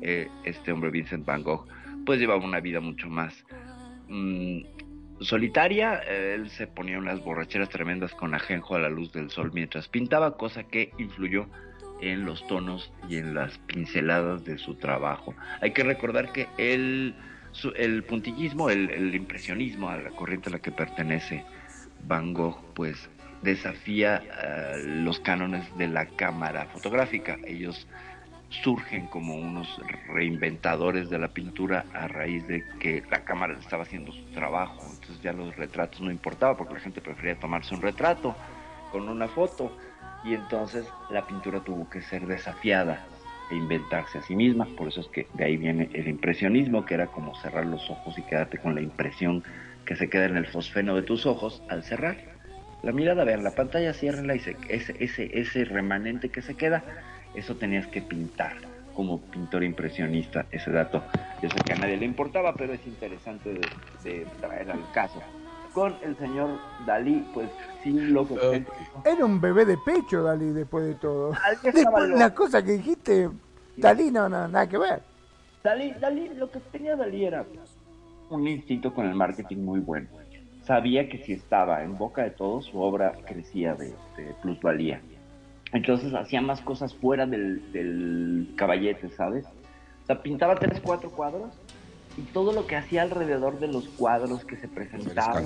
[0.00, 1.66] eh, este hombre Vincent Van Gogh,
[2.04, 3.44] pues llevaba una vida mucho más
[4.06, 4.60] mm,
[5.18, 9.88] solitaria, él se ponía unas borracheras tremendas con ajenjo a la luz del sol mientras
[9.88, 11.48] pintaba, cosa que influyó
[12.00, 15.34] en los tonos y en las pinceladas de su trabajo.
[15.60, 16.46] Hay que recordar que
[17.52, 21.44] su- el puntillismo, el, impresionismo, a la corriente a la que pertenece
[22.06, 23.08] Van Gogh, pues
[23.42, 27.38] desafía eh, los cánones de la cámara fotográfica.
[27.46, 27.86] Ellos
[28.48, 29.68] surgen como unos
[30.08, 34.82] reinventadores de la pintura a raíz de que la cámara estaba haciendo su trabajo.
[34.92, 38.36] Entonces ya los retratos no importaba porque la gente prefería tomarse un retrato
[38.92, 39.76] con una foto
[40.26, 43.12] y entonces la pintura tuvo que ser desafiada
[43.48, 44.74] e inventarse a sí misma.
[44.74, 48.18] Por eso es que de ahí viene el impresionismo, que era como cerrar los ojos
[48.18, 49.42] y quedarte con la impresión
[49.84, 52.24] que se queda en el fosfeno de tus ojos al cerrar
[52.80, 53.24] la mirada.
[53.24, 56.86] Vean, la pantalla ciérrenla y se- ese, ese, ese remanente que se queda,
[57.32, 58.54] eso tenías que pintar
[58.92, 61.06] como pintor impresionista, ese dato.
[61.40, 65.22] Yo sé que a nadie le importaba, pero es interesante de traer al caso.
[65.76, 66.48] Con el señor
[66.86, 67.50] Dalí, pues
[67.82, 68.34] sí, loco.
[69.04, 71.34] Era un bebé de pecho, Dalí, después de todo.
[71.62, 73.28] Después, la cosa que dijiste,
[73.76, 75.02] Dalí no, no, nada que ver.
[75.62, 77.44] Dalí, Dalí, lo que tenía Dalí era
[78.30, 80.08] un instinto con el marketing muy bueno.
[80.64, 85.02] Sabía que si estaba en boca de todos, su obra crecía de, de plusvalía.
[85.74, 89.44] Entonces hacía más cosas fuera del, del caballete, ¿sabes?
[89.44, 91.52] O sea, pintaba tres, cuatro cuadros
[92.16, 95.44] y todo lo que hacía alrededor de los cuadros que se presentaban,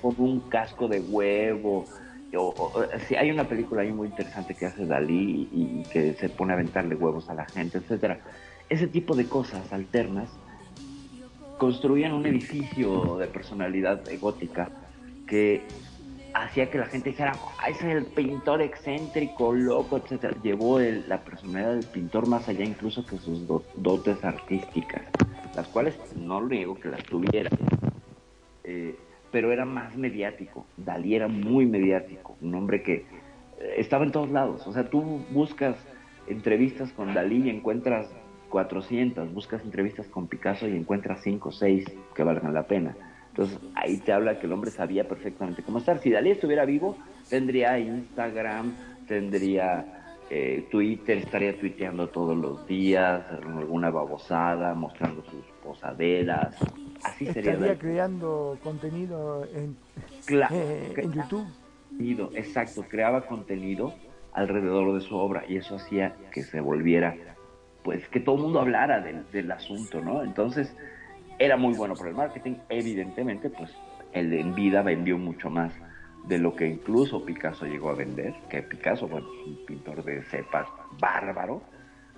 [0.00, 1.86] con un casco de huevo.
[2.34, 5.84] O, o- o- sí, hay una película ahí muy interesante que hace Dalí y, y
[5.84, 8.20] que se pone a aventarle huevos a la gente, etcétera.
[8.68, 10.38] Ese tipo de cosas alternas
[11.56, 14.70] construían un edificio de personalidad gótica
[15.26, 15.66] que
[16.34, 20.36] hacía que la gente dijera, "Ah, ese es el pintor excéntrico, loco, etcétera.
[20.42, 25.02] Llevó el- la personalidad del pintor más allá incluso que sus do- dotes artísticas,
[25.58, 27.50] las cuales no niego que las tuviera,
[28.62, 28.94] eh,
[29.32, 30.66] pero era más mediático.
[30.76, 34.64] Dalí era muy mediático, un hombre que eh, estaba en todos lados.
[34.68, 35.02] O sea, tú
[35.32, 35.76] buscas
[36.28, 38.08] entrevistas con Dalí y encuentras
[38.50, 42.94] 400, buscas entrevistas con Picasso y encuentras 5 o 6 que valgan la pena.
[43.30, 45.98] Entonces ahí te habla que el hombre sabía perfectamente cómo estar.
[45.98, 46.96] Si Dalí estuviera vivo,
[47.28, 48.76] tendría Instagram,
[49.08, 49.98] tendría
[50.30, 56.56] eh, Twitter, estaría tuiteando todos los días, alguna babosada, mostrando sus posaderas.
[57.04, 59.76] Así sería Estaría creando contenido en,
[60.24, 60.54] Claro.
[60.56, 61.46] eh, en YouTube.
[62.34, 63.92] exacto, creaba contenido
[64.32, 67.14] alrededor de su obra y eso hacía que se volviera,
[67.82, 70.22] pues que todo el mundo hablara del, del asunto, ¿no?
[70.22, 70.74] Entonces,
[71.38, 73.70] era muy bueno para el marketing, evidentemente, pues
[74.12, 75.72] él en vida vendió mucho más
[76.26, 80.22] de lo que incluso Picasso llegó a vender, que Picasso, bueno, es un pintor de
[80.24, 80.66] cepas
[81.00, 81.62] bárbaro,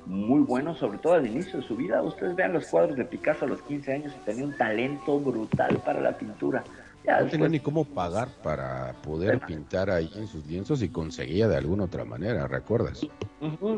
[0.07, 2.03] muy bueno, sobre todo al inicio de su vida.
[2.03, 5.77] Ustedes vean los cuadros de Picasso a los 15 años y tenía un talento brutal
[5.85, 6.65] para la pintura.
[7.05, 10.89] Ya No después- tenía ni cómo pagar para poder pintar ahí en sus lienzos y
[10.91, 13.01] conseguía de alguna otra manera, ¿recuerdas?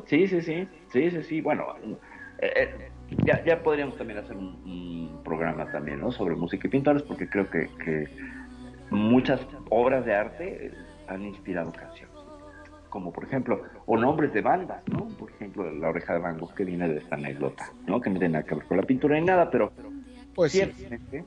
[0.06, 1.40] Sí, sí, sí, sí, sí, sí.
[1.40, 1.64] Bueno,
[2.38, 2.90] eh, eh,
[3.24, 6.10] ya, ya podríamos también hacer un, un programa también, ¿no?
[6.10, 8.08] Sobre música y pintores, porque creo que, que
[8.90, 9.40] muchas
[9.70, 10.70] obras de arte
[11.08, 12.11] han inspirado canciones.
[12.92, 15.06] Como por ejemplo, o nombres de bandas, ¿no?
[15.18, 18.02] Por ejemplo, La Oreja de Van Gogh, que viene de esta anécdota, ¿no?
[18.02, 19.72] Que no tiene nada que ver con la pintura ni nada, pero
[20.34, 20.58] Pues sí.
[20.58, 21.24] ciertamente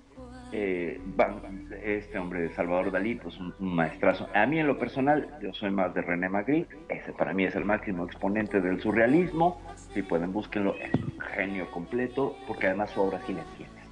[0.52, 1.42] eh, Van-
[1.84, 4.30] este hombre Salvador Dalí, pues un, un maestrazo.
[4.36, 7.56] A mí en lo personal, yo soy más de René Magritte, ese para mí es
[7.56, 9.60] el máximo exponente del surrealismo,
[9.92, 13.84] si pueden búsquenlo, es un genio completo, porque además su obra sí la entiendes.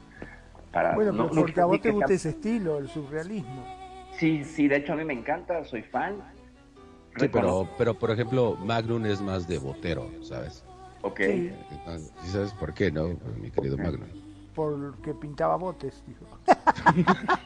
[0.72, 3.64] Para, Bueno, no- pero no porque a vos te gusta ese estilo, el surrealismo.
[4.12, 6.24] Sí, sí, de hecho a mí me encanta, soy fan.
[7.18, 10.64] Sí, pero, pero por ejemplo, Magnum es más de botero, ¿sabes?
[11.02, 11.20] Ok.
[11.20, 11.52] Sí,
[12.22, 13.10] ¿Sí sabes por qué, no,
[13.40, 14.08] mi querido Magnum?
[14.56, 16.26] porque pintaba botes, dijo.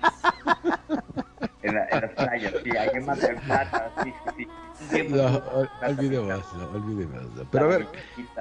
[1.64, 4.48] En, la- en las playas, sí, hay que más plata, sí, sí,
[4.90, 5.08] sí.
[5.10, 7.34] No, me ol- gusta olvidemos, plata, no, olvidemos.
[7.34, 7.46] no.
[7.52, 7.88] Pero a ver,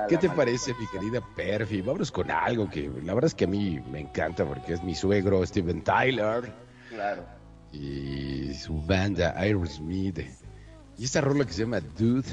[0.09, 1.81] ¿qué te parece, mi querida Perfi?
[1.81, 4.95] Vámonos con algo que la verdad es que a mí me encanta porque es mi
[4.95, 6.53] suegro, Steven Tyler,
[6.89, 7.25] Claro.
[7.73, 10.21] y su banda Aerosmith.
[10.99, 12.29] Y esta rola que se llama Dude.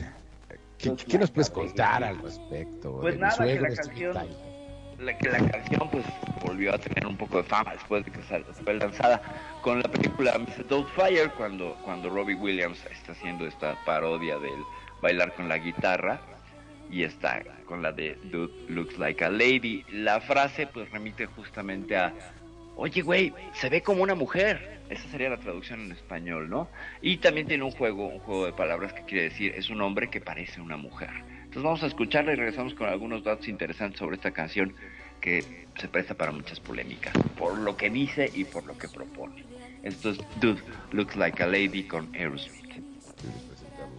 [0.77, 2.99] ¿Qué, qué nos puedes contar al respecto?
[3.01, 4.17] Pues de nada, que la canción-
[4.99, 6.05] la que la canción pues
[6.45, 9.21] volvió a tener un poco de fama después de que sal- fue lanzada
[9.61, 10.67] con la película Mr.
[10.67, 14.61] Doubtfire cuando cuando Robbie Williams está haciendo esta parodia del
[15.01, 16.21] bailar con la guitarra
[16.89, 21.97] y está con la de Dude looks like a lady la frase pues remite justamente
[21.97, 22.13] a
[22.75, 26.69] oye güey se ve como una mujer esa sería la traducción en español no
[27.01, 30.09] y también tiene un juego un juego de palabras que quiere decir es un hombre
[30.09, 31.09] que parece una mujer
[31.53, 34.73] entonces vamos a escucharla y regresamos con algunos datos interesantes sobre esta canción
[35.21, 39.45] que se presta para muchas polémicas, por lo que dice y por lo que propone.
[39.83, 42.63] Esto es Dude Looks Like a Lady con Aerosmith.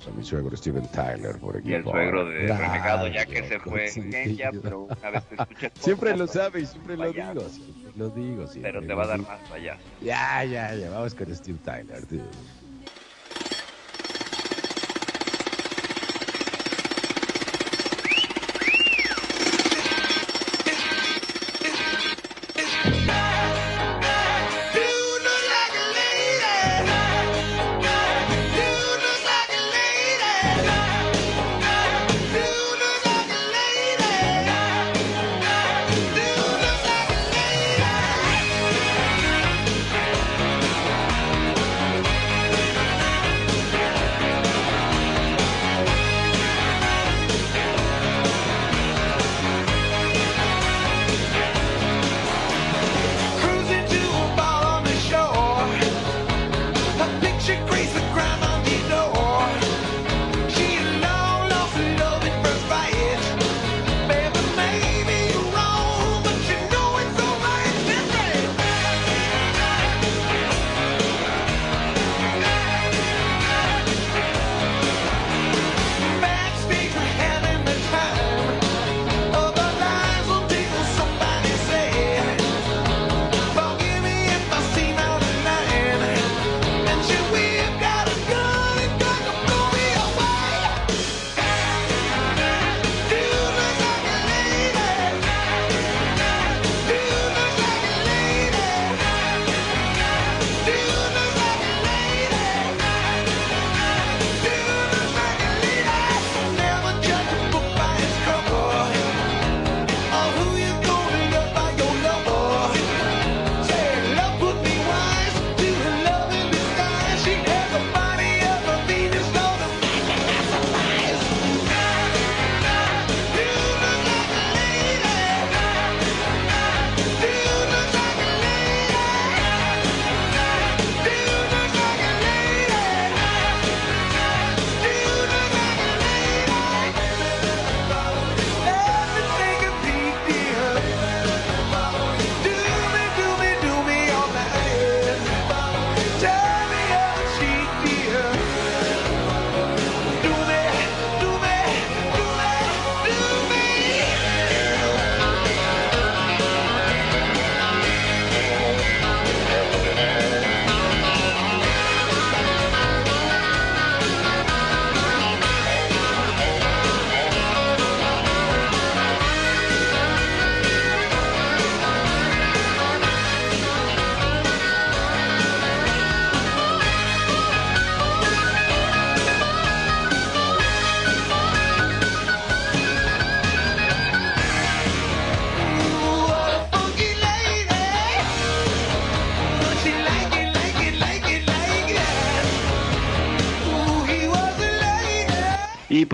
[0.06, 1.70] A mi suegro Steven Tyler por aquí.
[1.70, 3.86] Y el suegro de Renegado, ya que se fue.
[4.10, 7.84] Kenya, pero una vez te escucha el Siempre lo sabe y siempre lo digo, siempre
[7.96, 8.46] lo digo.
[8.46, 9.82] siempre Pero te va a dar más payaso.
[10.00, 12.06] Ya, ya, ya, vamos con Steve Tyler.
[12.06, 12.22] dude.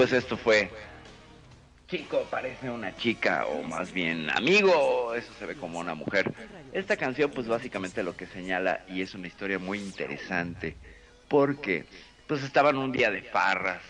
[0.01, 0.71] Pues esto fue
[1.87, 6.33] chico parece una chica o más bien amigo, eso se ve como una mujer.
[6.73, 10.75] Esta canción pues básicamente lo que señala y es una historia muy interesante
[11.29, 11.85] porque
[12.27, 13.83] pues estaban un día de farras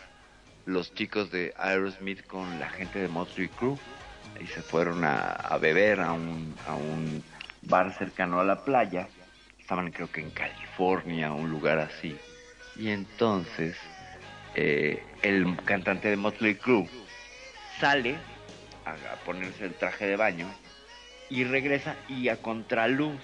[0.65, 3.79] los chicos de Aerosmith con la gente de Motley Crue
[4.41, 7.23] y se fueron a, beber a un, a un
[7.63, 9.07] bar cercano a la playa.
[9.61, 12.17] Estaban creo que en California, un lugar así.
[12.75, 13.77] Y entonces
[14.57, 16.89] eh, el cantante de Motley Crue
[17.79, 18.17] sale
[18.85, 18.95] a,
[19.25, 20.47] ponerse el traje de baño
[21.29, 23.21] y regresa y a contraluz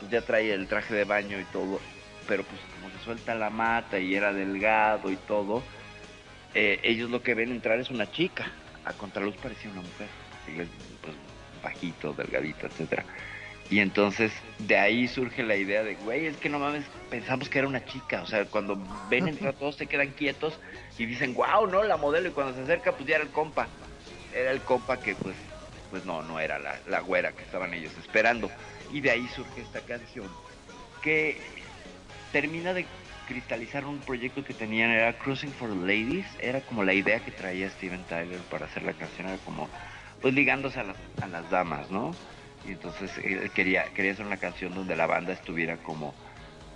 [0.00, 1.80] pues ya trae el traje de baño y todo,
[2.26, 5.62] pero pues como se suelta la mata y era delgado y todo,
[6.54, 8.50] eh, ellos lo que ven entrar es una chica,
[8.84, 10.08] a contraluz parecía una mujer,
[11.02, 11.16] pues
[11.62, 13.04] bajito, delgadito, etcétera.
[13.68, 17.58] Y entonces de ahí surge la idea de, güey, es que no mames, pensamos que
[17.58, 18.22] era una chica.
[18.22, 18.78] O sea, cuando
[19.10, 20.58] ven entrar todos se quedan quietos
[20.98, 22.28] y dicen, wow, no, la modelo.
[22.28, 23.66] Y cuando se acerca, pues ya era el compa.
[24.34, 25.34] Era el compa que pues,
[25.90, 28.50] pues no, no era la, la güera que estaban ellos esperando.
[28.92, 30.28] Y de ahí surge esta canción
[31.02, 31.38] que
[32.30, 32.86] termina de
[33.26, 36.26] cristalizar un proyecto que tenían, era Cruising for Ladies.
[36.40, 39.68] Era como la idea que traía Steven Tyler para hacer la canción, era como,
[40.22, 42.14] pues ligándose a las, a las damas, ¿no?
[42.66, 46.14] Y entonces él quería, quería hacer una canción donde la banda estuviera como,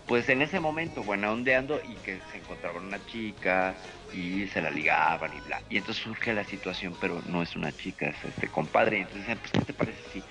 [0.06, 3.74] pues en ese momento, buena ondeando y que se encontraban una chica
[4.12, 5.62] y se la ligaban y bla.
[5.70, 8.98] Y entonces surge la situación, pero no es una chica, es este compadre.
[8.98, 10.22] Y entonces, pues, ¿qué te parece si,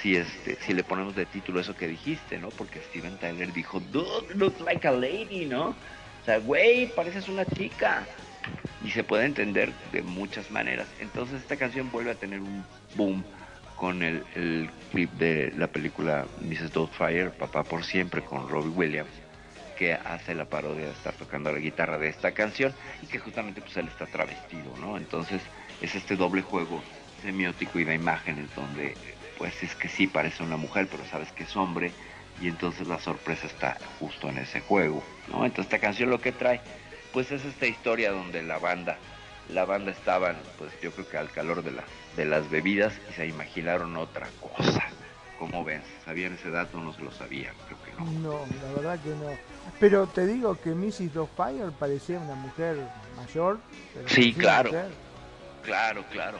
[0.00, 2.48] si, este, si le ponemos de título eso que dijiste, no?
[2.50, 5.68] Porque Steven Tyler dijo, dude, looks like a lady, ¿no?
[5.68, 8.04] O sea, güey, pareces una chica.
[8.84, 10.88] Y se puede entender de muchas maneras.
[11.00, 12.64] Entonces esta canción vuelve a tener un
[12.96, 13.24] boom
[13.82, 16.72] con el, clip de la película Mrs.
[16.72, 19.10] Doubtfire, Papá por Siempre, con Robbie Williams,
[19.76, 22.72] que hace la parodia de estar tocando la guitarra de esta canción
[23.02, 24.96] y que justamente pues él está travestido, ¿no?
[24.96, 25.42] Entonces
[25.80, 26.80] es este doble juego
[27.22, 28.94] semiótico y de imágenes donde
[29.36, 31.90] pues es que sí parece una mujer, pero sabes que es hombre
[32.40, 35.44] y entonces la sorpresa está justo en ese juego, ¿no?
[35.44, 36.60] Entonces esta canción lo que trae
[37.12, 38.96] pues es esta historia donde la banda
[39.48, 41.82] la banda estaban, pues yo creo que al calor de, la,
[42.16, 44.82] de las bebidas y se imaginaron otra cosa.
[45.38, 45.82] ¿Cómo ven?
[46.04, 46.78] ¿Sabían ese dato?
[46.78, 48.10] No se lo sabían, creo que no.
[48.20, 49.30] No, la verdad que no.
[49.80, 51.10] Pero te digo que Mrs.
[51.36, 52.76] Fire parecía una mujer
[53.16, 53.58] mayor.
[53.92, 54.70] Pero sí, claro.
[54.70, 54.90] mujer.
[55.64, 56.38] Claro, claro.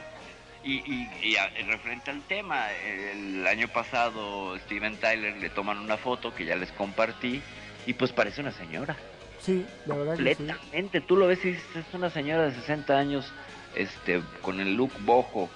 [0.63, 5.79] Y, y, y a- en referente al tema, el año pasado Steven Tyler le toman
[5.79, 7.41] una foto que ya les compartí
[7.85, 8.95] y pues parece una señora.
[9.41, 10.35] Sí, la verdad que sí.
[10.45, 11.01] completamente.
[11.01, 13.29] Tú lo ves y dices, es una señora de 60 años,
[13.75, 15.49] este, con el look bojo,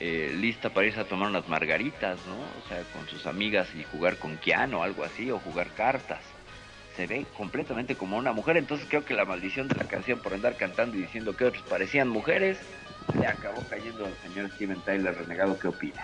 [0.00, 2.34] eh, lista para irse a tomar unas margaritas, ¿no?
[2.34, 6.20] O sea, con sus amigas y jugar con Keanu o algo así, o jugar cartas.
[6.96, 10.34] Se ve completamente como una mujer, entonces creo que la maldición de la canción por
[10.34, 12.58] andar cantando y diciendo que otros parecían mujeres,
[13.18, 15.58] le acabó cayendo al señor Steven Tyler renegado.
[15.58, 16.02] ¿Qué opina?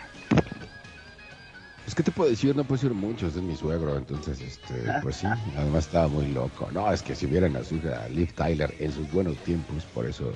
[1.87, 2.55] Pues, ¿qué te puedo decir?
[2.55, 6.69] No puedo decir mucho, es mi suegro, entonces, este, pues sí, además estaba muy loco.
[6.73, 10.05] No, es que si vieran a su hija, Liv Tyler, en sus buenos tiempos, por
[10.05, 10.33] eso,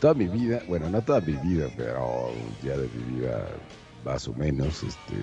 [0.00, 2.32] toda mi vida, bueno, no toda mi vida, pero
[2.62, 3.48] ya de mi vida,
[4.04, 5.14] más o menos, este,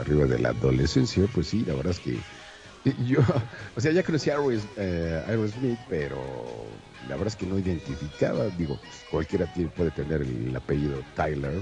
[0.00, 2.18] arriba de la adolescencia, pues sí, la verdad es que
[3.06, 3.18] yo,
[3.76, 6.18] o sea, ya conocí a Aeros- eh, Aerosmith, pero
[7.08, 8.78] la verdad es que no identificaba, digo,
[9.10, 11.54] cualquiera tiene- puede tener el apellido Tyler,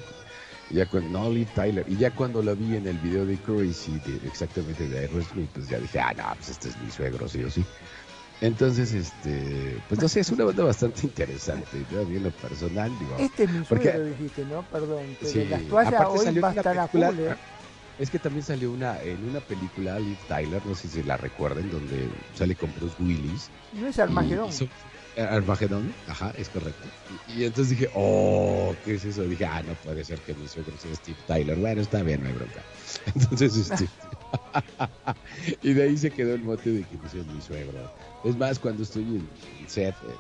[0.70, 3.92] ya cuando, no, Liv Tyler, y ya cuando la vi en el video de Crazy,
[4.06, 7.42] de- exactamente de Aerosmith, pues ya dije, ah, no, pues este es mi suegro, sí
[7.44, 7.64] o sí.
[8.42, 12.30] Entonces, este, pues no sé, es una banda bastante interesante, yo a mí en lo
[12.32, 14.62] personal, digo, Este es mi Porque- suegro, dijiste, ¿no?
[14.64, 15.16] Perdón.
[15.20, 17.36] Pero Sí, las toallas aparte hoy salió va a una estar a película- full, ¿eh?
[17.98, 21.70] Es que también salió una en una película Liv Tyler, no sé si la recuerden,
[21.70, 23.48] donde sale con Bruce Willis.
[23.74, 24.48] No es Armagedón.
[24.48, 24.66] hizo-
[25.14, 26.88] eh, Armagedón, ajá, es correcto.
[27.28, 29.22] Y, y entonces dije, oh, ¿qué es eso?
[29.22, 31.56] Dije, ah, no puede ser que mi suegro sea Steve Tyler.
[31.58, 32.60] Bueno, está bien, no hay bronca.
[33.14, 33.86] Entonces, este,
[35.62, 37.78] y de ahí se quedó el mote de que pues, es mi suegro.
[38.24, 39.28] Es más, cuando estoy en,
[39.60, 40.14] en set eh,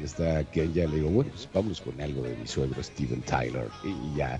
[0.00, 3.68] y está Kenya, le digo, bueno, pues vamos con algo de mi suegro Steven Tyler.
[3.82, 4.38] Y, ya,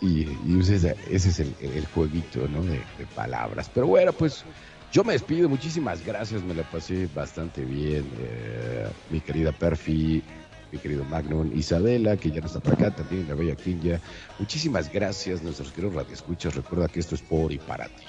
[0.00, 2.62] y, y ese, es- el, el jueguito, ¿no?
[2.64, 3.70] De, de palabras.
[3.72, 4.44] Pero bueno, pues
[4.92, 10.22] yo me despido, muchísimas gracias, me la pasé bastante bien, eh, mi querida Perfi,
[10.70, 14.00] mi querido Magnum, Isabela, que ya no está por acá, también la bella Kinja.
[14.38, 16.54] Muchísimas gracias, nuestros queridos radioescuchas.
[16.54, 18.04] Recuerda que esto es por y para ti.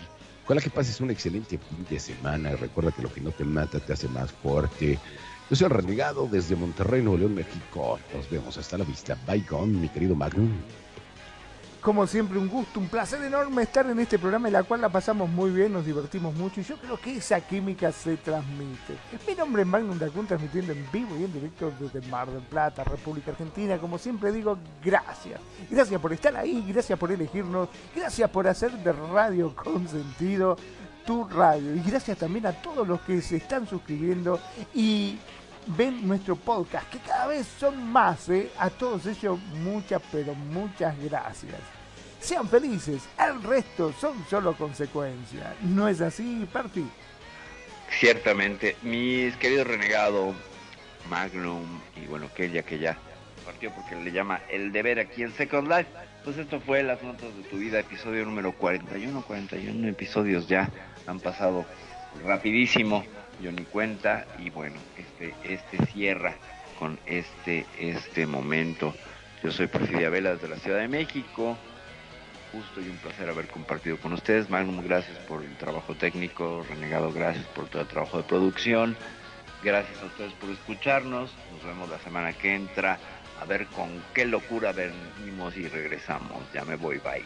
[0.45, 2.55] Ojalá que pases un excelente fin de semana.
[2.55, 4.99] Recuerda que lo que no te mata te hace más fuerte.
[5.49, 7.99] Yo soy el renegado desde Monterrey, Nuevo León, México.
[8.13, 9.17] Nos vemos hasta la vista.
[9.25, 10.51] Bye, con mi querido Magnum.
[11.85, 14.89] Como siempre, un gusto, un placer enorme estar en este programa en la cual la
[14.89, 18.97] pasamos muy bien, nos divertimos mucho y yo creo que esa química se transmite.
[19.27, 22.83] Mi nombre es Magnum Dacun, transmitiendo en vivo y en directo desde Mar del Plata,
[22.83, 23.77] República Argentina.
[23.77, 25.39] Como siempre digo, gracias.
[25.69, 30.57] Gracias por estar ahí, gracias por elegirnos, gracias por hacer de Radio con sentido
[31.05, 34.39] tu radio y gracias también a todos los que se están suscribiendo
[34.73, 35.19] y
[35.67, 38.51] ven nuestro podcast, que cada vez son más, ¿eh?
[38.57, 41.74] A todos ellos muchas, pero muchas gracias.
[42.25, 45.53] Sean felices, el resto son solo consecuencias.
[45.61, 46.83] ¿No es así, Perfi?
[47.99, 50.33] Ciertamente, mis queridos renegado,
[51.07, 51.63] Magnum
[51.95, 52.97] y bueno, ya que ya
[53.45, 55.87] partió porque le llama El Deber aquí en Second Life.
[56.23, 60.71] Pues esto fue Las Notas de tu Vida, episodio número 41, 41 episodios ya
[61.05, 61.63] han pasado
[62.25, 63.05] rapidísimo
[63.39, 66.33] yo ni cuenta y bueno, este, este cierra
[66.79, 68.95] con este, este momento.
[69.43, 71.55] Yo soy Perfidia Velas de la Ciudad de México.
[72.55, 74.49] Justo y un placer haber compartido con ustedes.
[74.49, 76.65] Magnum, gracias por el trabajo técnico.
[76.69, 78.95] Renegado, gracias por todo el trabajo de producción.
[79.61, 81.31] Gracias a ustedes por escucharnos.
[81.51, 82.97] Nos vemos la semana que entra.
[83.41, 86.43] A ver con qué locura venimos y regresamos.
[86.53, 87.25] Ya me voy, bye.